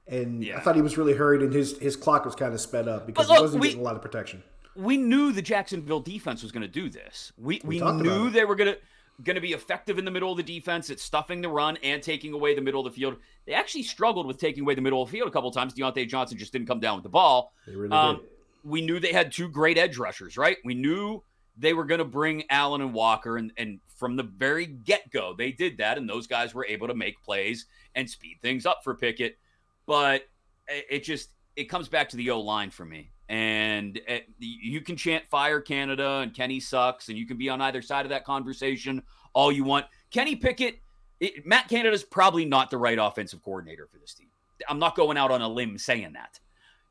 and 0.06 0.44
yeah. 0.44 0.56
I 0.56 0.60
thought 0.60 0.74
he 0.74 0.82
was 0.82 0.96
really 0.98 1.14
hurried 1.14 1.42
and 1.42 1.52
his 1.52 1.78
his 1.78 1.96
clock 1.96 2.24
was 2.24 2.34
kind 2.34 2.52
of 2.52 2.60
sped 2.60 2.88
up 2.88 3.06
because 3.06 3.28
look, 3.28 3.38
he 3.38 3.42
wasn't 3.42 3.60
we, 3.62 3.68
getting 3.68 3.82
a 3.82 3.84
lot 3.84 3.96
of 3.96 4.02
protection. 4.02 4.42
We 4.76 4.96
knew 4.96 5.32
the 5.32 5.42
Jacksonville 5.42 6.00
defense 6.00 6.42
was 6.42 6.52
going 6.52 6.62
to 6.62 6.68
do 6.68 6.88
this. 6.88 7.32
We 7.36 7.60
we, 7.64 7.80
we 7.80 7.92
knew 7.92 8.30
they 8.30 8.44
were 8.44 8.54
going 8.54 8.74
to 8.74 8.78
going 9.24 9.34
to 9.34 9.40
be 9.40 9.52
effective 9.52 9.98
in 9.98 10.04
the 10.04 10.10
middle 10.10 10.30
of 10.30 10.36
the 10.36 10.42
defense 10.42 10.90
at 10.90 11.00
stuffing 11.00 11.40
the 11.40 11.48
run 11.48 11.76
and 11.82 12.02
taking 12.02 12.32
away 12.32 12.54
the 12.54 12.60
middle 12.60 12.86
of 12.86 12.92
the 12.92 12.98
field. 12.98 13.16
They 13.46 13.52
actually 13.52 13.82
struggled 13.82 14.26
with 14.26 14.38
taking 14.38 14.62
away 14.62 14.74
the 14.74 14.80
middle 14.80 15.02
of 15.02 15.08
the 15.08 15.16
field 15.16 15.28
a 15.28 15.32
couple 15.32 15.50
times. 15.50 15.74
Diontae 15.74 16.08
Johnson 16.08 16.38
just 16.38 16.52
didn't 16.52 16.68
come 16.68 16.78
down 16.78 16.96
with 16.96 17.02
the 17.02 17.08
ball. 17.08 17.52
They 17.66 17.74
really 17.74 17.92
um, 17.92 18.16
did. 18.16 18.24
We 18.64 18.80
knew 18.80 19.00
they 19.00 19.12
had 19.12 19.32
two 19.32 19.48
great 19.48 19.78
edge 19.78 19.98
rushers, 19.98 20.36
right? 20.36 20.58
We 20.64 20.74
knew 20.74 21.22
they 21.58 21.74
were 21.74 21.84
going 21.84 21.98
to 21.98 22.04
bring 22.04 22.44
Allen 22.50 22.80
and 22.80 22.94
Walker, 22.94 23.36
and, 23.36 23.52
and 23.56 23.80
from 23.96 24.16
the 24.16 24.22
very 24.22 24.66
get 24.66 25.10
go, 25.10 25.34
they 25.36 25.52
did 25.52 25.78
that, 25.78 25.98
and 25.98 26.08
those 26.08 26.26
guys 26.26 26.54
were 26.54 26.66
able 26.66 26.86
to 26.86 26.94
make 26.94 27.22
plays 27.22 27.66
and 27.94 28.08
speed 28.08 28.38
things 28.42 28.64
up 28.64 28.80
for 28.84 28.94
Pickett. 28.94 29.38
But 29.86 30.22
it 30.68 31.04
just 31.04 31.30
it 31.56 31.64
comes 31.64 31.88
back 31.88 32.08
to 32.10 32.16
the 32.16 32.30
O 32.30 32.40
line 32.40 32.70
for 32.70 32.84
me. 32.84 33.10
And 33.28 34.00
eh, 34.06 34.20
you 34.38 34.80
can 34.80 34.96
chant 34.96 35.26
"Fire 35.28 35.60
Canada" 35.60 36.20
and 36.22 36.32
Kenny 36.34 36.60
sucks, 36.60 37.08
and 37.08 37.18
you 37.18 37.26
can 37.26 37.36
be 37.36 37.48
on 37.48 37.60
either 37.60 37.82
side 37.82 38.06
of 38.06 38.10
that 38.10 38.24
conversation 38.24 39.02
all 39.34 39.52
you 39.52 39.64
want. 39.64 39.86
Kenny 40.10 40.36
Pickett, 40.36 40.80
it, 41.20 41.46
Matt 41.46 41.68
Canada 41.68 41.94
is 41.94 42.04
probably 42.04 42.44
not 42.44 42.70
the 42.70 42.78
right 42.78 42.98
offensive 42.98 43.42
coordinator 43.42 43.86
for 43.86 43.98
this 43.98 44.14
team. 44.14 44.28
I'm 44.68 44.78
not 44.78 44.96
going 44.96 45.18
out 45.18 45.30
on 45.30 45.42
a 45.42 45.48
limb 45.48 45.76
saying 45.78 46.14
that. 46.14 46.40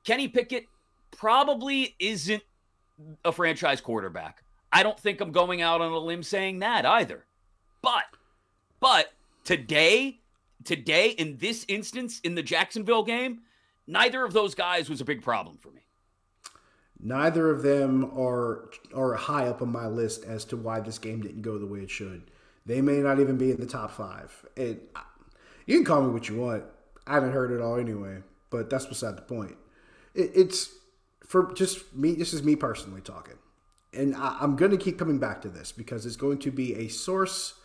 Kenny 0.03 0.27
Pickett 0.27 0.65
probably 1.11 1.95
isn't 1.99 2.43
a 3.25 3.31
franchise 3.31 3.81
quarterback. 3.81 4.43
I 4.71 4.83
don't 4.83 4.99
think 4.99 5.21
I'm 5.21 5.31
going 5.31 5.61
out 5.61 5.81
on 5.81 5.91
a 5.91 5.97
limb 5.97 6.23
saying 6.23 6.59
that 6.59 6.85
either. 6.85 7.25
But, 7.81 8.03
but 8.79 9.13
today, 9.43 10.19
today 10.63 11.09
in 11.09 11.37
this 11.37 11.65
instance 11.67 12.19
in 12.21 12.35
the 12.35 12.43
Jacksonville 12.43 13.03
game, 13.03 13.41
neither 13.87 14.23
of 14.25 14.33
those 14.33 14.55
guys 14.55 14.89
was 14.89 15.01
a 15.01 15.05
big 15.05 15.21
problem 15.21 15.57
for 15.57 15.71
me. 15.71 15.81
Neither 16.99 17.51
of 17.51 17.61
them 17.61 18.11
are 18.17 18.69
are 18.93 19.13
high 19.13 19.47
up 19.47 19.61
on 19.61 19.71
my 19.71 19.85
list 19.85 20.23
as 20.25 20.43
to 20.45 20.57
why 20.57 20.79
this 20.79 20.97
game 20.97 21.21
didn't 21.21 21.43
go 21.43 21.59
the 21.59 21.67
way 21.67 21.79
it 21.79 21.91
should. 21.91 22.31
They 22.65 22.81
may 22.81 22.97
not 22.97 23.19
even 23.19 23.37
be 23.37 23.51
in 23.51 23.59
the 23.59 23.65
top 23.65 23.91
five. 23.91 24.45
It, 24.55 24.91
you 25.65 25.77
can 25.77 25.85
call 25.85 26.01
me 26.01 26.11
what 26.11 26.27
you 26.27 26.37
want. 26.37 26.63
I 27.05 27.13
haven't 27.13 27.31
heard 27.31 27.51
it 27.51 27.61
all 27.61 27.77
anyway, 27.77 28.23
but 28.49 28.69
that's 28.69 28.87
beside 28.87 29.15
the 29.15 29.21
point. 29.21 29.55
It, 30.15 30.31
it's 30.35 30.69
for 31.25 31.53
just 31.53 31.95
me. 31.95 32.13
This 32.13 32.33
is 32.33 32.43
me 32.43 32.55
personally 32.55 33.01
talking, 33.01 33.35
and 33.97 34.15
I, 34.15 34.37
I'm 34.39 34.55
going 34.55 34.71
to 34.71 34.77
keep 34.77 34.97
coming 34.97 35.19
back 35.19 35.41
to 35.41 35.49
this 35.49 35.71
because 35.71 36.05
it's 36.05 36.15
going 36.15 36.37
to 36.39 36.51
be 36.51 36.75
a 36.75 36.87
source 36.87 37.55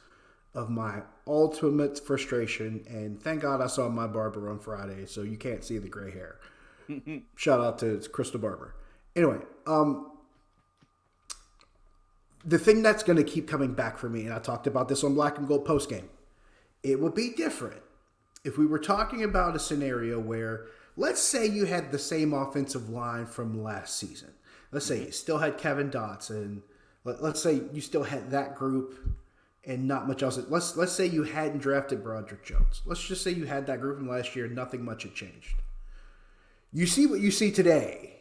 of 0.55 0.71
my 0.71 1.03
ultimate 1.27 2.05
frustration. 2.05 2.85
And 2.88 3.23
thank 3.23 3.42
God 3.42 3.61
I 3.61 3.66
saw 3.66 3.88
my 3.88 4.07
barber 4.07 4.51
on 4.51 4.59
Friday, 4.59 5.07
so 5.07 5.23
you 5.23 5.37
can't 5.37 5.64
see 5.64 5.79
the 5.79 5.88
gray 5.88 6.11
hair. 6.11 6.37
Shout 7.37 7.61
out 7.61 7.79
to 7.81 8.01
Crystal 8.12 8.40
Barber. 8.40 8.75
Anyway, 9.14 9.38
um, 9.66 10.11
the 12.45 12.59
thing 12.59 12.83
that's 12.83 13.03
going 13.03 13.16
to 13.18 13.25
keep 13.25 13.49
coming 13.49 13.73
back 13.73 13.99
for 13.99 14.09
me, 14.09 14.25
and 14.25 14.35
I 14.35 14.38
talked 14.38 14.66
about 14.66 14.88
this 14.88 15.05
on 15.05 15.14
Black 15.14 15.38
and 15.38 15.47
Gold 15.47 15.64
post 15.64 15.88
game, 15.88 16.09
it 16.83 17.01
would 17.01 17.14
be 17.14 17.31
different 17.31 17.83
if 18.45 18.59
we 18.59 18.66
were 18.66 18.79
talking 18.79 19.23
about 19.23 19.55
a 19.55 19.59
scenario 19.59 20.18
where, 20.18 20.66
let's 20.97 21.23
say, 21.23 21.47
you 21.47 21.66
had 21.66 21.92
the 21.92 21.99
same 21.99 22.33
offensive 22.33 22.88
line 22.88 23.27
from 23.27 23.62
last 23.62 23.97
season. 23.97 24.31
Let's 24.72 24.87
say 24.87 25.04
you 25.04 25.12
still 25.12 25.38
had 25.38 25.58
Kevin 25.58 25.90
Dotson. 25.90 26.62
Let, 27.04 27.20
us 27.20 27.42
say 27.42 27.62
you 27.72 27.80
still 27.80 28.04
had 28.04 28.30
that 28.30 28.56
group 28.56 28.96
and 29.64 29.87
not 29.87 30.08
much 30.08 30.22
else. 30.22 30.40
Let's 30.48 30.76
let's 30.76 30.92
say 30.92 31.06
you 31.06 31.22
hadn't 31.22 31.61
drafted 31.61 32.02
Broderick 32.02 32.44
Jones. 32.44 32.82
Let's 32.85 33.02
just 33.02 33.22
say 33.22 33.30
you 33.30 33.44
had 33.44 33.66
that 33.66 33.80
group 33.80 33.98
from 33.98 34.08
last 34.08 34.35
year. 34.35 34.48
Nothing 34.48 34.85
much 34.85 35.04
had 35.04 35.14
changed. 35.14 35.54
You 36.72 36.87
see 36.87 37.06
what 37.06 37.20
you 37.20 37.30
see 37.30 37.50
today 37.52 38.12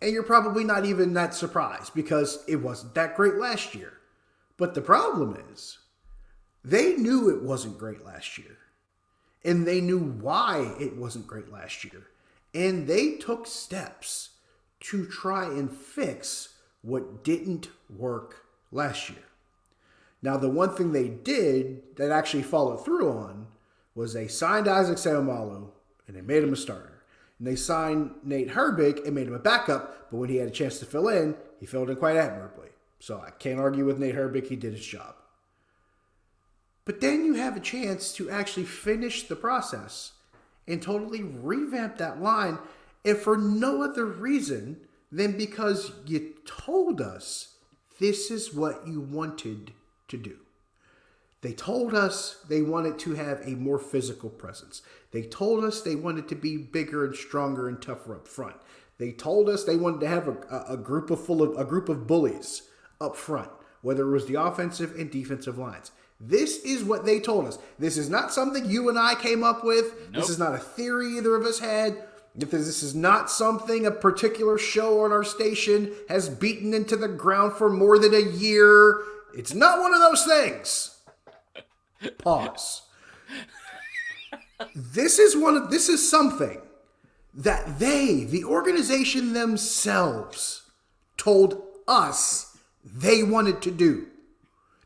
and 0.00 0.12
you're 0.12 0.22
probably 0.22 0.64
not 0.64 0.84
even 0.84 1.14
that 1.14 1.34
surprised 1.34 1.94
because 1.94 2.44
it 2.46 2.56
wasn't 2.56 2.94
that 2.94 3.16
great 3.16 3.36
last 3.36 3.74
year. 3.74 3.94
But 4.56 4.74
the 4.74 4.82
problem 4.82 5.36
is, 5.52 5.78
they 6.64 6.96
knew 6.96 7.30
it 7.30 7.42
wasn't 7.42 7.78
great 7.78 8.04
last 8.04 8.38
year. 8.38 8.58
And 9.44 9.66
they 9.66 9.80
knew 9.80 9.98
why 9.98 10.74
it 10.80 10.96
wasn't 10.96 11.26
great 11.26 11.52
last 11.52 11.84
year. 11.84 12.08
And 12.54 12.86
they 12.86 13.12
took 13.12 13.46
steps 13.46 14.30
to 14.80 15.06
try 15.06 15.44
and 15.44 15.70
fix 15.70 16.56
what 16.82 17.24
didn't 17.24 17.68
work 17.88 18.46
last 18.70 19.08
year. 19.10 19.18
Now, 20.22 20.36
the 20.36 20.48
one 20.48 20.74
thing 20.74 20.92
they 20.92 21.08
did 21.08 21.96
that 21.96 22.10
actually 22.10 22.42
followed 22.42 22.84
through 22.84 23.10
on 23.10 23.46
was 23.94 24.12
they 24.12 24.28
signed 24.28 24.68
Isaac 24.68 24.98
Seumalo 24.98 25.70
and 26.06 26.16
they 26.16 26.20
made 26.20 26.42
him 26.42 26.52
a 26.52 26.56
starter. 26.56 27.02
And 27.38 27.46
they 27.46 27.56
signed 27.56 28.12
Nate 28.22 28.50
Herbig 28.50 29.04
and 29.04 29.14
made 29.14 29.26
him 29.26 29.34
a 29.34 29.38
backup, 29.38 30.10
but 30.10 30.16
when 30.16 30.30
he 30.30 30.36
had 30.36 30.48
a 30.48 30.52
chance 30.52 30.78
to 30.78 30.86
fill 30.86 31.08
in, 31.08 31.34
he 31.60 31.66
filled 31.66 31.90
in 31.90 31.96
quite 31.96 32.16
admirably. 32.16 32.68
So 32.98 33.22
I 33.24 33.30
can't 33.30 33.60
argue 33.60 33.84
with 33.84 33.98
Nate 33.98 34.14
Herbig, 34.14 34.46
he 34.46 34.56
did 34.56 34.72
his 34.72 34.86
job. 34.86 35.14
But 36.84 37.00
then 37.00 37.24
you 37.24 37.34
have 37.34 37.56
a 37.56 37.60
chance 37.60 38.12
to 38.14 38.30
actually 38.30 38.64
finish 38.64 39.24
the 39.24 39.36
process 39.36 40.12
and 40.68 40.80
totally 40.80 41.22
revamp 41.22 41.98
that 41.98 42.22
line, 42.22 42.58
and 43.06 43.16
for 43.16 43.38
no 43.38 43.82
other 43.82 44.04
reason 44.04 44.78
than 45.10 45.38
because 45.38 45.92
you 46.04 46.34
told 46.44 47.00
us 47.00 47.56
this 48.00 48.30
is 48.30 48.52
what 48.52 48.86
you 48.86 49.00
wanted 49.00 49.72
to 50.08 50.16
do. 50.18 50.36
They 51.40 51.52
told 51.52 51.94
us 51.94 52.44
they 52.48 52.62
wanted 52.62 52.98
to 53.00 53.14
have 53.14 53.40
a 53.46 53.50
more 53.50 53.78
physical 53.78 54.28
presence. 54.28 54.82
They 55.12 55.22
told 55.22 55.64
us 55.64 55.80
they 55.80 55.94
wanted 55.94 56.28
to 56.28 56.34
be 56.34 56.56
bigger 56.56 57.04
and 57.04 57.14
stronger 57.14 57.68
and 57.68 57.80
tougher 57.80 58.16
up 58.16 58.26
front. 58.26 58.56
They 58.98 59.12
told 59.12 59.48
us 59.48 59.62
they 59.62 59.76
wanted 59.76 60.00
to 60.00 60.08
have 60.08 60.26
a, 60.26 60.64
a 60.70 60.76
group 60.76 61.10
of 61.10 61.24
full 61.24 61.42
of 61.42 61.56
a 61.56 61.64
group 61.64 61.88
of 61.88 62.06
bullies 62.06 62.62
up 63.00 63.14
front, 63.14 63.50
whether 63.82 64.08
it 64.08 64.10
was 64.10 64.26
the 64.26 64.34
offensive 64.34 64.98
and 64.98 65.10
defensive 65.10 65.58
lines. 65.58 65.92
This 66.18 66.64
is 66.64 66.82
what 66.82 67.04
they 67.04 67.20
told 67.20 67.46
us. 67.46 67.58
This 67.78 67.98
is 67.98 68.08
not 68.08 68.32
something 68.32 68.68
you 68.68 68.88
and 68.88 68.98
I 68.98 69.14
came 69.14 69.44
up 69.44 69.62
with. 69.62 69.92
Nope. 70.10 70.14
This 70.14 70.30
is 70.30 70.38
not 70.38 70.54
a 70.54 70.58
theory 70.58 71.18
either 71.18 71.36
of 71.36 71.44
us 71.44 71.58
had. 71.58 72.02
If 72.38 72.50
this 72.50 72.82
is 72.82 72.94
not 72.94 73.30
something 73.30 73.86
a 73.86 73.90
particular 73.90 74.58
show 74.58 75.04
on 75.04 75.12
our 75.12 75.24
station 75.24 75.92
has 76.08 76.28
beaten 76.28 76.74
into 76.74 76.96
the 76.96 77.08
ground 77.08 77.54
for 77.54 77.70
more 77.70 77.98
than 77.98 78.14
a 78.14 78.18
year, 78.20 79.02
it's 79.34 79.54
not 79.54 79.80
one 79.80 79.94
of 79.94 80.00
those 80.00 80.24
things. 80.24 80.98
Pause. 82.18 82.82
this 84.74 85.18
is 85.18 85.36
one 85.36 85.56
of 85.56 85.70
this 85.70 85.88
is 85.88 86.08
something 86.08 86.60
that 87.34 87.78
they, 87.78 88.24
the 88.24 88.44
organization 88.44 89.32
themselves, 89.32 90.62
told 91.16 91.62
us 91.86 92.56
they 92.84 93.22
wanted 93.22 93.60
to 93.62 93.70
do. 93.70 94.06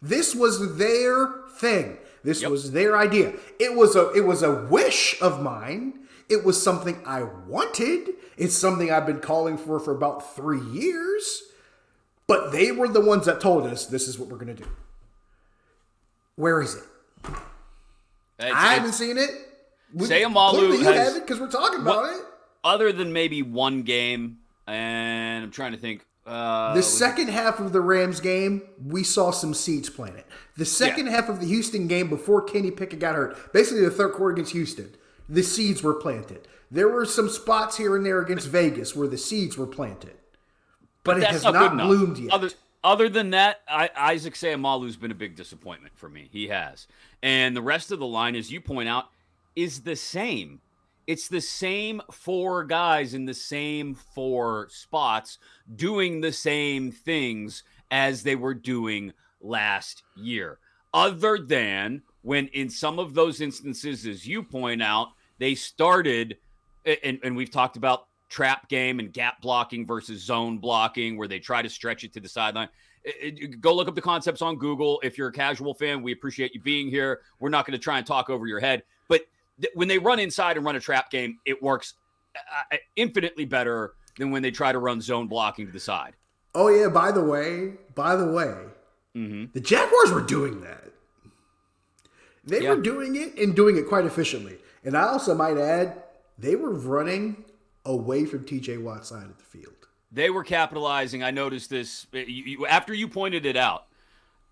This 0.02 0.34
was 0.34 0.78
their 0.78 1.44
thing. 1.56 1.98
This 2.22 2.42
yep. 2.42 2.50
was 2.50 2.72
their 2.72 2.96
idea. 2.96 3.34
It 3.58 3.74
was 3.74 3.96
a 3.96 4.12
it 4.12 4.22
was 4.22 4.42
a 4.42 4.66
wish 4.66 5.20
of 5.20 5.42
mine. 5.42 5.99
It 6.30 6.44
was 6.44 6.62
something 6.62 7.02
I 7.04 7.24
wanted. 7.24 8.10
It's 8.36 8.56
something 8.56 8.90
I've 8.90 9.06
been 9.06 9.20
calling 9.20 9.58
for 9.58 9.80
for 9.80 9.94
about 9.94 10.34
3 10.34 10.60
years. 10.70 11.42
But 12.26 12.52
they 12.52 12.70
were 12.70 12.86
the 12.86 13.00
ones 13.00 13.26
that 13.26 13.40
told 13.40 13.66
us 13.66 13.86
this 13.86 14.06
is 14.06 14.18
what 14.18 14.28
we're 14.28 14.38
going 14.38 14.54
to 14.54 14.62
do. 14.62 14.68
Where 16.36 16.62
is 16.62 16.76
it? 16.76 16.84
It's, 18.38 18.54
I 18.54 18.74
haven't 18.74 18.92
seen 18.92 19.18
it. 19.18 19.30
We, 19.92 20.06
Seumalo 20.06 20.60
you 20.62 20.84
has, 20.84 21.14
have 21.14 21.22
because 21.22 21.40
we're 21.40 21.50
talking 21.50 21.80
about 21.80 22.02
what, 22.02 22.16
it. 22.16 22.22
Other 22.62 22.92
than 22.92 23.12
maybe 23.12 23.42
one 23.42 23.82
game, 23.82 24.38
and 24.66 25.44
I'm 25.44 25.50
trying 25.50 25.72
to 25.72 25.78
think. 25.78 26.06
Uh, 26.26 26.74
the 26.74 26.82
second 26.82 27.28
it? 27.28 27.32
half 27.32 27.58
of 27.58 27.72
the 27.72 27.80
Rams 27.80 28.20
game, 28.20 28.62
we 28.86 29.02
saw 29.02 29.32
some 29.32 29.52
seeds 29.52 29.90
planted. 29.90 30.24
The 30.56 30.64
second 30.64 31.06
yeah. 31.06 31.12
half 31.12 31.28
of 31.28 31.40
the 31.40 31.46
Houston 31.46 31.88
game, 31.88 32.08
before 32.08 32.42
Kenny 32.42 32.70
Pickett 32.70 33.00
got 33.00 33.16
hurt, 33.16 33.52
basically 33.52 33.84
the 33.84 33.90
third 33.90 34.12
quarter 34.12 34.34
against 34.34 34.52
Houston, 34.52 34.94
the 35.30 35.42
seeds 35.42 35.82
were 35.82 35.94
planted. 35.94 36.48
There 36.70 36.88
were 36.88 37.06
some 37.06 37.28
spots 37.28 37.76
here 37.76 37.96
and 37.96 38.04
there 38.04 38.20
against 38.20 38.48
Vegas 38.48 38.94
where 38.94 39.08
the 39.08 39.18
seeds 39.18 39.56
were 39.56 39.66
planted. 39.66 40.14
but, 41.04 41.18
it 41.18 41.24
has 41.24 41.44
not, 41.44 41.76
not 41.76 41.86
bloomed 41.86 42.18
yet. 42.18 42.32
Other, 42.32 42.50
other 42.82 43.08
than 43.08 43.30
that, 43.30 43.60
I, 43.68 43.90
Isaac 43.96 44.34
Seumalo's 44.34 44.96
been 44.96 45.10
a 45.10 45.14
big 45.14 45.36
disappointment 45.36 45.96
for 45.96 46.08
me. 46.08 46.28
He 46.32 46.48
has. 46.48 46.86
And 47.22 47.56
the 47.56 47.62
rest 47.62 47.92
of 47.92 47.98
the 47.98 48.06
line, 48.06 48.34
as 48.34 48.50
you 48.50 48.60
point 48.60 48.88
out, 48.88 49.06
is 49.54 49.80
the 49.80 49.96
same. 49.96 50.60
It's 51.06 51.28
the 51.28 51.40
same 51.40 52.02
four 52.10 52.64
guys 52.64 53.14
in 53.14 53.24
the 53.24 53.34
same 53.34 53.94
four 53.94 54.68
spots 54.70 55.38
doing 55.74 56.20
the 56.20 56.32
same 56.32 56.92
things 56.92 57.62
as 57.90 58.22
they 58.22 58.36
were 58.36 58.54
doing 58.54 59.12
last 59.40 60.02
year. 60.16 60.58
Other 60.92 61.38
than 61.38 62.02
when, 62.22 62.48
in 62.48 62.68
some 62.68 62.98
of 62.98 63.14
those 63.14 63.40
instances, 63.40 64.06
as 64.06 64.26
you 64.26 64.42
point 64.42 64.82
out, 64.82 65.08
they 65.40 65.54
started, 65.54 66.36
and, 66.84 67.18
and 67.24 67.34
we've 67.34 67.50
talked 67.50 67.76
about 67.76 68.06
trap 68.28 68.68
game 68.68 69.00
and 69.00 69.12
gap 69.12 69.40
blocking 69.40 69.86
versus 69.86 70.22
zone 70.22 70.58
blocking, 70.58 71.16
where 71.16 71.26
they 71.26 71.40
try 71.40 71.62
to 71.62 71.68
stretch 71.68 72.04
it 72.04 72.12
to 72.12 72.20
the 72.20 72.28
sideline. 72.28 72.68
It, 73.02 73.38
it, 73.42 73.60
go 73.60 73.74
look 73.74 73.88
up 73.88 73.94
the 73.94 74.02
concepts 74.02 74.42
on 74.42 74.56
Google. 74.56 75.00
If 75.02 75.16
you're 75.16 75.28
a 75.28 75.32
casual 75.32 75.74
fan, 75.74 76.02
we 76.02 76.12
appreciate 76.12 76.54
you 76.54 76.60
being 76.60 76.88
here. 76.88 77.22
We're 77.40 77.48
not 77.48 77.66
going 77.66 77.72
to 77.72 77.82
try 77.82 77.96
and 77.96 78.06
talk 78.06 78.28
over 78.28 78.46
your 78.46 78.60
head, 78.60 78.82
but 79.08 79.22
th- 79.60 79.72
when 79.74 79.88
they 79.88 79.98
run 79.98 80.20
inside 80.20 80.58
and 80.58 80.64
run 80.64 80.76
a 80.76 80.80
trap 80.80 81.10
game, 81.10 81.38
it 81.46 81.60
works 81.62 81.94
uh, 82.36 82.74
uh, 82.74 82.76
infinitely 82.96 83.46
better 83.46 83.94
than 84.18 84.30
when 84.30 84.42
they 84.42 84.50
try 84.50 84.70
to 84.70 84.78
run 84.78 85.00
zone 85.00 85.26
blocking 85.26 85.66
to 85.66 85.72
the 85.72 85.80
side. 85.80 86.12
Oh 86.54 86.68
yeah. 86.68 86.88
By 86.88 87.10
the 87.10 87.24
way, 87.24 87.72
by 87.94 88.14
the 88.14 88.26
way, 88.26 88.54
mm-hmm. 89.16 89.44
the 89.54 89.60
Jaguars 89.60 90.12
were 90.12 90.20
doing 90.20 90.60
that. 90.60 90.84
They 92.44 92.62
yeah. 92.62 92.70
were 92.70 92.82
doing 92.82 93.16
it 93.16 93.38
and 93.38 93.56
doing 93.56 93.78
it 93.78 93.88
quite 93.88 94.04
efficiently. 94.04 94.58
And 94.84 94.96
I 94.96 95.08
also 95.08 95.34
might 95.34 95.58
add, 95.58 96.02
they 96.38 96.56
were 96.56 96.72
running 96.72 97.44
away 97.84 98.24
from 98.24 98.44
TJ 98.44 98.82
Watt's 98.82 99.08
side 99.08 99.26
of 99.26 99.36
the 99.36 99.44
field. 99.44 99.74
They 100.12 100.30
were 100.30 100.44
capitalizing. 100.44 101.22
I 101.22 101.30
noticed 101.30 101.70
this 101.70 102.06
eh, 102.14 102.24
you, 102.26 102.44
you, 102.44 102.66
after 102.66 102.92
you 102.92 103.08
pointed 103.08 103.46
it 103.46 103.56
out. 103.56 103.86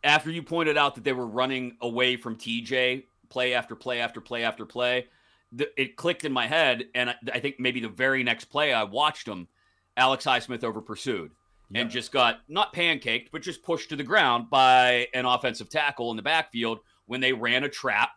After 0.05 0.31
you 0.31 0.45
pointed 0.45 0.79
out 0.79 0.95
that 0.95 1.03
they 1.03 1.13
were 1.13 1.27
running 1.27 1.77
away 1.81 2.17
from 2.17 2.37
TJ 2.37 3.05
play 3.31 3.55
after 3.55 3.75
play 3.75 4.01
after 4.01 4.21
play 4.21 4.45
after 4.45 4.65
play, 4.65 5.09
the, 5.51 5.69
it 5.81 5.97
clicked 5.97 6.25
in 6.25 6.33
my 6.33 6.47
head, 6.47 6.85
and 6.95 7.11
I, 7.11 7.15
I, 7.35 7.41
think 7.41 7.59
maybe 7.59 7.81
the 7.81 7.89
very 7.89 8.23
next 8.23 8.45
play 8.45 8.73
I 8.73 8.85
watched 8.85 9.27
him, 9.27 9.49
Alex 9.97 10.25
Highsmith 10.25 10.63
over 10.63 10.81
pursued 10.81 11.33
yep. 11.71 11.83
and 11.83 11.91
just 11.91 12.13
got 12.13 12.41
not 12.49 12.73
pancaked, 12.73 13.31
but 13.33 13.43
just 13.43 13.63
pushed 13.63 13.89
to 13.91 13.97
the 13.97 14.05
ground 14.05 14.51
by 14.51 15.09
an 15.15 15.25
offensive 15.25 15.69
tackle 15.69 16.11
in 16.11 16.17
the 16.17 16.23
backfield 16.23 16.79
when 17.07 17.21
they 17.21 17.33
ran 17.33 17.65
a 17.65 17.69
trap 17.69 18.11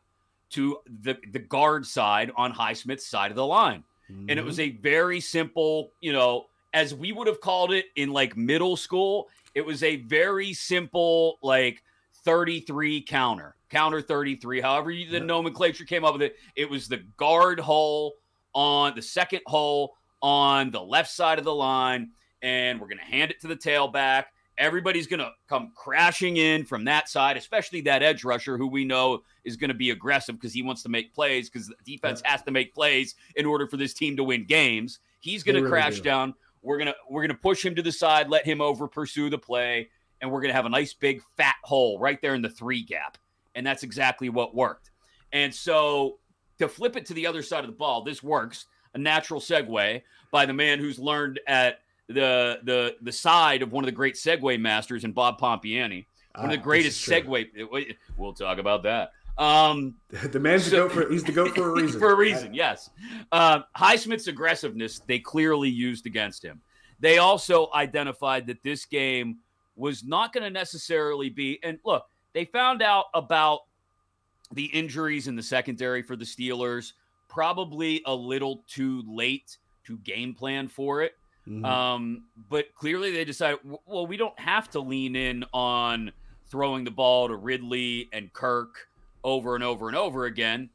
to 0.51 0.77
the 1.03 1.17
the 1.31 1.39
guard 1.39 1.85
side 1.85 2.31
on 2.35 2.53
Highsmith's 2.53 3.05
side 3.05 3.31
of 3.31 3.35
the 3.35 3.45
line. 3.45 3.83
Mm-hmm. 4.11 4.29
And 4.29 4.39
it 4.39 4.45
was 4.45 4.57
mm-hmm. 4.57 4.77
a 4.77 4.81
very 4.81 5.19
simple, 5.19 5.91
you 6.01 6.13
know, 6.13 6.47
as 6.73 6.93
we 6.93 7.11
would 7.11 7.27
have 7.27 7.41
called 7.41 7.71
it 7.71 7.85
in 7.95 8.11
like 8.11 8.37
middle 8.37 8.77
school, 8.77 9.27
it 9.55 9.65
was 9.65 9.83
a 9.83 9.97
very 9.97 10.53
simple 10.53 11.39
like 11.41 11.83
33 12.23 13.01
counter, 13.01 13.55
counter 13.69 14.01
33, 14.01 14.61
however 14.61 14.91
you, 14.91 15.07
the 15.07 15.17
yep. 15.17 15.23
nomenclature 15.23 15.85
came 15.85 16.05
up 16.05 16.13
with 16.13 16.21
it. 16.21 16.35
It 16.55 16.69
was 16.69 16.87
the 16.87 17.03
guard 17.17 17.59
hole 17.59 18.13
on 18.53 18.95
the 18.95 19.01
second 19.01 19.41
hole 19.45 19.95
on 20.21 20.71
the 20.71 20.81
left 20.81 21.09
side 21.09 21.39
of 21.39 21.45
the 21.45 21.55
line, 21.55 22.11
and 22.41 22.79
we're 22.79 22.87
going 22.87 22.99
to 22.99 23.03
hand 23.03 23.31
it 23.31 23.41
to 23.41 23.47
the 23.47 23.55
tailback. 23.55 24.25
Everybody's 24.61 25.07
going 25.07 25.19
to 25.19 25.31
come 25.49 25.71
crashing 25.75 26.37
in 26.37 26.65
from 26.65 26.85
that 26.85 27.09
side, 27.09 27.35
especially 27.35 27.81
that 27.81 28.03
edge 28.03 28.23
rusher 28.23 28.57
who 28.57 28.67
we 28.67 28.85
know 28.85 29.23
is 29.43 29.57
going 29.57 29.69
to 29.69 29.73
be 29.73 29.89
aggressive 29.89 30.35
because 30.35 30.53
he 30.53 30.61
wants 30.61 30.83
to 30.83 30.89
make 30.89 31.15
plays 31.15 31.49
because 31.49 31.67
the 31.67 31.75
defense 31.83 32.21
has 32.23 32.43
to 32.43 32.51
make 32.51 32.71
plays 32.73 33.15
in 33.35 33.47
order 33.47 33.67
for 33.67 33.77
this 33.77 33.95
team 33.95 34.15
to 34.17 34.23
win 34.23 34.45
games. 34.45 34.99
He's 35.19 35.41
going 35.41 35.55
to 35.55 35.61
really 35.61 35.71
crash 35.71 35.95
do. 35.95 36.03
down. 36.03 36.35
We're 36.61 36.77
going 36.77 36.89
to 36.89 36.95
we're 37.09 37.21
going 37.21 37.35
to 37.35 37.41
push 37.41 37.65
him 37.65 37.73
to 37.73 37.81
the 37.81 37.91
side, 37.91 38.29
let 38.29 38.45
him 38.45 38.61
over 38.61 38.87
pursue 38.87 39.31
the 39.31 39.39
play, 39.39 39.89
and 40.21 40.31
we're 40.31 40.41
going 40.41 40.51
to 40.51 40.55
have 40.55 40.67
a 40.67 40.69
nice 40.69 40.93
big 40.93 41.23
fat 41.35 41.55
hole 41.63 41.97
right 41.97 42.21
there 42.21 42.35
in 42.35 42.43
the 42.43 42.49
3 42.49 42.83
gap. 42.83 43.17
And 43.55 43.65
that's 43.65 43.81
exactly 43.81 44.29
what 44.29 44.53
worked. 44.53 44.91
And 45.33 45.53
so 45.53 46.19
to 46.59 46.67
flip 46.67 46.95
it 46.95 47.07
to 47.07 47.15
the 47.15 47.25
other 47.25 47.41
side 47.41 47.63
of 47.63 47.69
the 47.69 47.75
ball, 47.75 48.03
this 48.03 48.21
works. 48.21 48.67
A 48.93 48.97
natural 48.97 49.39
segue 49.39 50.01
by 50.31 50.45
the 50.45 50.53
man 50.53 50.77
who's 50.77 50.99
learned 50.99 51.39
at 51.47 51.79
the 52.11 52.59
the 52.63 52.95
the 53.01 53.11
side 53.11 53.61
of 53.61 53.71
one 53.71 53.83
of 53.83 53.87
the 53.87 53.91
great 53.91 54.15
segue 54.15 54.59
masters 54.59 55.03
in 55.03 55.11
Bob 55.11 55.39
Pompeani, 55.39 56.05
one 56.35 56.45
of 56.45 56.51
the 56.51 56.57
ah, 56.57 56.61
greatest 56.61 57.07
segue. 57.07 57.95
We'll 58.17 58.33
talk 58.33 58.57
about 58.57 58.83
that. 58.83 59.11
Um, 59.37 59.95
the 60.09 60.39
man's 60.39 60.65
so, 60.65 60.69
the 60.69 60.75
go 60.77 60.89
for 60.89 61.09
he's 61.11 61.23
the 61.23 61.31
go 61.31 61.49
for 61.49 61.69
a 61.69 61.71
reason. 61.81 61.99
for 61.99 62.11
a 62.11 62.15
reason, 62.15 62.53
yes. 62.53 62.89
Uh, 63.31 63.61
Highsmith's 63.77 64.27
aggressiveness 64.27 64.99
they 64.99 65.19
clearly 65.19 65.69
used 65.69 66.05
against 66.05 66.43
him. 66.43 66.61
They 66.99 67.17
also 67.17 67.69
identified 67.73 68.45
that 68.47 68.61
this 68.61 68.85
game 68.85 69.39
was 69.75 70.03
not 70.03 70.33
going 70.33 70.43
to 70.43 70.49
necessarily 70.49 71.29
be. 71.29 71.59
And 71.63 71.79
look, 71.83 72.05
they 72.33 72.45
found 72.45 72.81
out 72.81 73.05
about 73.13 73.61
the 74.51 74.65
injuries 74.65 75.27
in 75.27 75.35
the 75.35 75.43
secondary 75.43 76.03
for 76.03 76.15
the 76.15 76.25
Steelers 76.25 76.93
probably 77.27 78.03
a 78.05 78.13
little 78.13 78.63
too 78.67 79.03
late 79.07 79.57
to 79.85 79.97
game 79.99 80.33
plan 80.33 80.67
for 80.67 81.01
it. 81.01 81.13
Mm-hmm. 81.47 81.65
Um, 81.65 82.25
but 82.49 82.73
clearly 82.75 83.11
they 83.11 83.25
decide, 83.25 83.57
well, 83.85 84.05
we 84.05 84.17
don't 84.17 84.39
have 84.39 84.69
to 84.71 84.79
lean 84.79 85.15
in 85.15 85.45
on 85.53 86.11
throwing 86.47 86.83
the 86.83 86.91
ball 86.91 87.27
to 87.27 87.35
Ridley 87.35 88.09
and 88.13 88.31
Kirk 88.31 88.87
over 89.23 89.55
and 89.55 89.63
over 89.63 89.87
and 89.87 89.97
over 89.97 90.25
again. 90.25 90.69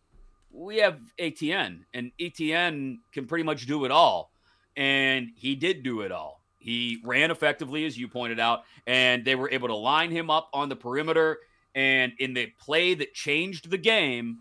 We 0.50 0.78
have 0.78 0.98
Etienne, 1.18 1.84
and 1.92 2.12
Etienne 2.18 3.00
can 3.12 3.26
pretty 3.26 3.44
much 3.44 3.66
do 3.66 3.84
it 3.84 3.90
all. 3.90 4.30
And 4.76 5.30
he 5.36 5.54
did 5.54 5.82
do 5.82 6.00
it 6.00 6.12
all. 6.12 6.40
He 6.58 6.98
ran 7.04 7.30
effectively, 7.30 7.84
as 7.86 7.96
you 7.96 8.08
pointed 8.08 8.40
out, 8.40 8.64
and 8.86 9.24
they 9.24 9.34
were 9.34 9.50
able 9.50 9.68
to 9.68 9.76
line 9.76 10.10
him 10.10 10.30
up 10.30 10.48
on 10.52 10.68
the 10.68 10.76
perimeter. 10.76 11.38
And 11.74 12.12
in 12.18 12.34
the 12.34 12.46
play 12.58 12.94
that 12.94 13.14
changed 13.14 13.70
the 13.70 13.78
game, 13.78 14.38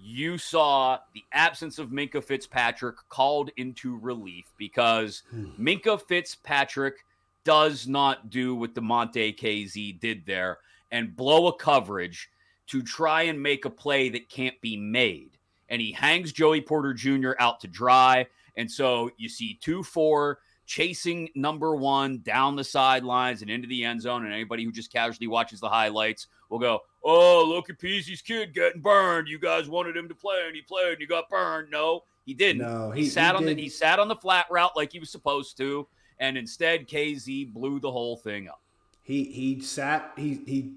you 0.00 0.38
saw 0.38 0.98
the 1.14 1.24
absence 1.32 1.78
of 1.78 1.90
Minkah 1.90 2.22
Fitzpatrick 2.22 2.96
called 3.08 3.50
into 3.56 3.98
relief 3.98 4.52
because 4.56 5.22
hmm. 5.30 5.50
Minkah 5.58 6.00
Fitzpatrick 6.00 7.04
does 7.44 7.86
not 7.86 8.30
do 8.30 8.54
what 8.54 8.74
Damontae 8.74 9.38
Kazee 9.38 9.98
did 9.98 10.24
there 10.26 10.58
and 10.90 11.16
blow 11.16 11.48
a 11.48 11.56
coverage 11.56 12.30
to 12.68 12.82
try 12.82 13.22
and 13.22 13.42
make 13.42 13.64
a 13.64 13.70
play 13.70 14.08
that 14.10 14.28
can't 14.28 14.60
be 14.60 14.76
made. 14.76 15.30
And 15.68 15.80
he 15.80 15.92
hangs 15.92 16.32
Joey 16.32 16.60
Porter 16.60 16.94
Jr. 16.94 17.32
out 17.38 17.60
to 17.60 17.66
dry. 17.68 18.26
And 18.56 18.70
so 18.70 19.10
you 19.16 19.28
see 19.28 19.58
2 19.62 19.82
4 19.82 20.38
chasing 20.66 21.30
number 21.34 21.74
one 21.74 22.18
down 22.18 22.54
the 22.54 22.64
sidelines 22.64 23.40
and 23.40 23.50
into 23.50 23.66
the 23.66 23.84
end 23.84 24.02
zone. 24.02 24.24
And 24.24 24.34
anybody 24.34 24.64
who 24.64 24.72
just 24.72 24.92
casually 24.92 25.26
watches 25.26 25.60
the 25.60 25.68
highlights 25.68 26.26
will 26.50 26.58
go, 26.58 26.80
Oh, 27.04 27.44
look 27.46 27.70
at 27.70 27.78
Peezy's 27.78 28.22
kid 28.22 28.54
getting 28.54 28.80
burned. 28.80 29.28
You 29.28 29.38
guys 29.38 29.68
wanted 29.68 29.96
him 29.96 30.08
to 30.08 30.14
play 30.14 30.42
and 30.46 30.54
he 30.54 30.62
played 30.62 30.92
and 30.92 31.00
he 31.00 31.06
got 31.06 31.28
burned. 31.28 31.70
No, 31.70 32.04
he 32.26 32.34
didn't. 32.34 32.62
No, 32.62 32.90
he, 32.90 33.02
he 33.02 33.08
sat 33.08 33.34
he 33.34 33.36
on 33.36 33.44
did. 33.44 33.56
the 33.56 33.62
he 33.62 33.68
sat 33.68 33.98
on 33.98 34.08
the 34.08 34.16
flat 34.16 34.46
route 34.50 34.76
like 34.76 34.92
he 34.92 34.98
was 34.98 35.10
supposed 35.10 35.56
to, 35.58 35.86
and 36.18 36.36
instead 36.36 36.88
Kazee 36.88 37.52
blew 37.52 37.80
the 37.80 37.90
whole 37.90 38.16
thing 38.16 38.48
up. 38.48 38.60
He 39.02 39.24
he 39.24 39.60
sat 39.60 40.12
he 40.16 40.40
he 40.46 40.72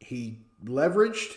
he 0.00 0.38
leveraged. 0.64 1.36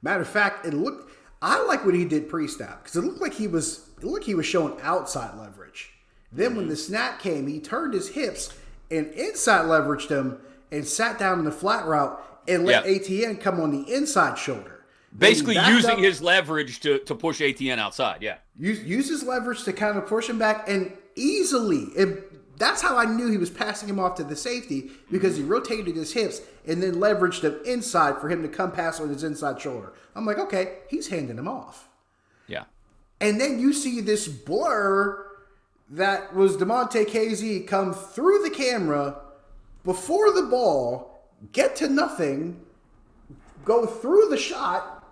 Matter 0.00 0.22
of 0.22 0.28
fact, 0.28 0.64
it 0.64 0.72
looked 0.72 1.10
I 1.42 1.62
like 1.64 1.84
what 1.84 1.94
he 1.94 2.04
did 2.04 2.28
pre-snap 2.28 2.82
because 2.82 2.96
it 2.96 3.04
looked 3.04 3.20
like 3.20 3.34
he 3.34 3.48
was 3.48 3.90
it 3.98 4.04
looked 4.04 4.20
like 4.20 4.24
he 4.24 4.34
was 4.34 4.46
showing 4.46 4.80
outside 4.80 5.36
leverage. 5.38 5.90
Then 6.32 6.54
when 6.54 6.64
mm-hmm. 6.64 6.70
the 6.70 6.76
snap 6.76 7.20
came, 7.20 7.46
he 7.46 7.60
turned 7.60 7.94
his 7.94 8.10
hips 8.10 8.56
and 8.90 9.08
inside 9.12 9.66
leveraged 9.66 10.08
him 10.08 10.38
and 10.70 10.86
sat 10.86 11.18
down 11.18 11.38
in 11.38 11.44
the 11.44 11.52
flat 11.52 11.86
route 11.86 12.22
and 12.48 12.64
let. 12.64 12.86
Etienne 12.86 13.36
come 13.36 13.60
on 13.60 13.70
the 13.70 13.92
inside 13.92 14.38
shoulder. 14.38 14.84
Basically 15.16 15.56
using 15.56 15.92
up, 15.92 15.98
his 15.98 16.20
leverage 16.20 16.80
to, 16.80 16.98
to 17.00 17.14
push 17.14 17.40
Etienne 17.40 17.78
outside. 17.78 18.22
Yeah. 18.22 18.36
Use, 18.58 18.82
use 18.82 19.08
his 19.08 19.22
leverage 19.22 19.64
to 19.64 19.72
kind 19.72 19.96
of 19.96 20.06
push 20.06 20.28
him 20.28 20.38
back 20.38 20.68
and 20.68 20.92
easily. 21.14 21.88
And 21.96 22.22
that's 22.58 22.82
how 22.82 22.96
I 22.98 23.04
knew 23.06 23.30
he 23.30 23.38
was 23.38 23.50
passing 23.50 23.88
him 23.88 23.98
off 23.98 24.16
to 24.16 24.24
the 24.24 24.36
safety 24.36 24.90
because 25.10 25.36
he 25.36 25.42
rotated 25.42 25.96
his 25.96 26.12
hips 26.12 26.42
and 26.66 26.82
then 26.82 26.96
leveraged 26.96 27.42
him 27.42 27.58
inside 27.64 28.20
for 28.20 28.28
him 28.28 28.42
to 28.42 28.48
come 28.48 28.72
pass 28.72 29.00
on 29.00 29.08
his 29.08 29.24
inside 29.24 29.60
shoulder. 29.60 29.92
I'm 30.14 30.26
like, 30.26 30.38
okay, 30.38 30.78
he's 30.88 31.08
handing 31.08 31.38
him 31.38 31.48
off. 31.48 31.88
Yeah. 32.46 32.64
And 33.20 33.40
then 33.40 33.58
you 33.58 33.72
see 33.72 34.00
this 34.00 34.28
blur 34.28 35.26
that 35.90 36.34
was 36.34 36.56
Damontae 36.56 37.06
Kazee 37.06 37.66
come 37.66 37.94
through 37.94 38.42
the 38.42 38.50
camera 38.50 39.20
before 39.84 40.32
the 40.32 40.42
ball, 40.42 41.15
get 41.52 41.76
to 41.76 41.88
nothing, 41.88 42.60
go 43.64 43.86
through 43.86 44.28
the 44.28 44.36
shot, 44.36 45.04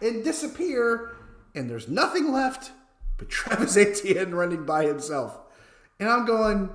and 0.00 0.24
disappear, 0.24 1.16
and 1.54 1.68
there's 1.68 1.88
nothing 1.88 2.32
left 2.32 2.72
but 3.20 3.28
Travis 3.28 3.76
Etienne 3.76 4.34
running 4.34 4.64
by 4.64 4.86
himself. 4.86 5.38
And 6.00 6.08
I'm 6.08 6.24
going, 6.24 6.70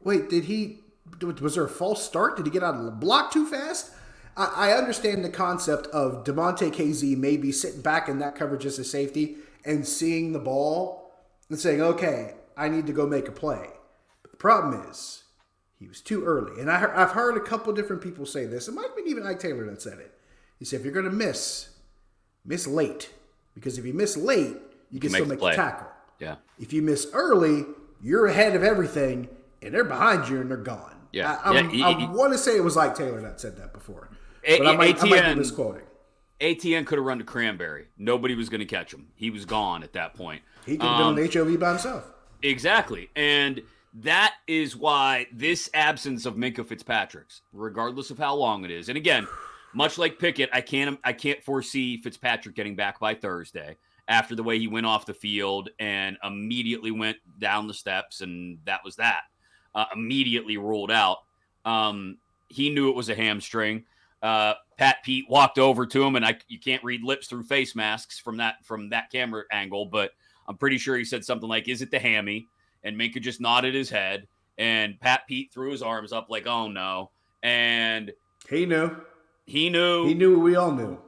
wait, 0.00 0.28
did 0.28 0.44
he, 0.44 0.80
was 1.20 1.54
there 1.54 1.64
a 1.64 1.68
false 1.68 2.04
start? 2.04 2.36
Did 2.36 2.46
he 2.46 2.52
get 2.52 2.62
out 2.62 2.74
of 2.74 2.84
the 2.84 2.90
block 2.90 3.32
too 3.32 3.46
fast? 3.46 3.90
I, 4.36 4.70
I 4.70 4.72
understand 4.72 5.24
the 5.24 5.30
concept 5.30 5.86
of 5.88 6.24
Damontae 6.24 6.72
Kazee 6.72 7.16
maybe 7.16 7.50
sitting 7.50 7.80
back 7.80 8.08
in 8.08 8.18
that 8.18 8.36
coverage 8.36 8.66
as 8.66 8.78
a 8.78 8.84
safety 8.84 9.38
and 9.64 9.86
seeing 9.86 10.32
the 10.32 10.38
ball 10.38 11.10
and 11.48 11.58
saying, 11.58 11.80
okay, 11.80 12.34
I 12.56 12.68
need 12.68 12.86
to 12.86 12.92
go 12.92 13.06
make 13.06 13.28
a 13.28 13.32
play. 13.32 13.70
But 14.22 14.32
the 14.32 14.36
problem 14.36 14.88
is, 14.90 15.24
He 15.78 15.86
was 15.86 16.00
too 16.00 16.24
early. 16.24 16.60
And 16.60 16.70
I, 16.70 16.78
have 16.78 17.12
heard 17.12 17.36
a 17.36 17.40
couple 17.40 17.72
different 17.72 18.02
people 18.02 18.26
say 18.26 18.46
this. 18.46 18.68
It 18.68 18.72
might 18.72 18.86
have 18.86 18.96
been 18.96 19.06
even 19.06 19.26
Ike 19.26 19.38
Taylor 19.38 19.64
that 19.66 19.80
said 19.80 19.98
it. 19.98 20.12
He 20.58 20.64
said, 20.64 20.80
if 20.80 20.84
you're 20.84 20.94
going 20.94 21.04
to 21.04 21.12
miss, 21.12 21.70
miss 22.44 22.66
late. 22.66 23.12
Because 23.54 23.78
if 23.78 23.84
you 23.84 23.94
miss 23.94 24.16
late, 24.16 24.56
you 24.90 25.00
can, 25.00 25.10
still 25.10 25.26
make 25.26 25.40
the 25.40 25.52
tackle. 25.52 25.88
Yeah. 26.18 26.36
If 26.58 26.72
you 26.72 26.82
miss 26.82 27.06
early, 27.12 27.64
you're 28.02 28.26
ahead 28.26 28.56
of 28.56 28.62
everything, 28.62 29.28
and 29.62 29.72
they're 29.72 29.84
behind 29.84 30.28
you 30.28 30.40
and 30.40 30.50
they're 30.50 30.56
gone. 30.56 30.96
Yeah. 31.12 31.40
I, 31.44 31.54
yeah, 31.54 31.70
he, 31.70 31.82
I 31.82 32.10
want 32.10 32.32
to 32.32 32.38
say 32.38 32.56
it 32.56 32.64
was 32.64 32.76
Ike 32.76 32.94
Taylor 32.96 33.20
that 33.20 33.40
said 33.40 33.56
that 33.58 33.72
before. 33.72 34.10
A- 34.44 34.58
but 34.58 34.66
I 34.66 34.76
might, 34.76 34.96
Etienne, 34.96 35.12
I 35.12 35.22
might 35.22 35.34
be 35.34 35.38
misquoting. 35.38 35.82
Etienne 36.40 36.84
could 36.84 36.98
have 36.98 37.04
run 37.04 37.18
to 37.18 37.24
Cranberry. 37.24 37.86
Nobody 37.96 38.34
was 38.34 38.48
going 38.48 38.60
to 38.60 38.66
catch 38.66 38.92
him. 38.92 39.08
He 39.14 39.30
was 39.30 39.44
gone 39.44 39.82
at 39.82 39.92
that 39.94 40.14
point. 40.14 40.42
He 40.66 40.76
could 40.76 40.86
have 40.86 41.00
um, 41.00 41.14
been 41.16 41.24
on 41.24 41.32
HOV 41.32 41.58
by 41.58 41.70
himself. 41.70 42.04
Exactly. 42.42 43.10
And 43.16 43.62
that 43.94 44.34
is 44.46 44.76
why 44.76 45.26
this 45.32 45.68
absence 45.74 46.26
of 46.26 46.34
Minkah 46.34 46.66
Fitzpatrick's, 46.66 47.42
regardless 47.52 48.10
of 48.10 48.18
how 48.18 48.34
long 48.34 48.64
it 48.64 48.70
is, 48.70 48.88
and 48.88 48.96
again, 48.96 49.26
much 49.74 49.98
like 49.98 50.18
Pickett, 50.18 50.50
I 50.52 50.60
can't 50.60 50.98
I 51.04 51.12
can't 51.12 51.42
foresee 51.42 52.00
Fitzpatrick 52.00 52.54
getting 52.54 52.76
back 52.76 53.00
by 53.00 53.14
Thursday 53.14 53.76
after 54.08 54.34
the 54.34 54.42
way 54.42 54.58
he 54.58 54.66
went 54.66 54.86
off 54.86 55.06
the 55.06 55.14
field 55.14 55.68
and 55.78 56.16
immediately 56.24 56.90
went 56.90 57.18
down 57.38 57.66
the 57.66 57.74
steps, 57.74 58.20
and 58.22 58.58
that 58.64 58.80
was 58.84 58.96
that. 58.96 59.22
Uh, 59.74 59.84
immediately 59.94 60.56
ruled 60.56 60.90
out. 60.90 61.18
Um, 61.64 62.16
he 62.48 62.70
knew 62.70 62.88
it 62.88 62.96
was 62.96 63.10
a 63.10 63.14
hamstring. 63.14 63.84
Uh, 64.22 64.54
Pat 64.78 64.96
Pete 65.04 65.26
walked 65.28 65.58
over 65.58 65.86
to 65.86 66.02
him, 66.04 66.16
and 66.16 66.24
I 66.24 66.38
you 66.48 66.58
can't 66.58 66.82
read 66.82 67.02
lips 67.02 67.28
through 67.28 67.44
face 67.44 67.76
masks 67.76 68.18
from 68.18 68.38
that 68.38 68.64
from 68.64 68.88
that 68.90 69.10
camera 69.10 69.44
angle, 69.52 69.86
but 69.86 70.12
I'm 70.46 70.56
pretty 70.56 70.78
sure 70.78 70.96
he 70.96 71.04
said 71.04 71.24
something 71.24 71.48
like, 71.48 71.68
"Is 71.68 71.82
it 71.82 71.90
the 71.90 71.98
hammy?" 71.98 72.46
And 72.84 72.96
Minkah 72.96 73.20
just 73.20 73.40
nodded 73.40 73.74
his 73.74 73.90
head, 73.90 74.26
and 74.56 74.98
Pat 75.00 75.26
Pete 75.26 75.50
threw 75.52 75.70
his 75.70 75.82
arms 75.82 76.12
up 76.12 76.28
like, 76.30 76.46
"Oh 76.46 76.68
no!" 76.68 77.10
And 77.42 78.12
he 78.48 78.66
knew. 78.66 78.96
He 79.44 79.70
knew. 79.70 80.06
He 80.06 80.14
knew. 80.14 80.38
We 80.38 80.56
all 80.56 80.72
knew. 80.72 80.98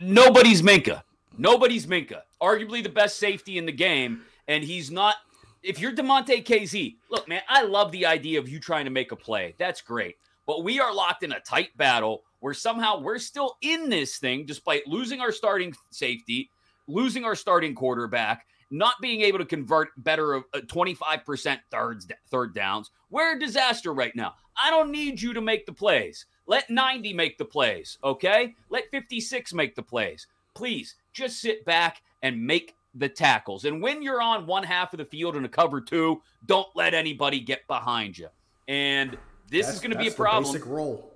Nobody's 0.00 0.62
Minkah. 0.62 1.02
Nobody's 1.36 1.86
Minkah. 1.86 2.22
Arguably 2.40 2.82
the 2.82 2.88
best 2.88 3.18
safety 3.18 3.58
in 3.58 3.66
the 3.66 3.72
game, 3.72 4.22
and 4.46 4.64
he's 4.64 4.90
not. 4.90 5.16
If 5.62 5.80
you're 5.80 5.92
Damontae 5.92 6.44
Kazee, 6.44 6.96
look, 7.10 7.28
man, 7.28 7.42
I 7.48 7.62
love 7.62 7.90
the 7.92 8.06
idea 8.06 8.38
of 8.38 8.48
you 8.48 8.60
trying 8.60 8.84
to 8.84 8.90
make 8.90 9.12
a 9.12 9.16
play. 9.16 9.54
That's 9.58 9.80
great. 9.80 10.16
But 10.46 10.64
we 10.64 10.80
are 10.80 10.94
locked 10.94 11.24
in 11.24 11.32
a 11.32 11.40
tight 11.40 11.76
battle 11.76 12.22
where 12.40 12.54
somehow 12.54 13.00
we're 13.00 13.18
still 13.18 13.56
in 13.60 13.88
this 13.88 14.18
thing 14.18 14.46
despite 14.46 14.86
losing 14.86 15.20
our 15.20 15.32
starting 15.32 15.74
safety, 15.90 16.50
losing 16.86 17.24
our 17.24 17.34
starting 17.34 17.74
quarterback, 17.74 18.46
not 18.70 18.94
being 19.00 19.22
able 19.22 19.38
to 19.38 19.44
convert 19.44 19.88
better 19.96 20.36
uh, 20.36 20.40
of 20.54 20.66
25% 20.66 21.58
thirds, 21.70 22.06
third 22.28 22.54
downs. 22.54 22.90
We're 23.10 23.36
a 23.36 23.38
disaster 23.38 23.92
right 23.92 24.14
now. 24.14 24.34
I 24.62 24.70
don't 24.70 24.90
need 24.90 25.20
you 25.20 25.32
to 25.32 25.40
make 25.40 25.66
the 25.66 25.72
plays. 25.72 26.26
Let 26.46 26.68
90 26.70 27.12
make 27.12 27.38
the 27.38 27.44
plays, 27.44 27.98
okay? 28.02 28.54
Let 28.70 28.90
56 28.90 29.52
make 29.54 29.74
the 29.74 29.82
plays. 29.82 30.26
Please 30.54 30.96
just 31.12 31.40
sit 31.40 31.64
back 31.64 32.02
and 32.22 32.44
make 32.44 32.74
the 32.94 33.08
tackles. 33.08 33.64
And 33.64 33.82
when 33.82 34.02
you're 34.02 34.20
on 34.20 34.46
one 34.46 34.64
half 34.64 34.92
of 34.92 34.98
the 34.98 35.04
field 35.04 35.36
in 35.36 35.44
a 35.44 35.48
cover 35.48 35.80
two, 35.80 36.20
don't 36.46 36.68
let 36.74 36.94
anybody 36.94 37.40
get 37.40 37.66
behind 37.66 38.18
you. 38.18 38.28
And 38.66 39.16
this 39.50 39.66
that's, 39.66 39.76
is 39.76 39.82
going 39.82 39.92
to 39.92 39.98
be 39.98 40.08
a 40.08 40.12
problem. 40.12 40.52
basic 40.52 40.66
role. 40.66 41.12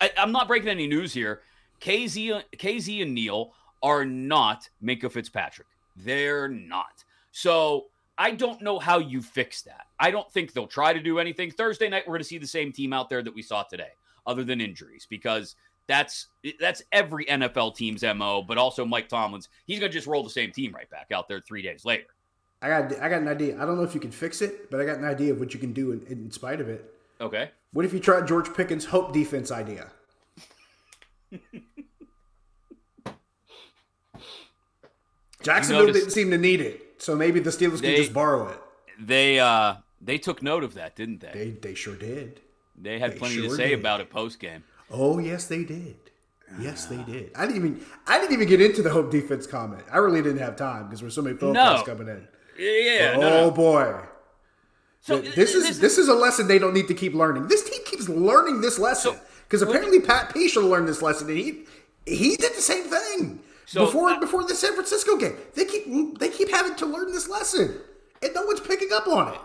I, 0.00 0.10
am 0.16 0.32
not 0.32 0.48
breaking 0.48 0.68
any 0.68 0.86
news 0.86 1.12
here. 1.12 1.42
Kazee, 1.80 2.42
Kazee 2.56 3.02
and 3.02 3.14
Neal 3.14 3.52
are 3.82 4.04
not 4.04 4.68
Minkah 4.82 5.10
Fitzpatrick. 5.10 5.66
They're 6.04 6.48
not. 6.48 7.04
So 7.32 7.86
I 8.18 8.32
don't 8.32 8.60
know 8.60 8.78
how 8.78 8.98
you 8.98 9.22
fix 9.22 9.62
that. 9.62 9.86
I 9.98 10.10
don't 10.10 10.30
think 10.30 10.52
they'll 10.52 10.66
try 10.66 10.92
to 10.92 11.00
do 11.00 11.18
anything. 11.18 11.50
Thursday 11.50 11.88
night, 11.88 12.04
we're 12.06 12.12
going 12.12 12.22
to 12.22 12.28
see 12.28 12.38
the 12.38 12.46
same 12.46 12.72
team 12.72 12.92
out 12.92 13.08
there 13.08 13.22
that 13.22 13.34
we 13.34 13.42
saw 13.42 13.62
today, 13.62 13.90
other 14.26 14.44
than 14.44 14.60
injuries, 14.60 15.06
because 15.08 15.56
that's 15.86 16.28
that's 16.60 16.82
every 16.92 17.24
NFL 17.24 17.76
team's 17.76 18.02
mo. 18.02 18.42
But 18.42 18.58
also 18.58 18.84
Mike 18.84 19.08
Tomlin's, 19.08 19.48
he's 19.66 19.78
going 19.78 19.90
to 19.90 19.96
just 19.96 20.06
roll 20.06 20.22
the 20.22 20.30
same 20.30 20.52
team 20.52 20.72
right 20.74 20.88
back 20.90 21.08
out 21.12 21.28
there 21.28 21.40
three 21.40 21.62
days 21.62 21.84
later. 21.84 22.06
I 22.62 22.68
got 22.68 23.00
I 23.00 23.08
got 23.08 23.22
an 23.22 23.28
idea. 23.28 23.60
I 23.60 23.64
don't 23.64 23.76
know 23.76 23.84
if 23.84 23.94
you 23.94 24.00
can 24.00 24.10
fix 24.10 24.42
it, 24.42 24.70
but 24.70 24.80
I 24.80 24.84
got 24.84 24.98
an 24.98 25.04
idea 25.04 25.32
of 25.32 25.40
what 25.40 25.54
you 25.54 25.60
can 25.60 25.72
do 25.72 25.92
in, 25.92 26.06
in 26.08 26.30
spite 26.30 26.60
of 26.60 26.68
it. 26.68 26.94
Okay. 27.20 27.50
What 27.72 27.84
if 27.84 27.92
you 27.92 28.00
tried 28.00 28.26
George 28.26 28.52
Pickens' 28.54 28.84
hope 28.84 29.12
defense 29.12 29.50
idea? 29.50 29.90
Jacksonville 35.42 35.86
noticed, 35.86 36.00
didn't 36.00 36.12
seem 36.12 36.30
to 36.30 36.38
need 36.38 36.60
it, 36.60 36.94
so 36.98 37.14
maybe 37.16 37.40
the 37.40 37.50
Steelers 37.50 37.80
they, 37.80 37.94
can 37.94 37.96
just 37.96 38.12
borrow 38.12 38.48
it. 38.48 38.58
They 38.98 39.38
uh 39.38 39.76
they 40.00 40.18
took 40.18 40.42
note 40.42 40.64
of 40.64 40.74
that, 40.74 40.96
didn't 40.96 41.20
they? 41.20 41.30
They 41.32 41.50
they 41.50 41.74
sure 41.74 41.96
did. 41.96 42.40
They 42.76 42.98
had 42.98 43.12
they 43.12 43.18
plenty 43.18 43.34
sure 43.36 43.44
to 43.44 43.50
say 43.50 43.70
did. 43.70 43.80
about 43.80 44.00
it 44.00 44.10
post 44.10 44.38
game. 44.40 44.64
Oh 44.90 45.18
yes, 45.18 45.46
they 45.46 45.64
did. 45.64 45.96
Yes, 46.58 46.86
they 46.86 46.96
did. 46.96 47.30
I 47.36 47.46
didn't 47.46 47.56
even 47.56 47.84
I 48.06 48.18
didn't 48.18 48.32
even 48.32 48.48
get 48.48 48.60
into 48.60 48.82
the 48.82 48.90
hope 48.90 49.10
defense 49.10 49.46
comment. 49.46 49.84
I 49.90 49.98
really 49.98 50.22
didn't 50.22 50.40
have 50.40 50.56
time 50.56 50.84
because 50.84 51.00
there's 51.00 51.14
so 51.14 51.22
many 51.22 51.36
phone 51.36 51.54
calls 51.54 51.82
coming 51.84 52.08
in. 52.08 52.26
Yeah. 52.58 53.14
oh 53.16 53.20
no, 53.20 53.30
no. 53.30 53.50
boy. 53.50 54.00
So 55.00 55.20
this 55.20 55.54
is 55.54 55.80
this 55.80 55.96
is 55.96 56.08
a 56.08 56.14
lesson 56.14 56.48
they 56.48 56.58
don't 56.58 56.74
need 56.74 56.88
to 56.88 56.94
keep 56.94 57.14
learning. 57.14 57.48
This 57.48 57.68
team 57.68 57.80
keeps 57.84 58.08
learning 58.08 58.60
this 58.60 58.78
lesson 58.78 59.16
because 59.44 59.60
so, 59.60 59.68
apparently 59.68 60.00
Pat 60.00 60.32
P 60.34 60.48
should 60.48 60.62
have 60.62 60.70
learned 60.70 60.88
this 60.88 61.02
lesson, 61.02 61.28
and 61.28 61.38
he 61.38 61.64
he 62.06 62.36
did 62.36 62.54
the 62.54 62.60
same 62.60 62.84
thing. 62.84 63.40
So 63.70 63.86
before 63.86 64.08
uh, 64.10 64.18
before 64.18 64.42
the 64.42 64.56
San 64.56 64.74
Francisco 64.74 65.16
game, 65.16 65.36
they 65.54 65.64
keep 65.64 66.18
they 66.18 66.28
keep 66.28 66.50
having 66.50 66.74
to 66.74 66.86
learn 66.86 67.12
this 67.12 67.28
lesson, 67.28 67.78
and 68.20 68.34
no 68.34 68.42
one's 68.42 68.58
picking 68.58 68.88
up 68.92 69.06
on 69.06 69.32
it. 69.32 69.40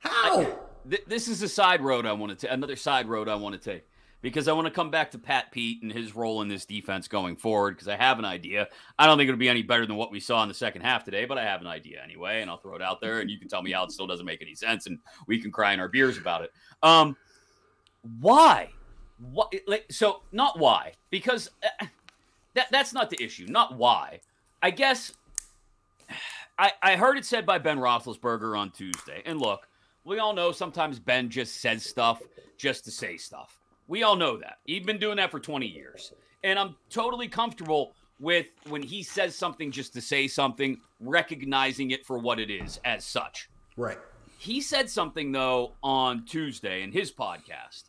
How? 0.00 0.40
I, 0.40 0.54
th- 0.90 1.04
this 1.06 1.28
is 1.28 1.42
a 1.42 1.48
side 1.48 1.80
road 1.80 2.04
I 2.04 2.10
want 2.10 2.36
to 2.36 2.46
take. 2.46 2.52
Another 2.52 2.74
side 2.74 3.08
road 3.08 3.28
I 3.28 3.36
want 3.36 3.54
to 3.54 3.60
take 3.60 3.84
because 4.20 4.48
I 4.48 4.52
want 4.52 4.66
to 4.66 4.72
come 4.72 4.90
back 4.90 5.12
to 5.12 5.18
Pat 5.20 5.52
Pete 5.52 5.80
and 5.84 5.92
his 5.92 6.16
role 6.16 6.42
in 6.42 6.48
this 6.48 6.64
defense 6.64 7.06
going 7.06 7.36
forward 7.36 7.76
because 7.76 7.86
I 7.86 7.94
have 7.94 8.18
an 8.18 8.24
idea. 8.24 8.66
I 8.98 9.06
don't 9.06 9.16
think 9.16 9.28
it'll 9.28 9.38
be 9.38 9.48
any 9.48 9.62
better 9.62 9.86
than 9.86 9.94
what 9.94 10.10
we 10.10 10.18
saw 10.18 10.42
in 10.42 10.48
the 10.48 10.56
second 10.56 10.82
half 10.82 11.04
today, 11.04 11.24
but 11.24 11.38
I 11.38 11.44
have 11.44 11.60
an 11.60 11.68
idea 11.68 12.02
anyway, 12.02 12.40
and 12.40 12.50
I'll 12.50 12.58
throw 12.58 12.74
it 12.74 12.82
out 12.82 13.00
there, 13.00 13.20
and 13.20 13.30
you 13.30 13.38
can 13.38 13.46
tell 13.46 13.62
me 13.62 13.70
how 13.70 13.84
it 13.84 13.92
still 13.92 14.08
doesn't 14.08 14.26
make 14.26 14.42
any 14.42 14.56
sense, 14.56 14.88
and 14.88 14.98
we 15.28 15.40
can 15.40 15.52
cry 15.52 15.72
in 15.72 15.78
our 15.78 15.88
beers 15.88 16.18
about 16.18 16.42
it. 16.42 16.50
Um, 16.82 17.16
why? 18.18 18.70
What? 19.20 19.54
Like, 19.68 19.86
so 19.92 20.22
not 20.32 20.58
why 20.58 20.94
because. 21.10 21.48
Uh, 21.62 21.86
that 22.58 22.68
that's 22.72 22.92
not 22.92 23.08
the 23.08 23.22
issue. 23.22 23.46
Not 23.48 23.76
why. 23.76 24.20
I 24.62 24.70
guess 24.70 25.12
I, 26.58 26.72
I 26.82 26.96
heard 26.96 27.16
it 27.16 27.24
said 27.24 27.46
by 27.46 27.58
Ben 27.58 27.78
Roethlisberger 27.78 28.58
on 28.58 28.70
Tuesday. 28.72 29.22
And 29.24 29.40
look, 29.40 29.68
we 30.04 30.18
all 30.18 30.32
know 30.32 30.50
sometimes 30.50 30.98
Ben 30.98 31.30
just 31.30 31.60
says 31.60 31.84
stuff 31.84 32.20
just 32.56 32.84
to 32.86 32.90
say 32.90 33.16
stuff. 33.16 33.60
We 33.86 34.02
all 34.02 34.16
know 34.16 34.36
that. 34.38 34.58
He's 34.64 34.84
been 34.84 34.98
doing 34.98 35.18
that 35.18 35.30
for 35.30 35.38
20 35.38 35.66
years. 35.66 36.12
And 36.42 36.58
I'm 36.58 36.74
totally 36.90 37.28
comfortable 37.28 37.92
with 38.18 38.46
when 38.68 38.82
he 38.82 39.04
says 39.04 39.36
something 39.36 39.70
just 39.70 39.92
to 39.92 40.00
say 40.00 40.26
something, 40.26 40.80
recognizing 40.98 41.92
it 41.92 42.04
for 42.04 42.18
what 42.18 42.40
it 42.40 42.50
is 42.50 42.80
as 42.84 43.04
such. 43.04 43.48
Right. 43.76 43.98
He 44.38 44.60
said 44.60 44.90
something, 44.90 45.30
though, 45.30 45.74
on 45.82 46.24
Tuesday 46.24 46.82
in 46.82 46.90
his 46.90 47.12
podcast 47.12 47.84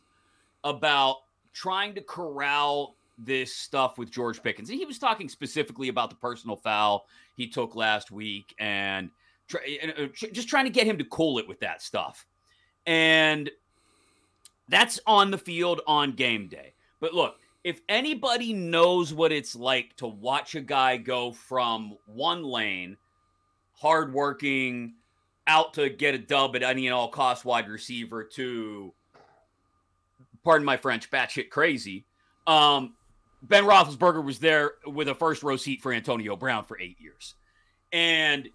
about 0.62 1.16
trying 1.52 1.94
to 1.94 2.00
corral 2.00 2.94
this 3.24 3.54
stuff 3.54 3.98
with 3.98 4.10
George 4.10 4.42
Pickens. 4.42 4.70
And 4.70 4.78
he 4.78 4.86
was 4.86 4.98
talking 4.98 5.28
specifically 5.28 5.88
about 5.88 6.10
the 6.10 6.16
personal 6.16 6.56
foul 6.56 7.06
he 7.36 7.46
took 7.46 7.74
last 7.76 8.10
week 8.10 8.54
and 8.58 9.10
uh, 9.54 10.06
just 10.32 10.48
trying 10.48 10.64
to 10.64 10.70
get 10.70 10.86
him 10.86 10.98
to 10.98 11.04
cool 11.04 11.38
it 11.38 11.46
with 11.46 11.60
that 11.60 11.82
stuff. 11.82 12.26
And 12.86 13.50
that's 14.68 15.00
on 15.06 15.30
the 15.30 15.38
field 15.38 15.80
on 15.86 16.12
game 16.12 16.48
day. 16.48 16.72
But 17.00 17.14
look, 17.14 17.36
if 17.64 17.80
anybody 17.88 18.52
knows 18.52 19.12
what 19.12 19.32
it's 19.32 19.54
like 19.54 19.94
to 19.96 20.06
watch 20.06 20.54
a 20.54 20.60
guy 20.60 20.96
go 20.96 21.32
from 21.32 21.96
one 22.06 22.42
lane, 22.42 22.96
hardworking, 23.74 24.94
out 25.46 25.74
to 25.74 25.90
get 25.90 26.14
a 26.14 26.18
dub 26.18 26.54
at 26.56 26.62
any 26.62 26.86
and 26.86 26.94
all 26.94 27.08
cost 27.08 27.44
wide 27.44 27.68
receiver 27.68 28.24
to, 28.24 28.92
pardon 30.44 30.64
my 30.64 30.76
French, 30.76 31.10
batshit 31.10 31.50
crazy, 31.50 32.06
um, 32.46 32.94
Ben 33.42 33.64
Roethlisberger 33.64 34.24
was 34.24 34.38
there 34.38 34.72
with 34.86 35.08
a 35.08 35.14
first 35.14 35.42
row 35.42 35.56
seat 35.56 35.80
for 35.80 35.92
Antonio 35.92 36.36
Brown 36.36 36.64
for 36.64 36.78
eight 36.78 37.00
years. 37.00 37.34
And 37.92 38.48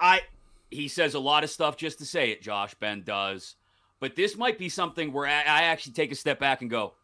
I, 0.00 0.22
he 0.70 0.88
says 0.88 1.14
a 1.14 1.20
lot 1.20 1.44
of 1.44 1.50
stuff 1.50 1.76
just 1.76 1.98
to 1.98 2.06
say 2.06 2.30
it, 2.30 2.42
Josh. 2.42 2.74
Ben 2.74 3.02
does. 3.02 3.56
But 4.00 4.16
this 4.16 4.36
might 4.36 4.58
be 4.58 4.68
something 4.68 5.12
where 5.12 5.26
I, 5.26 5.40
I 5.40 5.62
actually 5.64 5.92
take 5.92 6.12
a 6.12 6.14
step 6.14 6.38
back 6.38 6.60
and 6.60 6.70
go, 6.70 6.94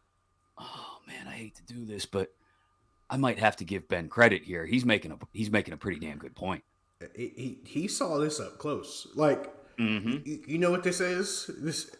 oh 0.57 0.97
man, 1.07 1.27
I 1.27 1.31
hate 1.31 1.55
to 1.55 1.73
do 1.73 1.85
this, 1.85 2.05
but 2.05 2.33
I 3.09 3.17
might 3.17 3.39
have 3.39 3.55
to 3.57 3.65
give 3.65 3.87
Ben 3.87 4.07
credit 4.07 4.43
here. 4.43 4.65
He's 4.65 4.85
making 4.85 5.11
a 5.11 5.17
he's 5.33 5.51
making 5.51 5.73
a 5.73 5.77
pretty 5.77 5.99
damn 5.99 6.17
good 6.17 6.35
point. 6.35 6.63
He 7.15 7.27
he, 7.35 7.57
he 7.65 7.87
saw 7.87 8.17
this 8.17 8.39
up 8.39 8.57
close. 8.57 9.07
Like 9.15 9.51
mm-hmm. 9.77 10.49
you, 10.49 10.57
know 10.57 10.71
what 10.71 10.83
this 10.83 11.01
is? 11.01 11.49
This 11.57 11.95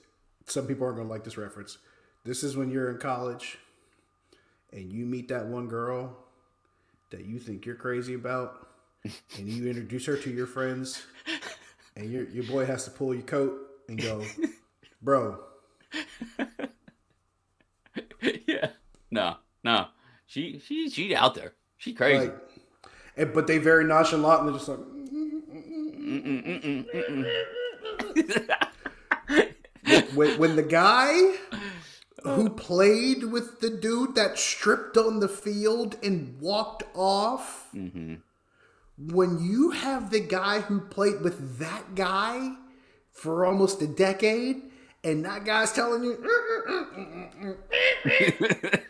some 0.48 0.68
people 0.68 0.86
aren't 0.86 0.98
gonna 0.98 1.10
like 1.10 1.24
this 1.24 1.38
reference. 1.38 1.78
This 2.24 2.44
is 2.44 2.58
when 2.58 2.72
you're 2.72 2.90
in 2.90 2.98
college 2.98 3.58
and 4.76 4.92
you 4.92 5.06
meet 5.06 5.30
that 5.30 5.48
one 5.48 5.68
girl 5.68 6.16
that 7.10 7.26
you 7.26 7.40
think 7.40 7.66
you're 7.66 7.76
crazy 7.76 8.14
about, 8.14 8.68
and 9.04 9.48
you 9.48 9.68
introduce 9.68 10.06
her 10.06 10.18
to 10.18 10.30
your 10.30 10.46
friends, 10.46 11.06
and 11.96 12.12
your 12.12 12.30
your 12.30 12.44
boy 12.44 12.66
has 12.66 12.84
to 12.84 12.92
pull 12.92 13.16
your 13.16 13.24
coat 13.24 13.58
and 13.88 14.00
go, 14.00 14.24
bro, 15.02 15.40
yeah. 18.48 18.70
No, 19.12 19.38
no. 19.64 19.88
She 20.26 20.60
she 20.60 20.90
she 20.90 21.16
out 21.16 21.36
there. 21.36 21.54
She 21.78 21.94
crazy. 21.94 22.26
Like, 22.26 22.36
and, 23.18 23.34
but 23.34 23.48
they 23.48 23.58
very 23.58 23.86
nonchalant 23.86 24.42
and 24.42 24.50
they're 24.50 24.58
just 24.58 24.68
like. 24.70 24.80
when, 30.16 30.38
when 30.40 30.56
the 30.56 30.64
guy 30.64 31.36
who 32.26 32.48
oh. 32.48 32.50
played 32.50 33.26
with 33.26 33.60
the 33.60 33.70
dude 33.70 34.16
that 34.16 34.40
stripped 34.40 34.98
on 34.98 35.20
the 35.20 35.28
field 35.28 35.96
and 36.02 36.40
walked 36.42 36.84
off, 36.96 37.70
mm-hmm. 37.74 38.16
when 38.98 39.40
you 39.40 39.72
have 39.72 40.10
the 40.10 40.20
guy 40.20 40.62
who 40.62 40.80
played 40.82 41.22
with 41.22 41.60
that 41.60 41.94
guy 41.94 42.56
for 43.12 43.46
almost 43.46 43.82
a 43.82 43.88
decade, 43.88 44.64
and 45.04 45.24
that 45.24 45.46
guy's 45.46 45.72
telling 45.72 46.04
you, 46.04 46.16
mm, 46.16 46.98
mm, 46.98 47.58
mm, 48.04 48.82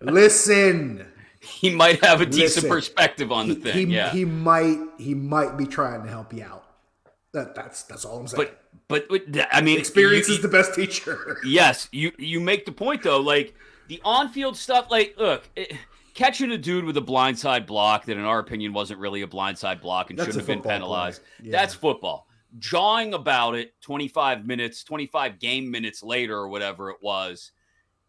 listen. 0.00 1.06
he 1.40 1.70
might 1.70 2.04
have 2.04 2.20
a 2.20 2.26
decent 2.26 2.64
Listen, 2.64 2.70
perspective 2.70 3.32
on 3.32 3.48
the 3.48 3.54
he, 3.54 3.60
thing. 3.60 3.88
he, 3.88 3.94
yeah. 3.94 4.10
he 4.10 4.24
might 4.24 4.78
he 4.98 5.14
might 5.14 5.56
be 5.56 5.66
trying 5.66 6.04
to 6.04 6.08
help 6.08 6.32
you 6.32 6.44
out. 6.44 6.64
That 7.32 7.56
that's 7.56 7.82
that's 7.82 8.04
all 8.04 8.20
I'm 8.20 8.28
saying. 8.28 8.44
but 8.44 8.65
but 8.88 9.06
I 9.52 9.60
mean, 9.60 9.78
experience 9.78 10.28
you- 10.28 10.34
is 10.34 10.42
the 10.42 10.48
best 10.48 10.74
teacher. 10.74 11.38
Yes, 11.44 11.88
you 11.92 12.12
you 12.18 12.40
make 12.40 12.64
the 12.64 12.72
point 12.72 13.02
though. 13.02 13.20
Like 13.20 13.54
the 13.88 14.00
on-field 14.04 14.56
stuff. 14.56 14.90
Like, 14.90 15.14
look, 15.16 15.48
it, 15.54 15.72
catching 16.14 16.50
a 16.50 16.58
dude 16.58 16.84
with 16.84 16.96
a 16.96 17.02
blindside 17.02 17.66
block 17.66 18.06
that, 18.06 18.16
in 18.16 18.24
our 18.24 18.38
opinion, 18.38 18.72
wasn't 18.72 18.98
really 18.98 19.22
a 19.22 19.26
blindside 19.26 19.80
block 19.80 20.10
and 20.10 20.18
That's 20.18 20.28
shouldn't 20.28 20.48
have 20.48 20.62
been 20.62 20.68
penalized. 20.68 21.22
Yeah. 21.42 21.52
That's 21.52 21.74
football. 21.74 22.26
Jawing 22.58 23.14
about 23.14 23.54
it 23.54 23.80
25 23.82 24.46
minutes, 24.46 24.82
25 24.82 25.38
game 25.38 25.70
minutes 25.70 26.02
later, 26.02 26.36
or 26.36 26.48
whatever 26.48 26.90
it 26.90 26.96
was, 27.02 27.52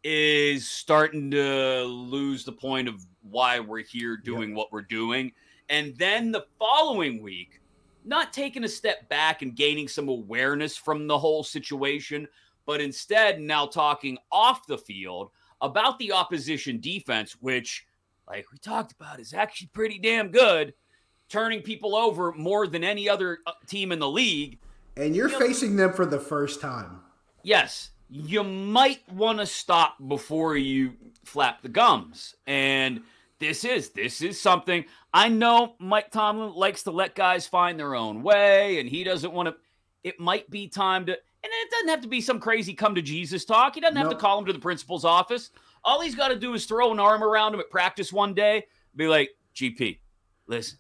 is 0.04 0.70
starting 0.70 1.30
to 1.32 1.84
lose 1.84 2.46
the 2.46 2.52
point 2.54 2.88
of 2.88 3.06
why 3.22 3.60
we're 3.60 3.84
here 3.84 4.16
doing 4.16 4.56
what 4.56 4.72
we're 4.72 4.82
doing. 4.82 5.34
And 5.70 5.98
then 5.98 6.32
the 6.32 6.46
following 6.58 7.22
week, 7.22 7.60
not 8.08 8.34
taking 8.34 8.64
a 8.64 8.70
step 8.70 9.08
back 9.10 9.42
and 9.42 9.56
gaining 9.56 9.88
some 9.88 10.08
awareness 10.08 10.78
from 10.78 11.08
the 11.08 11.20
whole 11.20 11.44
situation, 11.44 12.28
but 12.66 12.82
instead 12.82 13.40
now 13.40 13.66
talking 13.66 14.18
off 14.32 14.66
the 14.66 14.78
field 14.78 15.30
about 15.62 16.00
the 16.00 16.12
opposition 16.12 16.80
defense, 16.80 17.34
which, 17.40 17.86
like 18.28 18.46
we 18.52 18.58
talked 18.58 18.94
about, 18.94 19.20
is 19.20 19.34
actually 19.34 19.70
pretty 19.74 20.00
damn 20.00 20.30
good, 20.30 20.74
turning 21.30 21.62
people 21.62 21.96
over 21.96 22.32
more 22.34 22.68
than 22.68 22.84
any 22.84 23.10
other 23.10 23.40
uh, 23.46 23.52
team 23.68 23.92
in 23.92 24.00
the 24.00 24.10
league. 24.10 24.60
And 24.96 25.16
you're 25.16 25.30
Yep. 25.30 25.40
facing 25.40 25.76
them 25.76 25.94
for 25.94 26.06
the 26.06 26.20
first 26.20 26.62
time. 26.62 27.02
Yes, 27.44 27.92
you 28.10 28.44
might 28.44 29.08
want 29.12 29.40
to 29.40 29.46
stop 29.46 29.96
before 30.08 30.56
you 30.56 30.94
flap 31.26 31.62
the 31.62 31.70
gums. 31.70 32.36
And 32.46 33.02
this 33.40 33.64
is 33.64 33.90
this 33.90 34.22
is 34.22 34.40
something 34.42 34.86
I 35.14 35.30
know 35.30 35.76
Mike 35.80 36.12
Tomlin 36.12 36.54
likes 36.54 36.84
to 36.84 36.92
let 36.92 37.16
guys 37.16 37.48
find 37.48 37.80
their 37.80 37.96
own 37.96 38.24
way 38.24 38.80
and 38.80 38.90
he 38.90 39.04
doesn't 39.04 39.34
want 39.34 39.50
to 39.50 39.56
it 40.04 40.20
might 40.20 40.50
be 40.50 40.68
time 40.68 41.06
to 41.06 41.12
and 41.12 41.52
it 41.52 41.72
doesn't 41.72 41.90
have 41.90 42.02
to 42.02 42.08
be 42.08 42.22
some 42.22 42.40
crazy 42.40 42.74
come 42.74 42.96
to 42.96 43.02
Jesus 43.02 43.46
talk. 43.46 43.76
He 43.76 43.82
doesn't 43.82 43.96
have 43.96 44.10
to 44.10 44.16
call 44.16 44.40
him 44.40 44.46
to 44.46 44.54
the 44.54 44.60
principal's 44.60 45.06
office. 45.06 45.52
All 45.84 46.02
he's 46.02 46.16
got 46.16 46.30
to 46.30 46.36
do 46.36 46.54
is 46.56 46.66
throw 46.66 46.92
an 46.92 47.00
arm 47.00 47.24
around 47.24 47.54
him 47.54 47.60
at 47.60 47.70
practice 47.70 48.12
one 48.12 48.34
day, 48.34 48.66
be 48.96 49.08
like, 49.08 49.30
"GP, 49.56 50.00
listen, 50.48 50.80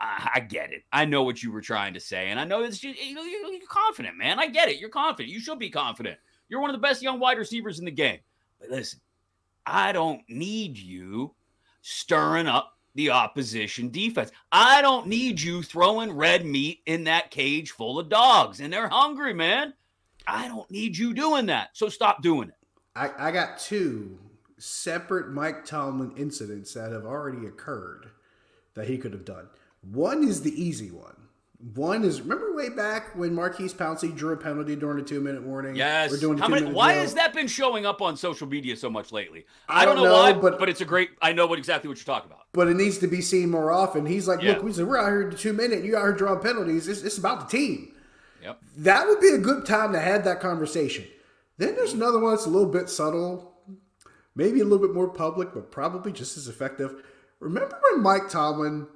I, 0.00 0.30
I 0.34 0.40
get 0.40 0.72
it. 0.72 0.84
I 0.92 1.04
know 1.06 1.22
what 1.22 1.42
you 1.42 1.50
were 1.50 1.60
trying 1.60 1.94
to 1.94 2.00
say, 2.00 2.28
and 2.28 2.38
I 2.38 2.44
know 2.44 2.62
it's 2.62 2.78
just, 2.78 3.02
you 3.02 3.14
know, 3.14 3.24
you're 3.24 3.60
confident, 3.68 4.16
man. 4.16 4.38
I 4.38 4.48
get 4.48 4.68
it. 4.68 4.78
You're 4.78 4.90
confident. 4.90 5.32
You 5.32 5.40
should 5.40 5.58
be 5.58 5.70
confident. 5.70 6.18
You're 6.48 6.60
one 6.60 6.70
of 6.70 6.76
the 6.76 6.86
best 6.86 7.02
young 7.02 7.18
wide 7.18 7.38
receivers 7.38 7.78
in 7.78 7.84
the 7.84 7.90
game. 7.90 8.18
But 8.60 8.70
listen, 8.70 9.00
I 9.64 9.92
don't 9.92 10.22
need 10.28 10.78
you 10.78 11.34
stirring 11.88 12.48
up 12.48 12.72
the 12.96 13.10
opposition 13.10 13.90
defense. 13.90 14.32
I 14.50 14.82
don't 14.82 15.06
need 15.06 15.40
you 15.40 15.62
throwing 15.62 16.12
red 16.12 16.44
meat 16.44 16.80
in 16.84 17.04
that 17.04 17.30
cage 17.30 17.70
full 17.70 18.00
of 18.00 18.08
dogs, 18.08 18.58
and 18.58 18.72
they're 18.72 18.88
hungry, 18.88 19.32
man. 19.32 19.72
I 20.26 20.48
don't 20.48 20.68
need 20.68 20.96
you 20.96 21.14
doing 21.14 21.46
that. 21.46 21.70
So 21.74 21.88
stop 21.88 22.22
doing 22.22 22.48
it. 22.48 22.54
I, 22.96 23.28
I 23.28 23.30
got 23.30 23.60
two 23.60 24.18
separate 24.58 25.30
Mike 25.30 25.64
Tomlin 25.64 26.12
incidents 26.16 26.74
that 26.74 26.90
have 26.90 27.04
already 27.04 27.46
occurred 27.46 28.10
that 28.74 28.88
he 28.88 28.98
could 28.98 29.12
have 29.12 29.24
done. 29.24 29.48
One 29.92 30.26
is 30.26 30.42
the 30.42 30.60
easy 30.60 30.90
one. 30.90 31.15
One 31.74 32.04
is 32.04 32.20
remember 32.20 32.54
way 32.54 32.68
back 32.68 33.16
when 33.16 33.34
Maurkice 33.34 33.72
Pouncey 33.72 34.14
drew 34.14 34.32
a 34.32 34.36
penalty 34.36 34.76
during 34.76 34.98
a 35.00 35.02
two 35.02 35.20
minute 35.20 35.42
warning. 35.42 35.74
Yes. 35.74 36.12
Or 36.12 36.18
doing 36.18 36.38
How 36.38 36.48
many, 36.48 36.66
why 36.70 36.92
drill? 36.92 37.02
has 37.02 37.14
that 37.14 37.32
been 37.32 37.46
showing 37.48 37.86
up 37.86 38.02
on 38.02 38.16
social 38.16 38.46
media 38.46 38.76
so 38.76 38.90
much 38.90 39.10
lately? 39.10 39.46
I 39.68 39.82
I, 39.82 39.84
don't 39.86 39.96
know, 39.96 40.04
don't 40.04 40.12
why, 40.12 40.32
know, 40.32 40.40
but, 40.40 40.58
but- 40.58 40.68
it's 40.68 40.80
a 40.82 40.84
great. 40.84 41.10
I 41.22 41.32
know 41.32 41.46
what 41.46 41.58
exactly 41.58 41.88
what 41.88 41.96
you're 41.98 42.04
talking 42.04 42.30
about. 42.30 42.44
But 42.52 42.68
it 42.68 42.74
needs 42.76 42.98
to 42.98 43.06
be 43.06 43.20
seen 43.22 43.50
more 43.50 43.72
often. 43.72 44.04
He's 44.06 44.28
like, 44.28 44.42
Yeah. 44.42 44.52
look, 44.54 44.62
we 44.64 44.72
said, 44.72 44.86
we're 44.86 44.98
out 44.98 45.08
here 45.08 45.30
the 45.30 45.36
two 45.36 45.52
minute. 45.52 45.82
You 45.84 45.96
out 45.96 46.02
here 46.02 46.12
drawing 46.12 46.40
penalties. 46.40 46.88
It's, 46.88 47.02
it's 47.02 47.18
about 47.18 47.48
the 47.48 47.56
team. 47.56 47.92
Yep. 48.42 48.60
That 48.78 49.06
would 49.08 49.20
be 49.20 49.28
a 49.28 49.38
good 49.38 49.64
time 49.66 49.92
to 49.92 50.00
have 50.00 50.24
that 50.24 50.40
conversation. 50.40 51.04
Then 51.58 51.74
there's 51.74 51.94
another 51.94 52.18
one 52.18 52.32
that's 52.34 52.46
a 52.46 52.50
little 52.50 52.68
bit 52.70 52.90
subtle, 52.90 53.54
maybe 54.34 54.60
a 54.60 54.64
little 54.64 54.86
bit 54.86 54.94
more 54.94 55.08
public, 55.08 55.54
but 55.54 55.70
probably 55.70 56.12
just 56.12 56.36
as 56.36 56.48
effective. 56.48 57.02
Remember 57.40 57.78
when 57.92 58.02
Mike 58.02 58.28
Tomlin 58.28 58.86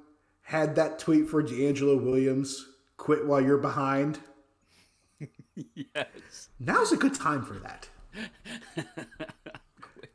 had 0.41 0.75
that 0.75 0.99
tweet 0.99 1.29
for 1.29 1.41
DeAngelo 1.43 2.01
Williams, 2.01 2.65
quit 2.97 3.25
while 3.25 3.41
you're 3.41 3.57
behind? 3.57 4.19
Yes. 5.55 6.49
Now's 6.59 6.91
a 6.91 6.97
good 6.97 7.13
time 7.13 7.43
for 7.43 7.53
that. 7.55 7.89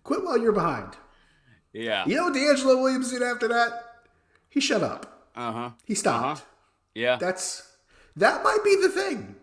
quit 0.03 0.25
while 0.25 0.39
you're 0.39 0.53
behind. 0.53 0.95
Yeah. 1.73 2.05
You 2.07 2.17
know 2.17 2.25
what 2.25 2.35
DeAngelo 2.35 2.81
Williams 2.81 3.11
did 3.11 3.23
after 3.23 3.49
that? 3.49 3.73
He 4.49 4.61
shut 4.61 4.83
up. 4.83 5.29
Uh 5.37 5.53
huh. 5.53 5.71
He 5.85 5.95
stopped. 5.95 6.43
Yeah. 6.95 7.17
That's 7.17 7.77
that 8.17 8.43
might 8.43 8.65
be 8.65 8.77
the 8.81 8.89
thing. 8.89 9.37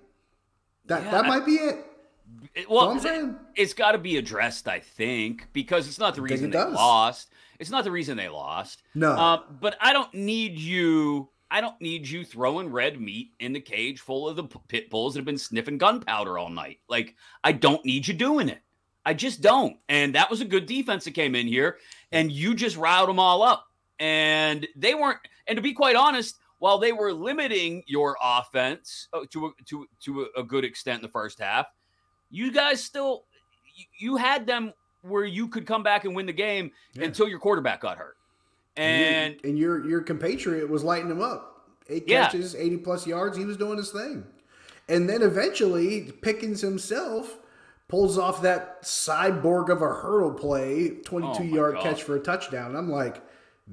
That 0.85 1.03
Yeah, 1.03 1.11
that 1.11 1.25
might 1.27 1.45
be 1.45 1.53
it. 1.53 1.85
It- 2.55 2.69
well, 2.69 2.89
I'm 2.89 3.39
it's 3.55 3.73
got 3.73 3.93
to 3.93 3.97
be 3.97 4.17
addressed, 4.17 4.67
I 4.67 4.79
think, 4.79 5.47
because 5.53 5.87
it's 5.87 5.99
not 5.99 6.15
the 6.15 6.21
reason 6.21 6.49
it 6.49 6.51
they 6.51 6.57
does. 6.57 6.73
lost. 6.73 7.29
It's 7.59 7.69
not 7.69 7.83
the 7.83 7.91
reason 7.91 8.17
they 8.17 8.29
lost. 8.29 8.83
No. 8.95 9.11
Uh, 9.11 9.41
but 9.61 9.77
I 9.79 9.93
don't 9.93 10.13
need 10.13 10.57
you. 10.57 11.29
I 11.49 11.61
don't 11.61 11.79
need 11.79 12.07
you 12.07 12.25
throwing 12.25 12.71
red 12.71 12.99
meat 12.99 13.29
in 13.39 13.53
the 13.53 13.59
cage 13.59 13.99
full 13.99 14.27
of 14.27 14.35
the 14.35 14.43
pit 14.67 14.89
bulls 14.89 15.13
that 15.13 15.19
have 15.19 15.25
been 15.25 15.37
sniffing 15.37 15.77
gunpowder 15.77 16.37
all 16.37 16.49
night. 16.49 16.79
Like 16.89 17.15
I 17.43 17.51
don't 17.51 17.83
need 17.85 18.07
you 18.07 18.13
doing 18.13 18.49
it. 18.49 18.59
I 19.05 19.13
just 19.13 19.41
don't. 19.41 19.77
And 19.89 20.15
that 20.15 20.29
was 20.29 20.41
a 20.41 20.45
good 20.45 20.65
defense 20.65 21.03
that 21.05 21.11
came 21.11 21.35
in 21.35 21.45
here, 21.45 21.77
and 22.11 22.31
you 22.31 22.55
just 22.55 22.77
riled 22.77 23.09
them 23.09 23.19
all 23.19 23.43
up. 23.43 23.67
And 23.99 24.67
they 24.75 24.95
weren't. 24.95 25.19
And 25.47 25.55
to 25.57 25.61
be 25.61 25.73
quite 25.73 25.95
honest, 25.95 26.37
while 26.59 26.79
they 26.79 26.91
were 26.93 27.13
limiting 27.13 27.83
your 27.85 28.17
offense 28.23 29.07
uh, 29.13 29.21
to 29.31 29.47
a, 29.47 29.51
to 29.65 29.87
to 30.05 30.27
a 30.35 30.43
good 30.43 30.63
extent 30.65 30.99
in 30.99 31.01
the 31.03 31.11
first 31.11 31.39
half, 31.39 31.67
you 32.33 32.51
guys 32.51 32.83
still 32.83 33.23
you, 33.75 33.85
you 33.99 34.15
had 34.17 34.45
them 34.47 34.73
where 35.03 35.23
you 35.25 35.47
could 35.47 35.65
come 35.67 35.83
back 35.83 36.03
and 36.05 36.15
win 36.15 36.25
the 36.25 36.33
game 36.33 36.71
Yeah. 36.93 37.05
until 37.05 37.27
your 37.27 37.39
quarterback 37.39 37.81
got 37.81 37.97
hurt. 37.97 38.17
And 38.75 39.37
and 39.43 39.57
your 39.57 39.85
your 39.87 40.01
compatriot 40.01 40.67
was 40.69 40.83
lighting 40.83 41.11
him 41.11 41.21
up. 41.21 41.67
Eight 41.89 42.05
Yeah. 42.07 42.25
catches, 42.25 42.55
eighty 42.55 42.77
plus 42.77 43.05
yards. 43.05 43.37
He 43.37 43.45
was 43.45 43.55
doing 43.57 43.77
his 43.77 43.91
thing, 43.91 44.25
and 44.89 45.07
then 45.09 45.21
eventually 45.21 46.11
Pickens 46.21 46.61
himself 46.61 47.37
pulls 47.87 48.17
off 48.17 48.41
that 48.41 48.81
cyborg 48.81 49.69
of 49.69 49.81
a 49.83 49.89
hurdle 49.93 50.33
play, 50.33 50.89
twenty-two 51.05 51.43
Oh 51.43 51.45
my 51.45 51.55
yard 51.55 51.73
God. 51.75 51.83
catch 51.83 52.01
for 52.03 52.15
a 52.15 52.19
touchdown. 52.19 52.75
I'm 52.75 52.89
like, 52.89 53.21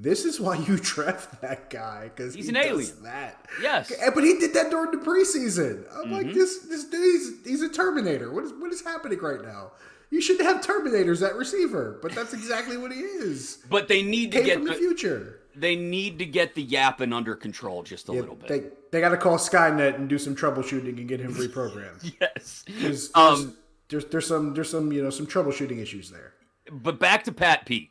this 0.01 0.25
is 0.25 0.39
why 0.39 0.57
you 0.57 0.77
draft 0.81 1.41
that 1.41 1.69
guy 1.69 2.05
because 2.13 2.33
He's 2.33 2.45
he 2.45 2.49
an 2.49 2.55
does 2.55 2.65
alien. 2.65 3.03
That 3.03 3.45
yes, 3.61 3.91
But 4.13 4.23
he 4.23 4.37
did 4.39 4.53
that 4.55 4.69
during 4.71 4.91
the 4.91 4.97
preseason. 5.05 5.85
I'm 5.93 6.05
Mm-hmm. 6.05 6.13
like, 6.13 6.33
this 6.33 6.59
this 6.59 6.85
dude, 6.85 7.01
he's, 7.03 7.31
he's 7.45 7.61
a 7.61 7.69
Terminator. 7.69 8.31
What 8.31 8.43
is 8.43 8.53
what 8.53 8.71
is 8.71 8.81
happening 8.81 9.19
right 9.19 9.41
now? 9.41 9.71
You 10.09 10.19
shouldn't 10.21 10.45
have 10.47 10.61
Terminators 10.65 11.25
at 11.25 11.35
receiver, 11.35 11.97
but 12.01 12.11
that's 12.13 12.33
exactly 12.33 12.75
what 12.77 12.91
he 12.91 12.99
is. 12.99 13.59
but 13.69 13.87
they 13.87 14.01
need 14.01 14.31
to 14.33 14.41
get 14.41 14.55
from 14.57 14.65
the 14.65 14.73
future. 14.73 15.39
they 15.55 15.75
need 15.77 16.19
to 16.19 16.25
get 16.25 16.53
the 16.55 16.61
yapping 16.61 17.13
under 17.13 17.33
control 17.35 17.81
just 17.83 18.09
a 18.09 18.13
Yeah, 18.13 18.19
little 18.21 18.35
bit. 18.35 18.47
They 18.49 18.63
they 18.91 18.99
got 19.01 19.09
to 19.09 19.17
call 19.17 19.37
Skynet 19.37 19.95
and 19.95 20.09
do 20.09 20.17
some 20.17 20.35
troubleshooting 20.35 20.97
and 20.97 21.07
get 21.07 21.19
him 21.21 21.33
reprogrammed. 21.33 22.13
yes. 22.19 22.63
'Cause 22.67 22.81
There's, 22.81 23.11
Um, 23.15 23.55
there's 23.87 24.05
there's 24.05 24.27
some 24.27 24.53
there's 24.53 24.69
some 24.69 24.91
you 24.91 25.01
know 25.03 25.09
some 25.11 25.27
troubleshooting 25.27 25.77
issues 25.79 26.09
there. 26.09 26.33
but 26.71 26.99
back 26.99 27.23
to 27.25 27.31
Pat 27.31 27.65
Pete. 27.65 27.89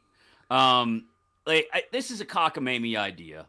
Um, 0.51 1.05
like 1.51 1.69
I, 1.73 1.83
this 1.93 2.11
is 2.11 2.21
a 2.21 2.27
cockamamie 2.27 2.97
idea, 2.97 3.47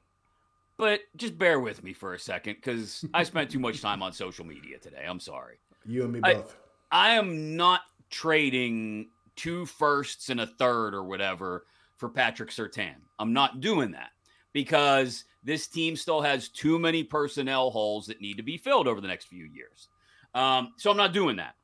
but 0.77 1.01
just 1.15 1.37
bear 1.37 1.59
with 1.59 1.83
me 1.83 1.93
for 1.93 2.13
a 2.13 2.19
second 2.19 2.55
because 2.55 3.05
I 3.13 3.23
spent 3.23 3.51
too 3.51 3.59
much 3.59 3.81
time 3.81 4.01
on 4.01 4.11
social 4.13 4.45
media 4.45 4.77
today. 4.79 5.05
I'm 5.07 5.19
sorry. 5.19 5.57
You 5.85 6.03
and 6.03 6.13
me 6.13 6.19
I- 6.23 6.35
both. 6.35 6.57
I 6.91 7.11
am 7.11 7.55
not 7.55 7.81
trading 8.09 9.09
two 9.37 9.65
firsts 9.65 10.29
and 10.29 10.41
a 10.41 10.47
third 10.47 10.93
or 10.93 11.03
whatever 11.03 11.65
for 11.95 12.09
Patrick 12.09 12.49
Surtain. 12.49 12.95
I'm 13.17 13.31
not 13.31 13.61
doing 13.61 13.91
that 13.91 14.09
because 14.51 15.23
this 15.43 15.67
team 15.67 15.95
still 15.95 16.21
has 16.21 16.49
too 16.49 16.77
many 16.77 17.03
personnel 17.03 17.69
holes 17.69 18.07
that 18.07 18.19
need 18.19 18.35
to 18.37 18.43
be 18.43 18.57
filled 18.57 18.87
over 18.89 18.99
the 18.99 19.07
next 19.07 19.25
few 19.25 19.45
years. 19.45 19.87
Um, 20.35 20.73
so 20.75 20.91
I'm 20.91 20.97
not 20.97 21.13
doing 21.13 21.37
that. 21.37 21.55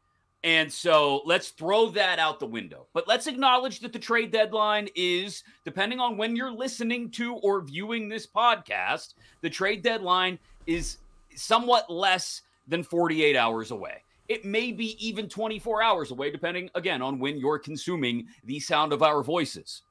And 0.48 0.72
so 0.72 1.24
let's 1.26 1.50
throw 1.50 1.90
that 1.90 2.20
out 2.20 2.40
the 2.40 2.46
window. 2.48 2.88
But 2.94 3.06
let's 3.06 3.28
acknowledge 3.28 3.82
that 3.82 3.92
the 3.92 4.00
trade 4.00 4.32
deadline 4.32 4.88
is, 4.96 5.44
depending 5.66 6.00
on 6.00 6.16
when 6.16 6.38
you're 6.38 6.54
listening 6.54 7.12
to 7.12 7.34
or 7.34 7.60
viewing 7.60 8.08
this 8.08 8.26
podcast, 8.26 9.16
the 9.42 9.50
trade 9.50 9.84
deadline 9.84 10.40
is 10.66 11.00
somewhat 11.36 11.90
less 11.90 12.44
than 12.66 12.82
48 12.82 13.36
hours 13.36 13.72
away. 13.72 14.02
It 14.30 14.46
may 14.46 14.72
be 14.72 14.96
even 15.06 15.28
24 15.28 15.84
hours 15.84 16.12
away, 16.12 16.32
depending 16.32 16.70
again 16.76 17.02
on 17.02 17.20
when 17.20 17.38
you're 17.38 17.60
consuming 17.60 18.28
the 18.46 18.62
sound 18.62 18.94
of 18.94 19.04
our 19.04 19.24
voices. 19.24 19.82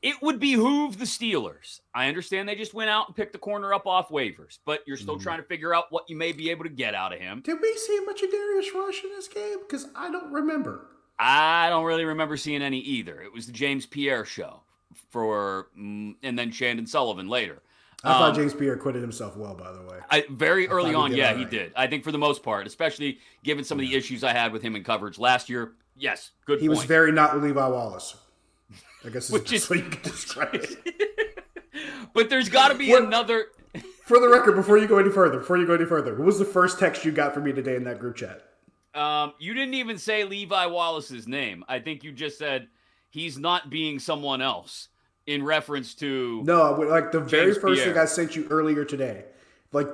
It 0.00 0.22
would 0.22 0.38
behoove 0.38 0.98
the 0.98 1.04
Steelers. 1.04 1.80
I 1.92 2.06
understand 2.06 2.48
they 2.48 2.54
just 2.54 2.74
went 2.74 2.88
out 2.88 3.08
and 3.08 3.16
picked 3.16 3.32
the 3.32 3.38
corner 3.38 3.74
up 3.74 3.86
off 3.86 4.10
waivers, 4.10 4.58
but 4.64 4.80
you're 4.86 4.96
still 4.96 5.18
mm. 5.18 5.22
trying 5.22 5.38
to 5.38 5.46
figure 5.46 5.74
out 5.74 5.86
what 5.90 6.08
you 6.08 6.16
may 6.16 6.30
be 6.30 6.50
able 6.50 6.64
to 6.64 6.70
get 6.70 6.94
out 6.94 7.12
of 7.12 7.18
him. 7.18 7.40
Did 7.40 7.58
we 7.60 7.76
see 7.76 7.98
much 8.06 8.22
of 8.22 8.30
Darius 8.30 8.72
Rush 8.74 9.02
in 9.02 9.10
this 9.10 9.26
game? 9.26 9.58
Because 9.60 9.88
I 9.96 10.10
don't 10.10 10.32
remember. 10.32 10.86
I 11.18 11.68
don't 11.68 11.84
really 11.84 12.04
remember 12.04 12.36
seeing 12.36 12.62
any 12.62 12.78
either. 12.78 13.20
It 13.20 13.32
was 13.32 13.46
the 13.46 13.52
James 13.52 13.86
Pierre 13.86 14.24
show 14.24 14.60
for, 15.10 15.68
mm, 15.76 16.14
and 16.22 16.38
then 16.38 16.52
Chandon 16.52 16.86
Sullivan 16.86 17.28
later. 17.28 17.60
I 18.04 18.12
thought 18.12 18.30
um, 18.30 18.36
James 18.36 18.54
Pierre 18.54 18.74
acquitted 18.74 19.02
himself 19.02 19.36
well, 19.36 19.54
by 19.54 19.72
the 19.72 19.82
way. 19.82 19.98
I, 20.08 20.24
very 20.30 20.68
I 20.68 20.70
early 20.70 20.94
on, 20.94 21.12
yeah, 21.12 21.30
right. 21.30 21.38
he 21.38 21.44
did. 21.44 21.72
I 21.74 21.88
think 21.88 22.04
for 22.04 22.12
the 22.12 22.18
most 22.18 22.44
part, 22.44 22.68
especially 22.68 23.18
given 23.42 23.64
some 23.64 23.80
of 23.80 23.80
the 23.80 23.96
issues 23.96 24.22
I 24.22 24.32
had 24.32 24.52
with 24.52 24.62
him 24.62 24.76
in 24.76 24.84
coverage 24.84 25.18
last 25.18 25.48
year. 25.48 25.72
Yes, 25.96 26.30
good. 26.46 26.60
He 26.60 26.68
point. 26.68 26.78
was 26.78 26.86
very 26.86 27.10
not 27.10 27.42
Levi 27.42 27.66
Wallace. 27.66 28.14
I 29.04 29.10
guess 29.10 29.30
which 29.30 29.52
is 29.52 29.68
what 29.70 29.78
you 29.78 29.84
can 29.84 30.02
describe 30.02 30.54
it. 30.54 31.44
but 32.14 32.30
there's 32.30 32.48
got 32.48 32.68
to 32.68 32.74
be 32.74 32.90
what, 32.90 33.04
another. 33.04 33.46
for 34.04 34.18
the 34.18 34.28
record, 34.28 34.56
before 34.56 34.78
you 34.78 34.86
go 34.86 34.98
any 34.98 35.10
further, 35.10 35.38
before 35.38 35.56
you 35.56 35.66
go 35.66 35.74
any 35.74 35.84
further, 35.84 36.14
what 36.16 36.26
was 36.26 36.38
the 36.38 36.44
first 36.44 36.78
text 36.78 37.04
you 37.04 37.12
got 37.12 37.34
from 37.34 37.44
me 37.44 37.52
today 37.52 37.76
in 37.76 37.84
that 37.84 37.98
group 37.98 38.16
chat? 38.16 38.42
Um, 38.94 39.34
you 39.38 39.54
didn't 39.54 39.74
even 39.74 39.98
say 39.98 40.24
Levi 40.24 40.66
Wallace's 40.66 41.28
name. 41.28 41.64
I 41.68 41.78
think 41.78 42.02
you 42.02 42.10
just 42.10 42.38
said 42.38 42.68
he's 43.10 43.38
not 43.38 43.70
being 43.70 43.98
someone 43.98 44.42
else 44.42 44.88
in 45.26 45.44
reference 45.44 45.94
to 45.94 46.42
no, 46.44 46.72
like 46.72 47.12
the 47.12 47.20
very 47.20 47.54
first 47.54 47.80
Pierre. 47.82 47.92
thing 47.92 48.02
I 48.02 48.06
sent 48.06 48.34
you 48.34 48.46
earlier 48.50 48.84
today, 48.84 49.24
like 49.72 49.88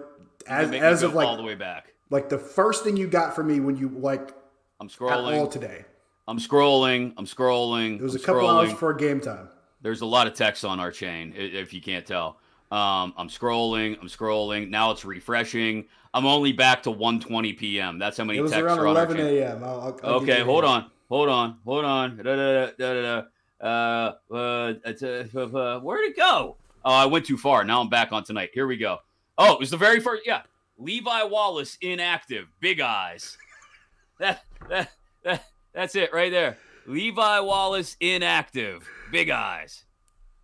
as 0.47 0.71
as 0.71 1.03
of 1.03 1.15
like 1.15 1.27
all 1.27 1.37
the 1.37 1.43
way 1.43 1.57
back, 1.57 1.93
like 2.09 2.29
the 2.29 2.39
first 2.39 2.85
thing 2.85 2.97
you 2.97 3.09
got 3.09 3.35
from 3.35 3.49
me 3.49 3.61
when 3.61 3.77
you 3.77 3.89
like 3.89 4.33
I'm 4.81 4.89
scrolling 4.89 5.39
all 5.39 5.49
today. 5.49 5.85
I'm 6.27 6.39
scrolling. 6.39 7.13
I'm 7.17 7.27
scrolling. 7.27 7.97
It 7.97 8.03
was 8.03 8.15
I'm 8.15 8.21
a 8.21 8.25
couple 8.25 8.43
scrolling. 8.43 8.55
hours 8.55 8.71
before 8.71 8.95
game 8.95 9.21
time. 9.21 9.49
There's 9.83 10.01
a 10.01 10.07
lot 10.07 10.27
of 10.27 10.35
text 10.35 10.65
on 10.65 10.81
our 10.81 10.91
chain, 10.91 11.35
if 11.37 11.75
you 11.75 11.83
can't 11.83 12.07
tell. 12.07 12.39
Um, 12.73 13.13
I'm 13.17 13.29
scrolling. 13.29 13.99
I'm 14.01 14.09
scrolling. 14.09 14.71
Now 14.71 14.91
it's 14.91 15.05
refreshing. 15.05 15.85
I'm 16.15 16.27
only 16.27 16.53
back 16.53 16.83
to 16.85 16.91
1:20 16.91 17.59
p.m. 17.59 17.99
That's 17.99 18.17
how 18.17 18.25
many 18.25 18.39
it 18.39 18.43
was 18.43 18.53
texts 18.53 18.65
around 18.65 18.79
are 18.79 18.87
11 18.87 19.19
a.m. 19.21 19.63
I'll, 19.63 19.99
I'll 20.03 20.15
okay, 20.15 20.41
hold 20.41 20.65
on, 20.65 20.91
hold 21.09 21.29
on, 21.29 21.59
hold 21.65 21.85
on. 21.85 22.17
Da, 22.17 22.23
da, 22.23 22.71
da, 22.79 23.23
uh, 23.61 24.13
uh, 24.31 24.35
uh, 24.35 25.81
where'd 25.81 26.05
it 26.05 26.17
go? 26.17 26.57
Oh, 26.85 26.93
I 26.93 27.07
went 27.07 27.27
too 27.27 27.37
far. 27.37 27.65
Now 27.65 27.81
I'm 27.81 27.89
back 27.89 28.13
on 28.13 28.25
tonight. 28.25 28.51
Here 28.55 28.67
we 28.67 28.77
go. 28.77 28.99
Oh, 29.39 29.53
it 29.53 29.61
was 29.61 29.71
the 29.71 29.77
very 29.77 30.01
first. 30.01 30.23
Yeah, 30.25 30.43
Levi 30.79 31.25
Wallace 31.25 31.77
inactive. 31.81 32.47
Big 32.61 32.81
eyes. 32.81 33.37
that 34.21 34.45
that 34.69 34.91
that's 35.75 35.95
it 35.97 36.13
right 36.13 36.31
there. 36.31 36.59
Levi 36.87 37.41
Wallace 37.41 37.97
inactive. 38.01 38.89
Big 39.11 39.31
eyes. 39.31 39.85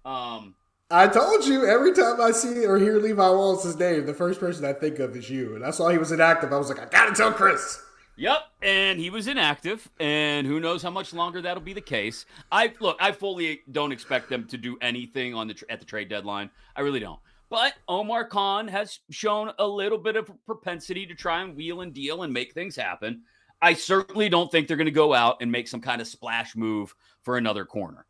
Um. 0.04 0.54
I 0.92 1.06
told 1.06 1.46
you 1.46 1.66
every 1.66 1.92
time 1.92 2.20
I 2.20 2.32
see 2.32 2.66
or 2.66 2.76
hear 2.76 2.98
Levi 2.98 3.16
Wallace's 3.16 3.78
name, 3.78 4.06
the 4.06 4.14
first 4.14 4.40
person 4.40 4.64
I 4.64 4.72
think 4.72 4.98
of 4.98 5.14
is 5.14 5.30
you. 5.30 5.54
And 5.54 5.64
I 5.64 5.70
saw 5.70 5.88
he 5.88 5.98
was 5.98 6.10
inactive. 6.10 6.52
I 6.52 6.56
was 6.56 6.68
like, 6.68 6.80
I 6.80 6.86
gotta 6.86 7.14
tell 7.14 7.32
Chris. 7.32 7.80
Yep, 8.16 8.40
and 8.60 9.00
he 9.00 9.08
was 9.08 9.28
inactive, 9.28 9.88
and 9.98 10.46
who 10.46 10.60
knows 10.60 10.82
how 10.82 10.90
much 10.90 11.14
longer 11.14 11.40
that'll 11.40 11.62
be 11.62 11.72
the 11.72 11.80
case. 11.80 12.26
I 12.52 12.74
look, 12.78 12.98
I 13.00 13.12
fully 13.12 13.60
don't 13.70 13.92
expect 13.92 14.28
them 14.28 14.46
to 14.48 14.58
do 14.58 14.76
anything 14.82 15.34
on 15.34 15.48
the 15.48 15.54
at 15.70 15.78
the 15.78 15.86
trade 15.86 16.10
deadline. 16.10 16.50
I 16.76 16.82
really 16.82 17.00
don't. 17.00 17.20
But 17.48 17.74
Omar 17.88 18.26
Khan 18.26 18.68
has 18.68 18.98
shown 19.10 19.52
a 19.58 19.66
little 19.66 19.96
bit 19.96 20.16
of 20.16 20.30
propensity 20.44 21.06
to 21.06 21.14
try 21.14 21.40
and 21.42 21.56
wheel 21.56 21.80
and 21.80 21.94
deal 21.94 22.22
and 22.22 22.32
make 22.32 22.52
things 22.52 22.76
happen. 22.76 23.22
I 23.62 23.74
certainly 23.74 24.28
don't 24.28 24.50
think 24.50 24.68
they're 24.68 24.76
going 24.76 24.86
to 24.86 24.90
go 24.90 25.12
out 25.12 25.38
and 25.40 25.52
make 25.52 25.68
some 25.68 25.80
kind 25.80 26.00
of 26.00 26.06
splash 26.06 26.56
move 26.56 26.94
for 27.22 27.36
another 27.36 27.64
corner. 27.64 28.06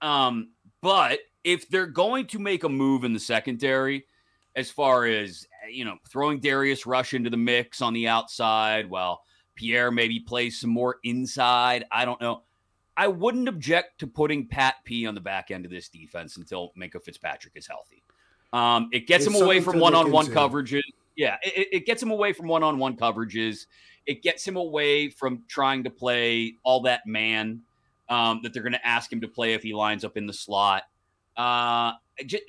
Um, 0.00 0.50
but 0.80 1.20
if 1.44 1.68
they're 1.68 1.86
going 1.86 2.26
to 2.28 2.38
make 2.38 2.64
a 2.64 2.68
move 2.68 3.04
in 3.04 3.12
the 3.12 3.20
secondary, 3.20 4.06
as 4.54 4.70
far 4.70 5.06
as 5.06 5.46
you 5.70 5.84
know, 5.84 5.96
throwing 6.08 6.40
Darius 6.40 6.86
Rush 6.86 7.14
into 7.14 7.30
the 7.30 7.36
mix 7.36 7.80
on 7.80 7.92
the 7.94 8.08
outside, 8.08 8.88
while 8.88 9.22
Pierre 9.54 9.90
maybe 9.90 10.20
plays 10.20 10.60
some 10.60 10.70
more 10.70 10.96
inside. 11.04 11.84
I 11.90 12.04
don't 12.04 12.20
know. 12.20 12.42
I 12.96 13.08
wouldn't 13.08 13.48
object 13.48 14.00
to 14.00 14.06
putting 14.06 14.46
Pat 14.46 14.76
P 14.84 15.06
on 15.06 15.14
the 15.14 15.20
back 15.20 15.50
end 15.50 15.64
of 15.64 15.70
this 15.70 15.88
defense 15.88 16.36
until 16.36 16.72
Minkah 16.78 17.02
Fitzpatrick 17.02 17.54
is 17.56 17.66
healthy. 17.66 18.02
Um, 18.52 18.90
it 18.92 19.06
gets 19.06 19.26
it's 19.26 19.34
him 19.34 19.42
away 19.42 19.60
from 19.60 19.78
one-on-one 19.78 20.26
coverages. 20.26 20.82
Yeah, 21.16 21.36
it, 21.42 21.68
it 21.72 21.86
gets 21.86 22.02
him 22.02 22.10
away 22.10 22.32
from 22.32 22.48
one-on-one 22.48 22.96
coverages. 22.96 23.66
It 24.06 24.22
gets 24.22 24.46
him 24.46 24.56
away 24.56 25.10
from 25.10 25.42
trying 25.48 25.84
to 25.84 25.90
play 25.90 26.54
all 26.62 26.80
that 26.82 27.06
man 27.06 27.62
um, 28.08 28.40
that 28.42 28.52
they're 28.52 28.62
going 28.62 28.72
to 28.72 28.86
ask 28.86 29.12
him 29.12 29.20
to 29.20 29.28
play 29.28 29.54
if 29.54 29.62
he 29.62 29.72
lines 29.72 30.04
up 30.04 30.16
in 30.16 30.26
the 30.26 30.32
slot. 30.32 30.84
Uh, 31.36 31.92
it, 32.18 32.42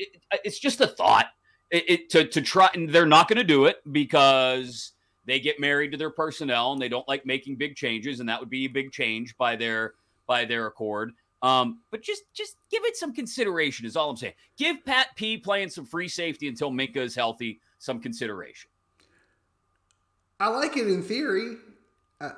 it's 0.43 0.59
just 0.59 0.81
a 0.81 0.87
thought. 0.87 1.27
It, 1.71 2.11
to 2.11 2.27
to 2.27 2.41
try, 2.41 2.69
and 2.75 2.87
they're 2.87 3.07
not 3.07 3.27
going 3.27 3.39
to 3.39 3.43
do 3.43 3.65
it 3.65 3.77
because 3.91 4.91
they 5.25 5.39
get 5.39 5.59
married 5.59 5.91
to 5.93 5.97
their 5.97 6.11
personnel 6.11 6.73
and 6.73 6.79
they 6.79 6.89
don't 6.89 7.07
like 7.07 7.25
making 7.25 7.55
big 7.55 7.75
changes, 7.75 8.19
and 8.19 8.29
that 8.29 8.39
would 8.39 8.49
be 8.49 8.65
a 8.65 8.69
big 8.69 8.91
change 8.91 9.35
by 9.37 9.55
their 9.55 9.95
by 10.27 10.45
their 10.45 10.67
accord. 10.67 11.13
Um, 11.41 11.79
but 11.89 12.03
just 12.03 12.23
just 12.33 12.57
give 12.69 12.83
it 12.85 12.95
some 12.95 13.11
consideration 13.11 13.87
is 13.87 13.95
all 13.95 14.11
I'm 14.11 14.17
saying. 14.17 14.35
Give 14.55 14.85
Pat 14.85 15.07
P 15.15 15.35
playing 15.37 15.69
some 15.69 15.85
free 15.85 16.07
safety 16.07 16.47
until 16.47 16.69
Minkah 16.69 16.97
is 16.97 17.15
healthy 17.15 17.59
some 17.79 17.99
consideration. 17.99 18.69
I 20.43 20.49
like 20.49 20.75
it 20.75 20.89
in 20.89 21.01
theory. 21.01 21.55
Uh, 22.19 22.31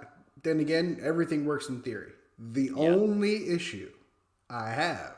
then 0.44 0.60
again, 0.60 1.00
everything 1.02 1.44
works 1.44 1.70
in 1.70 1.82
theory. 1.82 2.12
The 2.38 2.66
yeah. 2.66 2.74
only 2.76 3.50
issue 3.50 3.90
I 4.48 4.70
have 4.70 5.16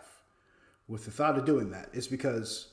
with 0.87 1.03
the 1.03 1.11
thought 1.11 1.37
of 1.37 1.43
doing 1.43 1.71
that 1.71 1.89
is 1.91 2.07
because 2.07 2.69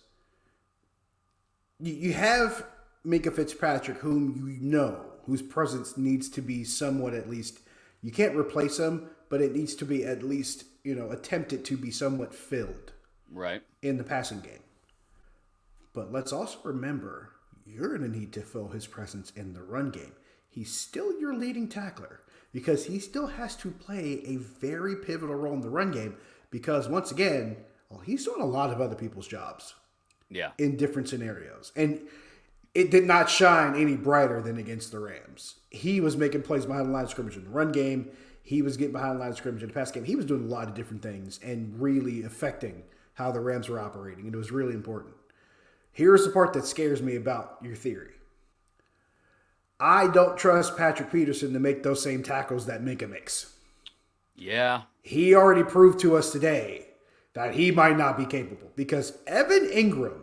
you, 1.80 1.92
you 1.94 2.12
have 2.12 2.64
Minkah 3.04 3.34
Fitzpatrick, 3.34 3.98
whom 3.98 4.48
you 4.48 4.64
know, 4.64 5.04
whose 5.26 5.42
presence 5.42 5.96
needs 5.96 6.28
to 6.28 6.40
be 6.40 6.62
somewhat 6.62 7.12
at 7.12 7.28
least. 7.28 7.58
You 8.00 8.12
can't 8.12 8.36
replace 8.36 8.78
him, 8.78 9.10
but 9.28 9.40
it 9.40 9.52
needs 9.52 9.74
to 9.74 9.84
be 9.84 10.04
at 10.04 10.22
least 10.22 10.62
you 10.84 10.94
know 10.94 11.10
attempted 11.10 11.64
to 11.64 11.76
be 11.76 11.90
somewhat 11.90 12.32
filled. 12.32 12.92
Right. 13.32 13.62
In 13.82 13.96
the 13.96 14.04
passing 14.04 14.42
game. 14.42 14.62
But 15.92 16.12
let's 16.12 16.32
also 16.32 16.60
remember 16.62 17.33
you're 17.66 17.96
going 17.96 18.10
to 18.10 18.18
need 18.18 18.32
to 18.32 18.42
fill 18.42 18.68
his 18.68 18.86
presence 18.86 19.32
in 19.36 19.52
the 19.52 19.62
run 19.62 19.90
game. 19.90 20.12
He's 20.48 20.72
still 20.72 21.18
your 21.18 21.34
leading 21.34 21.68
tackler 21.68 22.20
because 22.52 22.86
he 22.86 22.98
still 22.98 23.26
has 23.26 23.56
to 23.56 23.70
play 23.70 24.22
a 24.24 24.36
very 24.36 24.96
pivotal 24.96 25.34
role 25.34 25.54
in 25.54 25.60
the 25.60 25.68
run 25.68 25.90
game 25.90 26.16
because 26.50 26.88
once 26.88 27.10
again, 27.10 27.56
well, 27.90 28.00
he's 28.00 28.24
doing 28.24 28.40
a 28.40 28.46
lot 28.46 28.70
of 28.70 28.80
other 28.80 28.94
people's 28.94 29.26
jobs. 29.26 29.74
Yeah. 30.30 30.52
In 30.58 30.76
different 30.76 31.08
scenarios. 31.08 31.72
And 31.76 32.00
it 32.74 32.90
did 32.90 33.04
not 33.04 33.30
shine 33.30 33.76
any 33.80 33.96
brighter 33.96 34.40
than 34.40 34.58
against 34.58 34.90
the 34.90 34.98
Rams. 34.98 35.56
He 35.70 36.00
was 36.00 36.16
making 36.16 36.42
plays 36.42 36.66
behind 36.66 36.86
the 36.86 36.92
line 36.92 37.04
of 37.04 37.10
scrimmage 37.10 37.36
in 37.36 37.44
the 37.44 37.50
run 37.50 37.72
game. 37.72 38.10
He 38.42 38.62
was 38.62 38.76
getting 38.76 38.92
behind 38.92 39.16
the 39.16 39.20
line 39.20 39.30
of 39.30 39.36
scrimmage 39.36 39.62
in 39.62 39.68
the 39.68 39.74
pass 39.74 39.90
game. 39.90 40.04
He 40.04 40.16
was 40.16 40.26
doing 40.26 40.44
a 40.44 40.48
lot 40.48 40.68
of 40.68 40.74
different 40.74 41.02
things 41.02 41.38
and 41.42 41.80
really 41.80 42.22
affecting 42.22 42.82
how 43.14 43.30
the 43.30 43.40
Rams 43.40 43.68
were 43.68 43.80
operating. 43.80 44.26
And 44.26 44.34
it 44.34 44.38
was 44.38 44.50
really 44.50 44.74
important. 44.74 45.14
Here's 45.94 46.24
the 46.24 46.32
part 46.32 46.52
that 46.52 46.66
scares 46.66 47.00
me 47.00 47.16
about 47.16 47.56
your 47.62 47.76
theory. 47.76 48.10
I 49.80 50.08
don't 50.08 50.36
trust 50.36 50.76
Patrick 50.76 51.10
Peterson 51.10 51.52
to 51.52 51.60
make 51.60 51.82
those 51.82 52.02
same 52.02 52.22
tackles 52.22 52.66
that 52.66 52.82
Minkah 52.82 53.08
makes. 53.08 53.54
Yeah. 54.34 54.82
He 55.02 55.34
already 55.34 55.62
proved 55.62 56.00
to 56.00 56.16
us 56.16 56.32
today 56.32 56.88
that 57.34 57.54
he 57.54 57.70
might 57.70 57.96
not 57.96 58.18
be 58.18 58.26
capable 58.26 58.70
because 58.74 59.18
Evan 59.26 59.68
Engram 59.68 60.22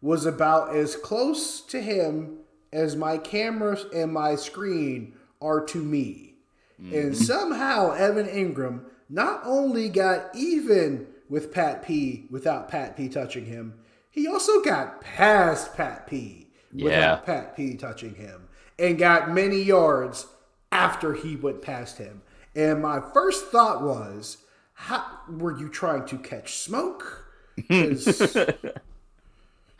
was 0.00 0.26
about 0.26 0.74
as 0.74 0.94
close 0.94 1.60
to 1.62 1.80
him 1.80 2.38
as 2.72 2.94
my 2.94 3.18
camera 3.18 3.76
and 3.94 4.12
my 4.12 4.36
screen 4.36 5.14
are 5.40 5.64
to 5.64 5.78
me. 5.78 6.34
Mm-hmm. 6.80 6.94
And 6.94 7.16
somehow 7.16 7.92
Evan 7.92 8.26
Engram 8.26 8.82
not 9.08 9.40
only 9.44 9.88
got 9.88 10.34
even 10.36 11.06
with 11.28 11.52
Pat 11.52 11.82
P 11.82 12.26
without 12.30 12.68
Pat 12.68 12.96
P 12.96 13.08
touching 13.08 13.46
him, 13.46 13.74
he 14.10 14.26
also 14.26 14.62
got 14.62 15.00
past 15.00 15.76
Pat 15.76 16.06
P 16.06 16.48
without 16.72 16.90
yeah. 16.90 17.16
Pat 17.16 17.56
P 17.56 17.74
touching 17.74 18.14
him 18.14 18.48
and 18.78 18.98
got 18.98 19.30
many 19.30 19.62
yards 19.62 20.26
after 20.72 21.14
he 21.14 21.36
went 21.36 21.62
past 21.62 21.98
him. 21.98 22.22
And 22.54 22.82
my 22.82 23.00
first 23.12 23.46
thought 23.46 23.82
was, 23.82 24.38
how 24.74 25.04
were 25.28 25.56
you 25.58 25.68
trying 25.68 26.06
to 26.06 26.18
catch 26.18 26.58
smoke? 26.58 27.26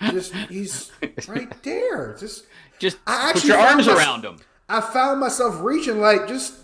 Just 0.00 0.32
he's 0.48 0.92
right 1.26 1.62
there. 1.62 2.16
Just 2.18 2.46
just 2.78 2.98
I 3.06 3.32
put 3.32 3.44
your 3.44 3.58
arms 3.58 3.88
around 3.88 4.24
him. 4.24 4.38
I 4.68 4.80
found 4.80 5.18
myself 5.18 5.60
reaching 5.60 6.00
like 6.00 6.28
just 6.28 6.54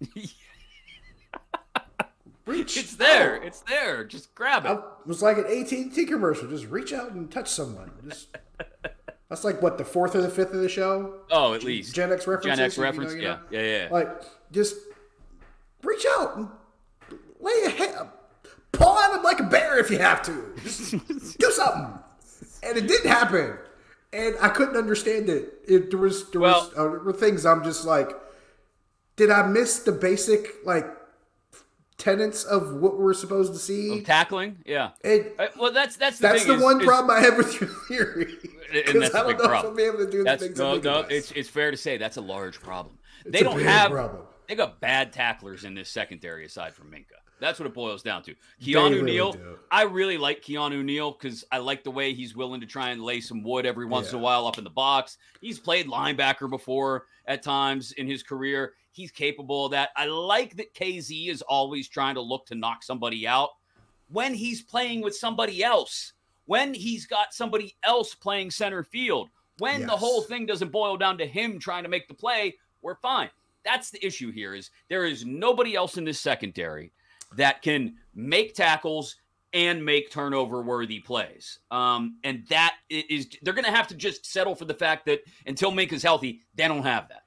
reach. 2.50 2.76
It's 2.76 2.96
there. 2.96 3.36
out. 3.36 3.44
It's 3.44 3.60
there. 3.60 4.04
Just 4.04 4.34
grab 4.34 4.64
it. 4.64 4.70
I 4.70 4.78
was 5.06 5.22
like 5.22 5.38
an 5.38 5.46
AT&T 5.46 6.06
commercial. 6.06 6.48
Just 6.48 6.66
reach 6.66 6.92
out 6.92 7.12
and 7.12 7.30
touch 7.30 7.48
someone. 7.48 7.90
Just 8.08 8.36
that's 9.28 9.44
like 9.44 9.62
what 9.62 9.78
the 9.78 9.84
fourth 9.84 10.14
or 10.14 10.22
the 10.22 10.30
fifth 10.30 10.52
of 10.52 10.60
the 10.60 10.68
show. 10.68 11.20
Oh, 11.30 11.54
at 11.54 11.62
least. 11.62 11.94
Gen 11.94 12.12
X 12.12 12.26
references. 12.26 12.58
Gen 12.58 12.66
X 12.66 12.76
you 12.76 12.82
know, 12.82 12.88
reference. 12.88 13.14
you 13.14 13.20
yeah. 13.20 13.28
know? 13.28 13.40
yeah. 13.50 13.62
Yeah. 13.62 13.88
Like 13.90 14.22
just 14.52 14.76
reach 15.82 16.04
out 16.18 16.36
and 16.36 16.48
lay 17.40 17.62
a 17.66 17.70
hand, 17.70 18.08
paw 18.72 19.08
at 19.08 19.16
him 19.16 19.22
like 19.22 19.40
a 19.40 19.44
bear 19.44 19.78
if 19.78 19.90
you 19.90 19.98
have 19.98 20.22
to. 20.22 20.54
Just 20.62 20.92
do 21.38 21.50
something. 21.50 21.98
And 22.62 22.76
it 22.76 22.86
didn't 22.86 23.10
happen. 23.10 23.56
And 24.12 24.34
I 24.40 24.48
couldn't 24.48 24.76
understand 24.76 25.28
it. 25.28 25.54
it 25.66 25.90
there 25.90 25.98
was 25.98 26.30
there 26.30 26.40
was 26.40 26.70
uh, 26.76 26.82
there 26.82 26.90
were 26.98 27.12
things 27.12 27.46
I'm 27.46 27.62
just 27.62 27.84
like, 27.84 28.10
did 29.16 29.30
I 29.30 29.46
miss 29.46 29.80
the 29.80 29.92
basic 29.92 30.64
like 30.64 30.86
tenets 32.00 32.44
of 32.44 32.74
what 32.74 32.98
we're 32.98 33.14
supposed 33.14 33.52
to 33.52 33.58
see? 33.58 34.02
Tackling. 34.02 34.56
Yeah. 34.66 34.90
And 35.04 35.26
Uh, 35.38 35.48
Well, 35.58 35.72
that's 35.72 35.96
that's 35.96 36.18
the 36.18 36.28
that's 36.28 36.44
the 36.44 36.54
is- 36.54 36.62
one 36.62 36.80
is- 36.80 36.86
problem 36.86 37.16
I 37.16 37.20
have 37.20 37.36
with 37.36 37.60
your 37.60 37.70
theory. 37.88 38.36
and 38.88 39.02
that's 39.02 39.14
I 39.14 39.20
a 39.20 39.22
don't 39.22 39.28
big 39.28 39.38
know 39.38 39.44
if 39.44 39.50
problem. 39.50 39.70
I'll 39.72 39.76
be 39.76 39.82
able 39.84 39.98
to 39.98 40.10
do 40.10 40.24
the 40.24 40.36
things 40.36 40.58
no, 40.58 40.78
no. 40.78 41.00
It's 41.08 41.30
it's 41.32 41.48
fair 41.48 41.70
to 41.70 41.76
say 41.76 41.96
that's 41.98 42.16
a 42.16 42.20
large 42.22 42.60
problem. 42.60 42.98
they 43.26 43.40
a 43.40 43.44
don't 43.44 43.60
have. 43.62 43.90
problem. 43.90 44.22
They 44.48 44.56
got 44.56 44.80
bad 44.80 45.12
tacklers 45.12 45.64
in 45.64 45.74
this 45.74 45.88
secondary 45.88 46.44
aside 46.44 46.74
from 46.74 46.90
Minkah. 46.90 47.19
That's 47.40 47.58
what 47.58 47.66
it 47.66 47.74
boils 47.74 48.02
down 48.02 48.22
to. 48.24 48.34
Keanu 48.62 48.90
really 48.90 49.12
Neal. 49.12 49.32
do. 49.32 49.58
I 49.70 49.82
really 49.82 50.18
like 50.18 50.42
Keanu 50.42 50.84
Neal 50.84 51.12
because 51.12 51.44
I 51.50 51.58
like 51.58 51.84
the 51.84 51.90
way 51.90 52.12
he's 52.12 52.36
willing 52.36 52.60
to 52.60 52.66
try 52.66 52.90
and 52.90 53.02
lay 53.02 53.20
some 53.20 53.42
wood 53.42 53.66
every 53.66 53.86
once 53.86 54.10
in 54.10 54.16
a 54.16 54.22
while 54.22 54.46
up 54.46 54.58
in 54.58 54.64
the 54.64 54.70
box. 54.70 55.18
He's 55.40 55.58
played 55.58 55.86
linebacker 55.86 56.50
before 56.50 57.06
at 57.26 57.42
times 57.42 57.92
in 57.92 58.06
his 58.06 58.22
career. 58.22 58.74
He's 58.92 59.10
capable 59.10 59.66
of 59.66 59.72
that. 59.72 59.90
I 59.96 60.06
like 60.06 60.56
that 60.56 60.74
Kazee 60.74 61.28
is 61.28 61.42
always 61.42 61.88
trying 61.88 62.16
to 62.16 62.20
look 62.20 62.46
to 62.46 62.54
knock 62.54 62.82
somebody 62.82 63.26
out 63.26 63.50
when 64.10 64.34
he's 64.34 64.62
playing 64.62 65.00
with 65.00 65.16
somebody 65.16 65.62
else, 65.62 66.12
when 66.46 66.74
he's 66.74 67.06
got 67.06 67.32
somebody 67.32 67.76
else 67.84 68.14
playing 68.14 68.50
center 68.50 68.82
field, 68.82 69.28
when 69.58 69.86
the 69.86 69.96
whole 69.96 70.22
thing 70.22 70.46
doesn't 70.46 70.72
boil 70.72 70.96
down 70.96 71.18
to 71.18 71.26
him 71.26 71.58
trying 71.58 71.82
to 71.84 71.88
make 71.88 72.08
the 72.08 72.14
play, 72.14 72.56
we're 72.82 72.96
fine. 72.96 73.30
That's 73.64 73.90
the 73.90 74.04
issue 74.04 74.32
here 74.32 74.54
is 74.54 74.70
there 74.88 75.04
is 75.04 75.24
nobody 75.24 75.76
else 75.76 75.98
in 75.98 76.04
this 76.04 76.18
secondary 76.18 76.92
that 77.36 77.62
can 77.62 77.94
make 78.14 78.54
tackles 78.54 79.16
and 79.52 79.84
make 79.84 80.10
turnover 80.10 80.62
worthy 80.62 81.00
plays. 81.00 81.58
Um, 81.70 82.18
and 82.22 82.44
that 82.48 82.76
is, 82.88 83.28
they're 83.42 83.54
going 83.54 83.64
to 83.64 83.70
have 83.70 83.88
to 83.88 83.94
just 83.94 84.24
settle 84.24 84.54
for 84.54 84.64
the 84.64 84.74
fact 84.74 85.06
that 85.06 85.20
until 85.46 85.70
Mink 85.72 85.92
is 85.92 86.02
healthy, 86.02 86.42
they 86.54 86.68
don't 86.68 86.84
have 86.84 87.08
that. 87.08 87.24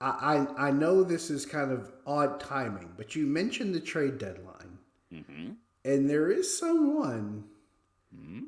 I, 0.00 0.46
I 0.58 0.70
know 0.72 1.04
this 1.04 1.30
is 1.30 1.46
kind 1.46 1.70
of 1.70 1.92
odd 2.06 2.40
timing, 2.40 2.90
but 2.96 3.14
you 3.14 3.26
mentioned 3.26 3.74
the 3.74 3.80
trade 3.80 4.18
deadline, 4.18 4.78
Mm-hmm. 5.14 5.50
and 5.84 6.10
there 6.10 6.30
is 6.30 6.58
someone 6.58 7.44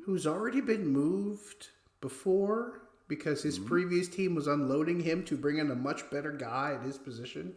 who's 0.05 0.27
already 0.27 0.61
been 0.61 0.87
moved 0.87 1.69
before 2.01 2.81
because 3.07 3.41
his 3.41 3.57
Mm-hmm. 3.57 3.67
previous 3.67 4.07
team 4.07 4.35
was 4.35 4.47
unloading 4.47 4.99
him 4.99 5.23
to 5.25 5.37
bring 5.37 5.57
in 5.59 5.71
a 5.71 5.75
much 5.75 6.09
better 6.11 6.31
guy 6.31 6.73
at 6.77 6.85
his 6.85 6.97
position. 6.97 7.53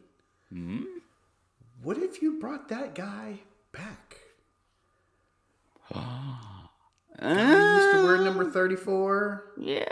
What 1.83 1.99
if 1.99 2.22
you 2.22 2.39
brought 2.39 2.68
that 2.68 2.95
guy 2.95 3.41
back? 3.72 4.16
Guy 5.93 6.59
used 7.20 7.93
to 7.93 8.05
wear 8.05 8.16
um, 8.16 8.24
number 8.24 8.51
thirty-four. 8.51 9.53
Yeah, 9.57 9.85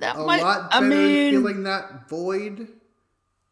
that 0.00 0.16
a 0.16 0.24
might. 0.24 0.42
lot 0.42 0.68
I 0.72 0.80
better 0.80 0.94
mean, 0.94 1.32
feeling 1.32 1.62
that 1.62 2.08
void 2.08 2.68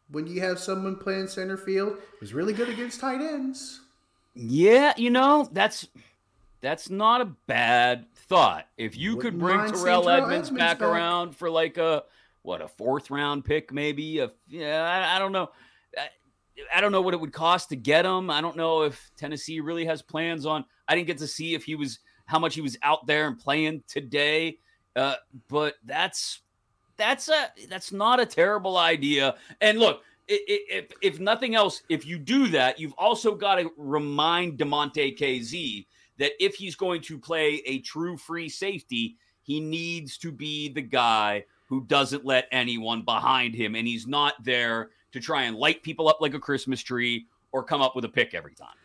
when 0.09 0.27
you 0.27 0.41
have 0.41 0.59
someone 0.59 0.95
playing 0.95 1.27
center 1.27 1.57
field. 1.57 1.93
It 1.93 2.21
was 2.21 2.33
really 2.33 2.53
good 2.53 2.69
against 2.69 2.99
tight 2.99 3.21
ends. 3.21 3.81
Yeah, 4.35 4.93
you 4.97 5.09
know, 5.09 5.49
that's 5.51 5.87
that's 6.61 6.89
not 6.89 7.21
a 7.21 7.25
bad 7.47 8.05
thought. 8.15 8.67
If 8.77 8.95
you 8.95 9.17
could 9.17 9.41
Wouldn't 9.41 9.41
bring 9.41 9.59
Terrell 9.71 10.03
Terrell 10.03 10.09
Edmunds, 10.09 10.49
Edmunds 10.49 10.59
back, 10.59 10.79
back. 10.79 10.87
around 10.87 11.35
for 11.35 11.49
like 11.49 11.77
a 11.77 12.03
what 12.43 12.61
a 12.61 12.67
fourth 12.67 13.09
round 13.09 13.43
pick, 13.45 13.73
maybe. 13.73 14.19
A, 14.19 14.31
yeah, 14.47 14.83
I, 14.83 15.15
I 15.15 15.19
don't 15.19 15.31
know. 15.31 15.49
I, 16.73 16.81
don't 16.81 16.91
know 16.91 17.01
what 17.01 17.13
it 17.13 17.19
would 17.19 17.33
cost 17.33 17.69
to 17.69 17.75
get 17.75 18.05
him. 18.05 18.29
I 18.29 18.41
don't 18.41 18.57
know 18.57 18.83
if 18.83 19.11
Tennessee 19.17 19.59
really 19.59 19.85
has 19.85 20.01
plans 20.01 20.45
on. 20.45 20.65
I 20.87 20.95
didn't 20.95 21.07
get 21.07 21.17
to 21.19 21.27
see 21.27 21.53
if 21.53 21.63
he 21.63 21.75
was 21.75 21.99
how 22.25 22.39
much 22.39 22.55
he 22.55 22.61
was 22.61 22.77
out 22.83 23.07
there 23.07 23.27
and 23.27 23.37
playing 23.37 23.83
today. 23.87 24.59
Uh, 24.95 25.15
but 25.47 25.75
that's 25.85 26.41
that's 26.97 27.29
a 27.29 27.51
that's 27.69 27.91
not 27.91 28.19
a 28.19 28.25
terrible 28.25 28.77
idea. 28.77 29.35
And 29.61 29.79
look, 29.79 30.01
if 30.27 30.91
if 31.01 31.19
nothing 31.19 31.55
else, 31.55 31.83
if 31.89 32.05
you 32.05 32.17
do 32.17 32.47
that, 32.49 32.79
you've 32.79 32.95
also 32.97 33.35
got 33.35 33.55
to 33.55 33.71
remind 33.77 34.57
Damontae 34.57 35.17
Kazee 35.17 35.85
that 36.17 36.31
if 36.43 36.55
he's 36.55 36.75
going 36.75 37.01
to 37.01 37.17
play 37.17 37.61
a 37.65 37.79
true 37.79 38.17
free 38.17 38.49
safety, 38.49 39.17
he 39.43 39.59
needs 39.59 40.17
to 40.17 40.31
be 40.31 40.69
the 40.69 40.81
guy 40.81 41.45
who 41.67 41.85
doesn't 41.85 42.25
let 42.25 42.47
anyone 42.51 43.03
behind 43.03 43.53
him, 43.53 43.75
and 43.75 43.87
he's 43.87 44.07
not 44.07 44.33
there 44.43 44.89
to 45.13 45.19
try 45.19 45.43
and 45.43 45.55
light 45.55 45.83
people 45.83 46.07
up 46.07 46.19
like 46.21 46.33
a 46.33 46.39
Christmas 46.39 46.81
tree 46.81 47.27
or 47.51 47.63
come 47.63 47.81
up 47.81 47.95
with 47.95 48.05
a 48.05 48.09
pick 48.09 48.33
every 48.33 48.53
time. 48.53 48.75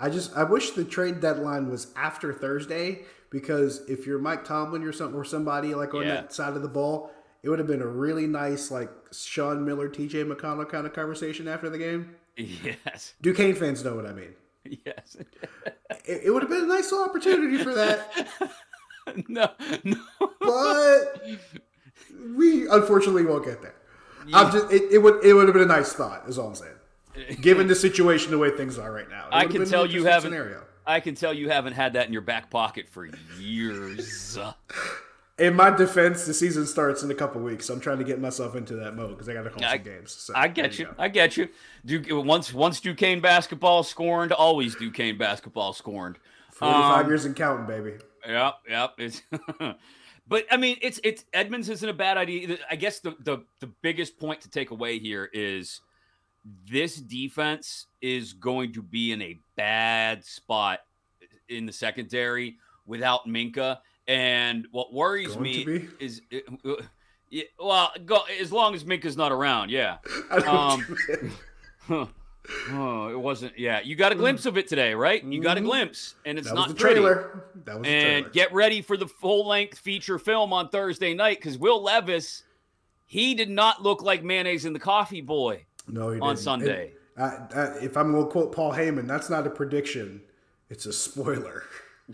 I 0.00 0.10
just 0.10 0.36
I 0.36 0.44
wish 0.44 0.70
the 0.70 0.84
trade 0.84 1.20
deadline 1.20 1.70
was 1.70 1.92
after 1.96 2.32
Thursday 2.32 3.00
because 3.30 3.88
if 3.88 4.06
you're 4.06 4.18
Mike 4.18 4.44
Tomlin 4.44 4.82
or 4.84 4.92
something 4.92 5.18
or 5.18 5.24
somebody 5.24 5.74
like 5.74 5.94
on 5.94 6.02
Yeah. 6.02 6.14
that 6.14 6.32
side 6.32 6.54
of 6.56 6.62
the 6.62 6.68
ball, 6.68 7.10
it 7.42 7.48
would 7.48 7.58
have 7.58 7.68
been 7.68 7.82
a 7.82 7.86
really 7.86 8.26
nice 8.26 8.70
like 8.70 8.90
Sean 9.12 9.64
Miller, 9.64 9.88
TJ 9.88 10.24
McConnell 10.30 10.68
kind 10.68 10.86
of 10.86 10.92
conversation 10.92 11.46
after 11.48 11.68
the 11.70 11.78
game. 11.78 12.16
Yes, 12.36 13.14
Duquesne 13.22 13.54
fans 13.54 13.84
know 13.84 13.94
what 13.94 14.06
I 14.06 14.12
mean. 14.12 14.34
yes. 14.86 15.16
It, 16.06 16.22
it 16.24 16.30
would 16.30 16.42
have 16.42 16.50
been 16.50 16.64
a 16.64 16.66
nice 16.66 16.90
little 16.90 17.06
opportunity 17.06 17.58
for 17.62 17.74
that, 17.74 18.28
no, 19.28 19.50
no. 19.84 19.96
but 20.40 21.26
we 22.36 22.66
unfortunately 22.68 23.24
won't 23.24 23.44
get 23.44 23.60
there. 23.62 23.74
I'm 24.32 24.52
just 24.52 24.72
it, 24.72 24.92
it 24.92 24.98
would 24.98 25.24
it 25.24 25.34
would 25.34 25.46
have 25.46 25.54
been 25.54 25.62
a 25.62 25.66
nice 25.66 25.92
thought, 25.92 26.28
is 26.28 26.38
all 26.38 26.48
I'm 26.48 26.54
saying. 26.54 26.72
Given 27.40 27.66
the 27.66 27.74
situation 27.74 28.30
the 28.30 28.38
way 28.38 28.50
things 28.50 28.78
are 28.78 28.92
right 28.92 29.08
now, 29.08 29.28
I 29.30 29.46
can 29.46 29.66
tell 29.66 29.84
you 29.86 30.04
haven't. 30.04 30.30
Scenario. 30.30 30.62
I 30.86 31.00
can 31.00 31.14
tell 31.14 31.32
you 31.32 31.48
haven't 31.48 31.74
had 31.74 31.92
that 31.92 32.06
in 32.06 32.12
your 32.12 32.22
back 32.22 32.50
pocket 32.50 32.88
for 32.88 33.08
years. 33.38 34.38
In 35.38 35.56
my 35.56 35.70
defense, 35.70 36.26
the 36.26 36.34
season 36.34 36.66
starts 36.66 37.02
in 37.02 37.10
a 37.10 37.14
couple 37.14 37.40
weeks. 37.40 37.66
So 37.66 37.74
I'm 37.74 37.80
trying 37.80 37.98
to 37.98 38.04
get 38.04 38.20
myself 38.20 38.54
into 38.54 38.76
that 38.76 38.94
mode 38.94 39.10
because 39.10 39.28
I 39.30 39.32
got 39.32 39.42
to 39.44 39.50
call 39.50 39.64
I, 39.64 39.76
some 39.76 39.82
games. 39.82 40.12
So, 40.12 40.34
I 40.36 40.46
get 40.46 40.78
you. 40.78 40.84
go. 40.84 40.94
I 40.98 41.08
get 41.08 41.36
you. 41.38 41.48
Duke, 41.86 42.06
once 42.10 42.52
once 42.52 42.80
Duquesne 42.80 43.20
basketball 43.20 43.82
scorned, 43.82 44.30
always 44.32 44.76
Duquesne 44.76 45.16
basketball 45.16 45.72
scorned. 45.72 46.18
45 46.50 47.04
Um, 47.04 47.08
years 47.10 47.24
and 47.24 47.34
counting, 47.34 47.66
baby. 47.66 47.94
Yep, 48.28 48.54
yep. 48.68 48.94
It's 48.98 49.22
but 50.26 50.44
I 50.50 50.56
mean, 50.56 50.76
it's 50.80 51.00
it's 51.02 51.24
Edmunds 51.32 51.68
isn't 51.68 51.88
a 51.88 51.94
bad 51.94 52.16
idea. 52.16 52.58
I 52.70 52.76
guess 52.76 53.00
the 53.00 53.16
the 53.20 53.44
the 53.60 53.66
biggest 53.82 54.18
point 54.18 54.40
to 54.42 54.50
take 54.50 54.70
away 54.70 54.98
here 54.98 55.28
is 55.32 55.80
this 56.68 56.96
defense 56.96 57.86
is 58.00 58.32
going 58.32 58.72
to 58.72 58.82
be 58.82 59.12
in 59.12 59.22
a 59.22 59.38
bad 59.56 60.24
spot 60.24 60.80
in 61.48 61.66
the 61.66 61.72
secondary 61.72 62.56
without 62.86 63.26
Minkah. 63.26 63.78
And 64.08 64.66
what 64.72 64.92
worries 64.92 65.34
Going 65.34 65.42
me 65.42 65.88
is, 66.00 66.22
uh, 66.32 66.72
yeah, 67.30 67.44
well, 67.58 67.92
go, 68.04 68.22
as 68.40 68.50
long 68.50 68.74
as 68.74 68.82
Minkah's 68.82 69.16
not 69.16 69.30
around, 69.30 69.70
yeah. 69.70 69.98
Um, 70.46 70.96
what 72.44 72.68
you 72.68 72.72
meant. 72.72 72.80
Huh. 72.82 72.82
Oh, 72.82 73.08
it 73.08 73.18
wasn't. 73.20 73.58
Yeah, 73.58 73.80
you 73.82 73.94
got 73.96 74.12
a 74.12 74.14
glimpse 74.14 74.46
of 74.46 74.56
it 74.58 74.66
today, 74.68 74.94
right? 74.94 75.22
You 75.22 75.40
got 75.42 75.58
a 75.58 75.60
glimpse, 75.60 76.14
and 76.24 76.38
it's 76.38 76.48
Mm-hmm. 76.48 76.56
that 76.56 76.60
was 76.60 76.68
not 76.68 76.76
the 76.76 76.80
pretty. 76.80 77.00
trailer. 77.00 77.44
That 77.64 77.78
was 77.78 77.82
the 77.86 77.88
And 77.92 78.32
get 78.32 78.52
ready 78.52 78.82
for 78.82 78.96
the 78.96 79.06
full 79.06 79.46
length 79.46 79.78
feature 79.78 80.18
film 80.18 80.52
on 80.52 80.68
Thursday 80.68 81.14
night 81.14 81.38
because 81.38 81.56
Will 81.58 81.82
Levis, 81.82 82.42
he 83.06 83.34
did 83.34 83.50
not 83.50 83.82
look 83.82 84.02
like 84.02 84.22
mayonnaise 84.24 84.64
in 84.64 84.72
the 84.72 84.78
coffee 84.80 85.20
boy. 85.20 85.64
no, 85.88 86.08
on 86.08 86.18
didn't. 86.20 86.38
Sunday. 86.38 86.92
And, 87.16 87.76
if 87.82 87.96
I'm 87.96 88.10
going 88.12 88.24
to 88.24 88.30
quote 88.30 88.52
Paul 88.52 88.72
Heyman, 88.72 89.06
that's 89.06 89.28
not 89.28 89.46
a 89.46 89.50
prediction. 89.50 90.22
It's 90.70 90.86
a 90.86 90.92
spoiler. 90.92 91.64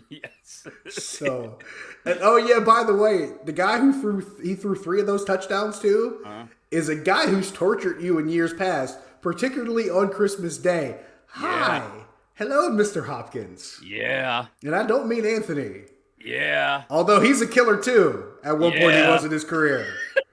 Yes. 0.09 0.65
So, 0.89 1.57
and 2.05 2.19
oh 2.21 2.37
yeah, 2.37 2.59
by 2.59 2.83
the 2.85 2.93
way, 2.93 3.31
the 3.43 3.51
guy 3.51 3.79
who 3.79 3.91
threw 3.99 4.23
he 4.41 4.53
threw 4.55 4.75
three 4.75 5.01
of 5.01 5.07
those 5.07 5.25
touchdowns 5.25 5.79
to 5.79 6.21
Uh-huh. 6.25 6.43
is 6.71 6.87
a 6.89 6.95
guy 6.95 7.25
who's 7.25 7.51
tortured 7.51 7.99
you 8.01 8.17
in 8.19 8.29
years 8.29 8.53
past, 8.53 8.97
particularly 9.21 9.89
on 9.89 10.09
Christmas 10.09 10.57
Day. 10.57 10.97
Hi, 11.27 11.87
hello, 12.35 12.71
Mr. 12.71 13.05
Hopkins, 13.07 13.79
yeah. 13.85 14.47
and 14.63 14.75
I 14.75 14.83
don't 14.85 15.07
mean 15.07 15.25
Anthony, 15.25 15.81
Yeah. 16.23 16.83
although 16.89 17.19
he's 17.21 17.41
a 17.41 17.47
killer 17.47 17.77
too. 17.81 18.25
At 18.43 18.57
one 18.57 18.71
point, 18.71 18.95
he 18.95 19.01
was 19.01 19.23
in 19.25 19.31
his 19.31 19.43
career. 19.43 19.85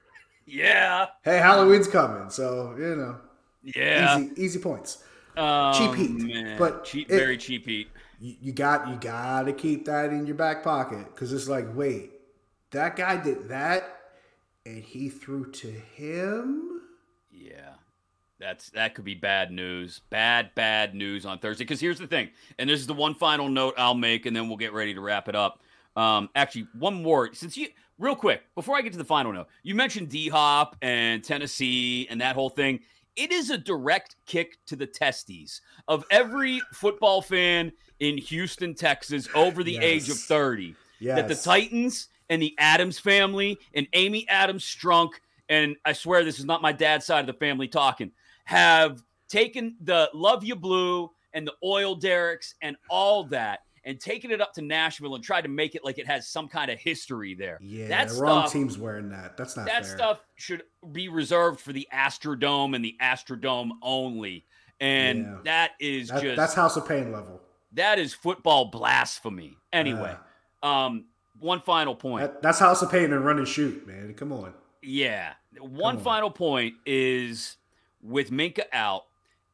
Yeah. 0.48 1.06
Hey, 1.24 1.38
Halloween's 1.38 1.88
coming, 1.88 2.30
so 2.30 2.76
you 2.78 2.94
know, 2.94 3.16
Yeah. 3.64 4.20
easy 4.20 4.30
easy 4.36 4.58
points. 4.60 5.02
Oh, 5.36 5.72
Cheap 5.76 5.94
heat, 5.96 6.10
man. 6.12 6.56
but 6.56 6.84
cheap, 6.84 7.10
it- 7.10 7.16
very 7.18 7.36
cheap 7.36 7.66
heat. 7.66 7.88
you, 8.20 8.36
you 8.40 8.52
got 8.52 8.86
you 8.88 8.94
got 8.94 9.42
to 9.46 9.52
keep 9.52 9.86
that 9.86 10.10
in 10.10 10.24
your 10.24 10.36
back 10.36 10.62
pocket 10.62 11.04
because 11.12 11.32
it's 11.32 11.48
like, 11.48 11.66
wait, 11.74 12.12
that 12.70 12.94
guy 12.94 13.16
did 13.16 13.48
that, 13.48 13.98
and 14.64 14.84
he 14.84 15.08
threw 15.08 15.50
to 15.50 15.66
him. 15.68 16.75
That's 18.38 18.70
that 18.70 18.94
could 18.94 19.04
be 19.04 19.14
bad 19.14 19.50
news. 19.50 20.02
Bad, 20.10 20.50
bad 20.54 20.94
news 20.94 21.24
on 21.24 21.38
Thursday. 21.38 21.64
Because 21.64 21.80
here's 21.80 21.98
the 21.98 22.06
thing, 22.06 22.30
and 22.58 22.68
this 22.68 22.80
is 22.80 22.86
the 22.86 22.92
one 22.94 23.14
final 23.14 23.48
note 23.48 23.74
I'll 23.78 23.94
make, 23.94 24.26
and 24.26 24.36
then 24.36 24.48
we'll 24.48 24.58
get 24.58 24.72
ready 24.72 24.92
to 24.94 25.00
wrap 25.00 25.28
it 25.28 25.34
up. 25.34 25.60
Um, 25.96 26.28
actually, 26.34 26.66
one 26.78 27.02
more. 27.02 27.32
Since 27.32 27.56
you 27.56 27.68
real 27.98 28.14
quick, 28.14 28.42
before 28.54 28.76
I 28.76 28.82
get 28.82 28.92
to 28.92 28.98
the 28.98 29.04
final 29.04 29.32
note, 29.32 29.46
you 29.62 29.74
mentioned 29.74 30.10
D 30.10 30.28
Hop 30.28 30.76
and 30.82 31.24
Tennessee 31.24 32.06
and 32.10 32.20
that 32.20 32.34
whole 32.34 32.50
thing. 32.50 32.80
It 33.16 33.32
is 33.32 33.48
a 33.48 33.56
direct 33.56 34.16
kick 34.26 34.58
to 34.66 34.76
the 34.76 34.86
testes 34.86 35.62
of 35.88 36.04
every 36.10 36.60
football 36.74 37.22
fan 37.22 37.72
in 37.98 38.18
Houston, 38.18 38.74
Texas, 38.74 39.26
over 39.34 39.64
the 39.64 39.72
Yes. 39.72 39.82
age 39.82 40.08
of 40.10 40.18
30. 40.18 40.74
That 41.16 41.28
the 41.28 41.34
Titans 41.34 42.08
and 42.28 42.42
the 42.42 42.54
Adams 42.58 42.98
family 42.98 43.58
and 43.72 43.86
Amy 43.94 44.28
Adams 44.28 44.64
Strunk, 44.64 45.12
and 45.48 45.76
I 45.86 45.94
swear 45.94 46.24
this 46.24 46.38
is 46.38 46.44
not 46.44 46.60
my 46.60 46.72
dad's 46.72 47.06
side 47.06 47.20
of 47.20 47.26
the 47.26 47.32
family 47.32 47.68
talking, 47.68 48.12
have 48.46 49.02
taken 49.28 49.76
the 49.82 50.08
Love 50.14 50.42
You 50.44 50.56
Blue 50.56 51.10
and 51.34 51.46
the 51.46 51.52
oil 51.62 51.94
derricks 51.94 52.54
and 52.62 52.76
all 52.88 53.24
that 53.24 53.60
and 53.84 54.00
taken 54.00 54.30
it 54.32 54.40
up 54.40 54.52
to 54.54 54.62
Nashville 54.62 55.14
and 55.14 55.22
tried 55.22 55.42
to 55.42 55.48
make 55.48 55.74
it 55.76 55.84
like 55.84 55.98
it 55.98 56.06
has 56.06 56.28
some 56.28 56.48
kind 56.48 56.70
of 56.70 56.78
history 56.78 57.34
there. 57.34 57.58
Yeah, 57.60 57.88
that 57.88 58.08
the 58.08 58.14
wrong 58.20 58.42
stuff, 58.42 58.52
team's 58.52 58.78
wearing 58.78 59.10
that. 59.10 59.36
That's 59.36 59.56
not 59.56 59.66
that 59.66 59.84
fair. 59.86 59.96
stuff 59.96 60.20
should 60.36 60.62
be 60.90 61.08
reserved 61.08 61.60
for 61.60 61.72
the 61.72 61.86
Astrodome 61.92 62.74
and 62.74 62.84
the 62.84 62.96
Astrodome 63.00 63.70
only. 63.82 64.44
And 64.80 65.20
Yeah. 65.24 65.38
that 65.44 65.70
is 65.80 66.08
That- 66.08 66.22
just 66.22 66.36
that's 66.36 66.54
House 66.54 66.76
of 66.76 66.86
Pain 66.88 67.12
level. 67.12 67.40
that 67.72 67.98
is 67.98 68.12
football 68.14 68.66
blasphemy. 68.66 69.56
Anyway, 69.72 70.14
um, 70.62 71.04
one 71.38 71.60
final 71.60 71.94
point. 71.94 72.22
That, 72.22 72.42
that's 72.42 72.58
House 72.58 72.82
of 72.82 72.90
Pain 72.90 73.12
and 73.12 73.24
run 73.24 73.38
and 73.38 73.46
shoot, 73.48 73.86
man. 73.86 74.14
Come 74.14 74.32
on. 74.32 74.52
Yeah. 74.82 75.34
One 75.60 75.96
on. 75.96 76.02
final 76.02 76.30
point 76.30 76.74
is 76.86 77.56
with 78.06 78.30
Minkah 78.30 78.64
out 78.72 79.04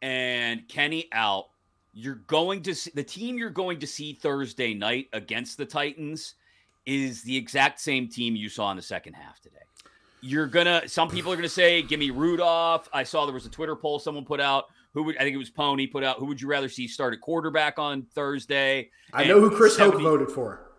and 0.00 0.66
Kenny 0.68 1.08
out, 1.12 1.46
you're 1.92 2.22
going 2.26 2.62
to 2.62 2.74
see 2.74 2.90
the 2.94 3.04
team 3.04 3.38
you're 3.38 3.50
going 3.50 3.78
to 3.80 3.86
see 3.86 4.12
Thursday 4.12 4.74
night 4.74 5.08
against 5.12 5.58
the 5.58 5.66
Titans 5.66 6.34
is 6.86 7.22
the 7.22 7.36
exact 7.36 7.80
same 7.80 8.08
team 8.08 8.34
you 8.34 8.48
saw 8.48 8.70
in 8.70 8.76
the 8.76 8.82
second 8.82 9.14
half 9.14 9.40
today. 9.40 9.56
You're 10.20 10.46
gonna 10.46 10.88
some 10.88 11.08
people 11.08 11.32
are 11.32 11.36
gonna 11.36 11.48
say, 11.48 11.82
give 11.82 11.98
me 11.98 12.10
Rudolph. 12.10 12.88
I 12.92 13.02
saw 13.02 13.26
there 13.26 13.34
was 13.34 13.46
a 13.46 13.50
Twitter 13.50 13.74
poll 13.74 13.98
someone 13.98 14.24
put 14.24 14.40
out. 14.40 14.66
Who 14.94 15.02
would 15.04 15.16
I 15.16 15.20
think 15.20 15.34
it 15.34 15.38
was 15.38 15.50
Pony 15.50 15.86
put 15.86 16.04
out? 16.04 16.18
Who 16.18 16.26
would 16.26 16.40
you 16.40 16.48
rather 16.48 16.68
see 16.68 16.86
start 16.86 17.12
at 17.12 17.20
quarterback 17.20 17.78
on 17.78 18.02
Thursday? 18.02 18.90
I 19.12 19.22
And 19.22 19.30
know 19.30 19.40
who 19.40 19.50
Chris 19.50 19.76
Hoke 19.76 20.00
voted 20.00 20.30
for. 20.30 20.71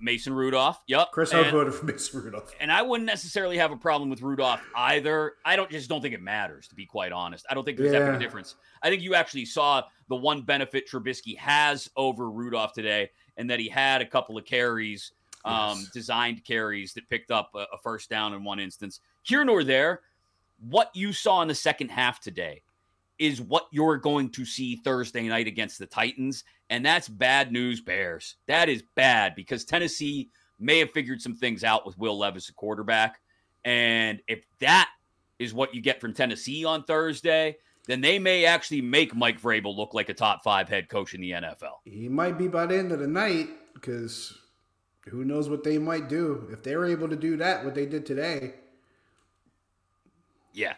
Mason 0.00 0.32
Rudolph. 0.32 0.80
Yep. 0.86 1.08
Chris 1.12 1.32
And- 1.32 1.50
voted 1.50 1.74
for 1.74 1.84
Mason 1.86 2.22
Rudolph. 2.22 2.54
and 2.60 2.70
I 2.70 2.82
wouldn't 2.82 3.06
necessarily 3.06 3.58
have 3.58 3.72
a 3.72 3.76
problem 3.76 4.10
with 4.10 4.22
Rudolph 4.22 4.60
either. 4.76 5.34
I 5.44 5.56
don't 5.56 5.70
just 5.70 5.88
don't 5.88 6.00
think 6.00 6.14
it 6.14 6.22
matters, 6.22 6.68
to 6.68 6.74
be 6.74 6.86
quite 6.86 7.12
honest. 7.12 7.46
I 7.50 7.54
don't 7.54 7.64
think 7.64 7.78
there's 7.78 7.92
that 7.92 8.06
big 8.06 8.14
a 8.14 8.18
difference. 8.18 8.54
I 8.82 8.90
think 8.90 9.02
you 9.02 9.14
actually 9.14 9.44
saw 9.44 9.82
the 10.08 10.16
one 10.16 10.42
benefit 10.42 10.88
Trubisky 10.88 11.36
has 11.38 11.90
over 11.96 12.30
Rudolph 12.30 12.72
today, 12.72 13.10
and 13.36 13.50
that 13.50 13.58
he 13.60 13.68
had 13.68 14.00
a 14.00 14.06
couple 14.06 14.38
of 14.38 14.44
carries, 14.44 15.12
um, 15.44 15.78
Yes. 15.78 15.90
designed 15.90 16.44
carries 16.44 16.92
that 16.94 17.08
picked 17.08 17.30
up 17.30 17.50
a, 17.54 17.66
a 17.72 17.78
first 17.82 18.08
down 18.10 18.32
in 18.34 18.44
one 18.44 18.58
instance. 18.60 19.00
Here 19.22 19.44
nor 19.44 19.64
there, 19.64 20.00
what 20.60 20.90
you 20.94 21.12
saw 21.12 21.42
in 21.42 21.48
the 21.48 21.54
second 21.54 21.90
half 21.90 22.20
today 22.20 22.62
is 23.18 23.40
what 23.40 23.66
you're 23.72 23.96
going 23.96 24.30
to 24.30 24.44
see 24.44 24.76
Thursday 24.76 25.22
night 25.28 25.46
against 25.48 25.78
the 25.78 25.86
Titans. 25.86 26.44
And 26.70 26.84
that's 26.84 27.08
bad 27.08 27.50
news, 27.50 27.80
Bears. 27.80 28.36
That 28.46 28.68
is 28.68 28.82
bad 28.94 29.34
because 29.34 29.64
Tennessee 29.64 30.30
may 30.58 30.78
have 30.80 30.90
figured 30.90 31.22
some 31.22 31.34
things 31.34 31.64
out 31.64 31.86
with 31.86 31.98
Will 31.98 32.18
Levis, 32.18 32.48
a 32.48 32.52
quarterback. 32.52 33.20
And 33.64 34.20
if 34.28 34.44
that 34.60 34.90
is 35.38 35.54
what 35.54 35.74
you 35.74 35.80
get 35.80 36.00
from 36.00 36.12
Tennessee 36.12 36.64
on 36.64 36.84
Thursday, 36.84 37.56
then 37.86 38.00
they 38.00 38.18
may 38.18 38.44
actually 38.44 38.82
make 38.82 39.14
Mike 39.14 39.40
Vrabel 39.40 39.74
look 39.74 39.94
like 39.94 40.10
a 40.10 40.14
top 40.14 40.42
five 40.44 40.68
head 40.68 40.88
coach 40.88 41.14
in 41.14 41.20
the 41.20 41.30
NFL. 41.30 41.76
He 41.84 42.08
might 42.08 42.36
be 42.36 42.48
by 42.48 42.66
the 42.66 42.76
end 42.76 42.92
of 42.92 42.98
the 42.98 43.06
night 43.06 43.48
because 43.74 44.36
who 45.06 45.24
knows 45.24 45.48
what 45.48 45.64
they 45.64 45.78
might 45.78 46.08
do. 46.08 46.48
If 46.52 46.62
they 46.62 46.76
were 46.76 46.86
able 46.86 47.08
to 47.08 47.16
do 47.16 47.36
that, 47.38 47.64
what 47.64 47.74
they 47.74 47.86
did 47.86 48.04
today. 48.04 48.54
Yeah. 50.52 50.74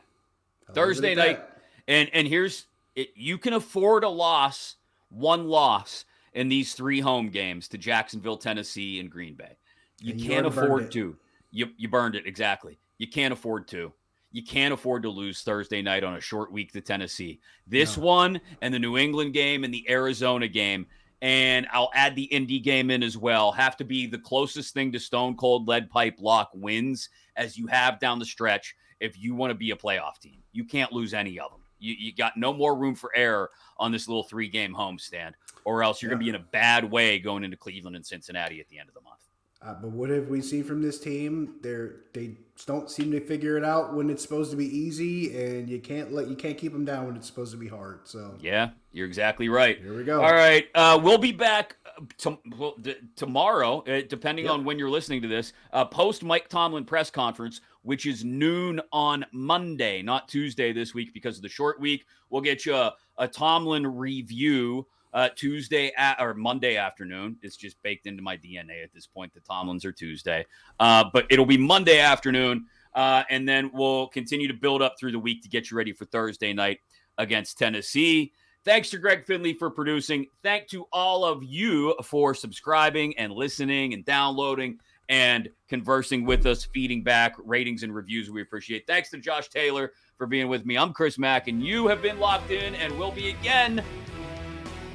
Thursday 0.72 1.16
leave 1.16 1.18
it 1.18 1.20
at 1.20 1.38
night. 1.38 1.46
And 1.88 2.10
and 2.12 2.28
here's 2.28 2.66
it, 2.94 3.10
you 3.16 3.38
can 3.38 3.54
afford 3.54 4.04
a 4.04 4.08
loss, 4.08 4.76
one 5.10 5.46
loss 5.46 6.04
in 6.32 6.48
these 6.48 6.74
three 6.74 7.00
home 7.00 7.28
games 7.28 7.68
to 7.68 7.78
Jacksonville, 7.78 8.36
Tennessee, 8.36 9.00
and 9.00 9.10
Green 9.10 9.34
Bay. 9.34 9.56
You 10.00 10.12
And 10.12 10.22
can't 10.22 10.54
burned 10.54 10.64
afford 10.64 10.92
to. 10.92 11.16
You 11.50 11.70
you 11.76 11.88
burned 11.88 12.14
it 12.14 12.26
exactly. 12.26 12.78
You 12.98 13.08
can't 13.08 13.32
afford 13.32 13.68
to. 13.68 13.92
You 14.32 14.44
can't 14.44 14.72
afford 14.72 15.02
to 15.02 15.10
lose 15.10 15.42
Thursday 15.42 15.82
night 15.82 16.04
on 16.04 16.14
a 16.14 16.20
short 16.20 16.52
week 16.52 16.72
to 16.72 16.80
Tennessee. 16.80 17.40
This 17.66 17.98
one 17.98 18.40
and 18.62 18.72
the 18.72 18.78
New 18.78 18.96
England 18.96 19.32
game 19.32 19.64
and 19.64 19.74
the 19.74 19.84
Arizona 19.90 20.46
game, 20.46 20.86
and 21.20 21.66
I'll 21.72 21.90
add 21.94 22.14
the 22.14 22.24
Indy 22.24 22.60
game 22.60 22.90
in 22.90 23.02
as 23.02 23.18
well, 23.18 23.50
have 23.50 23.76
to 23.78 23.84
be 23.84 24.06
the 24.06 24.18
closest 24.18 24.72
thing 24.72 24.92
to 24.92 25.00
Stone 25.00 25.36
Cold 25.36 25.66
Lead 25.66 25.90
Pipe 25.90 26.18
Lock 26.20 26.50
wins 26.54 27.08
as 27.36 27.58
you 27.58 27.66
have 27.66 27.98
down 27.98 28.20
the 28.20 28.24
stretch 28.24 28.76
if 29.00 29.18
you 29.18 29.34
want 29.34 29.50
to 29.50 29.56
be 29.56 29.72
a 29.72 29.76
playoff 29.76 30.20
team. 30.20 30.42
You 30.52 30.64
can't 30.64 30.92
lose 30.92 31.12
any 31.12 31.40
of 31.40 31.50
them. 31.50 31.59
You, 31.80 31.94
you 31.98 32.12
got 32.12 32.36
no 32.36 32.52
more 32.52 32.76
room 32.76 32.94
for 32.94 33.10
error 33.16 33.50
on 33.78 33.92
this 33.92 34.06
little 34.08 34.22
three 34.24 34.48
game 34.48 34.74
homestand, 34.74 35.32
or 35.64 35.82
else 35.82 36.00
you're 36.02 36.10
going 36.10 36.20
to 36.20 36.24
be 36.24 36.28
in 36.30 36.36
a 36.36 36.38
bad 36.52 36.90
way 36.90 37.18
going 37.18 37.44
into 37.44 37.56
Cleveland 37.56 37.96
and 37.96 38.04
Cincinnati 38.06 38.60
at 38.60 38.68
the 38.68 38.78
end 38.78 38.88
of 38.88 38.94
the 38.94 39.00
month. 39.00 39.16
Uh, 39.62 39.74
but 39.74 39.90
what 39.90 40.08
have 40.08 40.28
we 40.28 40.40
seen 40.40 40.64
from 40.64 40.80
this 40.80 40.98
team? 40.98 41.56
They're 41.60 41.96
they 42.14 42.36
don't 42.64 42.90
seem 42.90 43.10
to 43.12 43.20
figure 43.20 43.58
it 43.58 43.64
out 43.64 43.94
when 43.94 44.08
it's 44.08 44.22
supposed 44.22 44.50
to 44.52 44.56
be 44.56 44.64
easy, 44.64 45.36
and 45.36 45.68
you 45.68 45.80
can't 45.80 46.12
let 46.14 46.28
you 46.28 46.34
can't 46.34 46.56
keep 46.56 46.72
them 46.72 46.86
down 46.86 47.06
when 47.06 47.16
it's 47.16 47.26
supposed 47.26 47.52
to 47.52 47.58
be 47.58 47.68
hard. 47.68 48.00
So 48.04 48.36
Yeah, 48.40 48.70
you're 48.92 49.06
exactly 49.06 49.50
right. 49.50 49.78
Here 49.78 49.94
we 49.94 50.04
go. 50.04 50.22
All 50.22 50.32
right, 50.32 50.66
uh, 50.74 50.98
we'll 51.02 51.18
be 51.18 51.32
back 51.32 51.76
uh, 51.84 52.00
to, 52.18 52.38
well, 52.56 52.74
d- 52.80 52.96
tomorrow, 53.16 53.80
uh, 53.82 54.00
depending 54.08 54.46
Yep. 54.46 54.54
on 54.54 54.64
when 54.64 54.78
you're 54.78 54.88
listening 54.88 55.20
to 55.22 55.28
this. 55.28 55.52
Uh, 55.74 55.84
Post 55.84 56.22
Mike 56.24 56.48
Tomlin 56.48 56.86
press 56.86 57.10
conference, 57.10 57.60
which 57.82 58.06
is 58.06 58.24
noon 58.24 58.80
on 58.92 59.24
Monday, 59.32 60.02
not 60.02 60.28
Tuesday 60.28 60.72
this 60.72 60.94
week 60.94 61.14
because 61.14 61.36
of 61.36 61.42
the 61.42 61.48
short 61.48 61.80
week. 61.80 62.04
We'll 62.28 62.42
get 62.42 62.66
you 62.66 62.74
a, 62.74 62.94
a 63.18 63.26
Tomlin 63.26 63.86
review 63.86 64.86
uh, 65.12 65.28
Tuesday 65.34 65.92
at, 65.96 66.20
or 66.20 66.34
Monday 66.34 66.76
afternoon. 66.76 67.36
It's 67.42 67.56
just 67.56 67.82
baked 67.82 68.06
into 68.06 68.22
my 68.22 68.36
DNA 68.36 68.82
at 68.82 68.92
this 68.92 69.06
point. 69.06 69.32
The 69.34 69.40
Tomlins 69.40 69.84
are 69.84 69.92
Tuesday, 69.92 70.46
uh, 70.78 71.04
but 71.12 71.26
it'll 71.30 71.46
be 71.46 71.58
Monday 71.58 71.98
afternoon, 71.98 72.66
uh, 72.94 73.24
and 73.30 73.48
then 73.48 73.70
we'll 73.72 74.08
continue 74.08 74.48
to 74.48 74.54
build 74.54 74.82
up 74.82 74.96
through 74.98 75.12
the 75.12 75.18
week 75.18 75.42
to 75.42 75.48
get 75.48 75.70
you 75.70 75.76
ready 75.76 75.92
for 75.92 76.04
Thursday 76.04 76.52
night 76.52 76.80
against 77.18 77.58
Tennessee. 77.58 78.32
Thanks 78.64 78.90
to 78.90 78.98
Greg 78.98 79.24
Finley 79.24 79.54
for 79.54 79.70
producing. 79.70 80.26
Thank 80.42 80.68
to 80.68 80.86
all 80.92 81.24
of 81.24 81.42
you 81.42 81.94
for 82.04 82.34
subscribing 82.34 83.16
and 83.16 83.32
listening 83.32 83.94
and 83.94 84.04
downloading 84.04 84.78
and 85.10 85.50
conversing 85.68 86.24
with 86.24 86.46
us, 86.46 86.64
feeding 86.64 87.02
back 87.02 87.34
ratings 87.44 87.82
and 87.82 87.92
reviews. 87.94 88.30
We 88.30 88.40
appreciate. 88.40 88.86
Thanks 88.86 89.10
to 89.10 89.18
Josh 89.18 89.48
Taylor 89.48 89.92
for 90.16 90.26
being 90.26 90.48
with 90.48 90.64
me. 90.64 90.78
I'm 90.78 90.92
Chris 90.92 91.18
Mack, 91.18 91.48
and 91.48 91.62
you 91.62 91.88
have 91.88 92.00
been 92.00 92.20
locked 92.20 92.52
in 92.52 92.76
and 92.76 92.96
will 92.96 93.10
be 93.10 93.30
again 93.30 93.82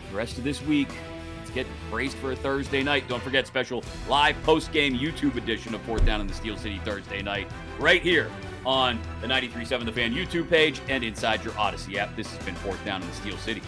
the 0.09 0.15
rest 0.15 0.37
of 0.37 0.45
this 0.45 0.61
week. 0.63 0.87
Let's 1.39 1.51
get 1.51 1.67
braced 1.91 2.15
for 2.17 2.31
a 2.31 2.35
Thursday 2.35 2.81
night. 2.81 3.09
Don't 3.09 3.21
forget 3.21 3.45
special 3.45 3.83
live 4.07 4.41
post 4.43 4.71
game 4.71 4.97
YouTube 4.97 5.35
edition 5.35 5.75
of 5.75 5.81
Fourth 5.81 6.05
Down 6.05 6.21
in 6.21 6.27
the 6.27 6.33
Steel 6.33 6.55
City 6.55 6.79
Thursday 6.85 7.21
night, 7.21 7.51
right 7.77 8.01
here 8.01 8.31
on 8.65 8.99
the 9.21 9.27
93.7 9.27 9.85
The 9.85 9.91
Fan 9.91 10.13
YouTube 10.13 10.49
page 10.49 10.81
and 10.87 11.03
inside 11.03 11.43
your 11.43 11.53
Audacy 11.53 11.97
app. 11.97 12.15
This 12.15 12.33
has 12.33 12.43
been 12.45 12.55
Fourth 12.55 12.83
Down 12.85 13.01
in 13.01 13.07
the 13.07 13.13
Steel 13.13 13.37
City. 13.37 13.61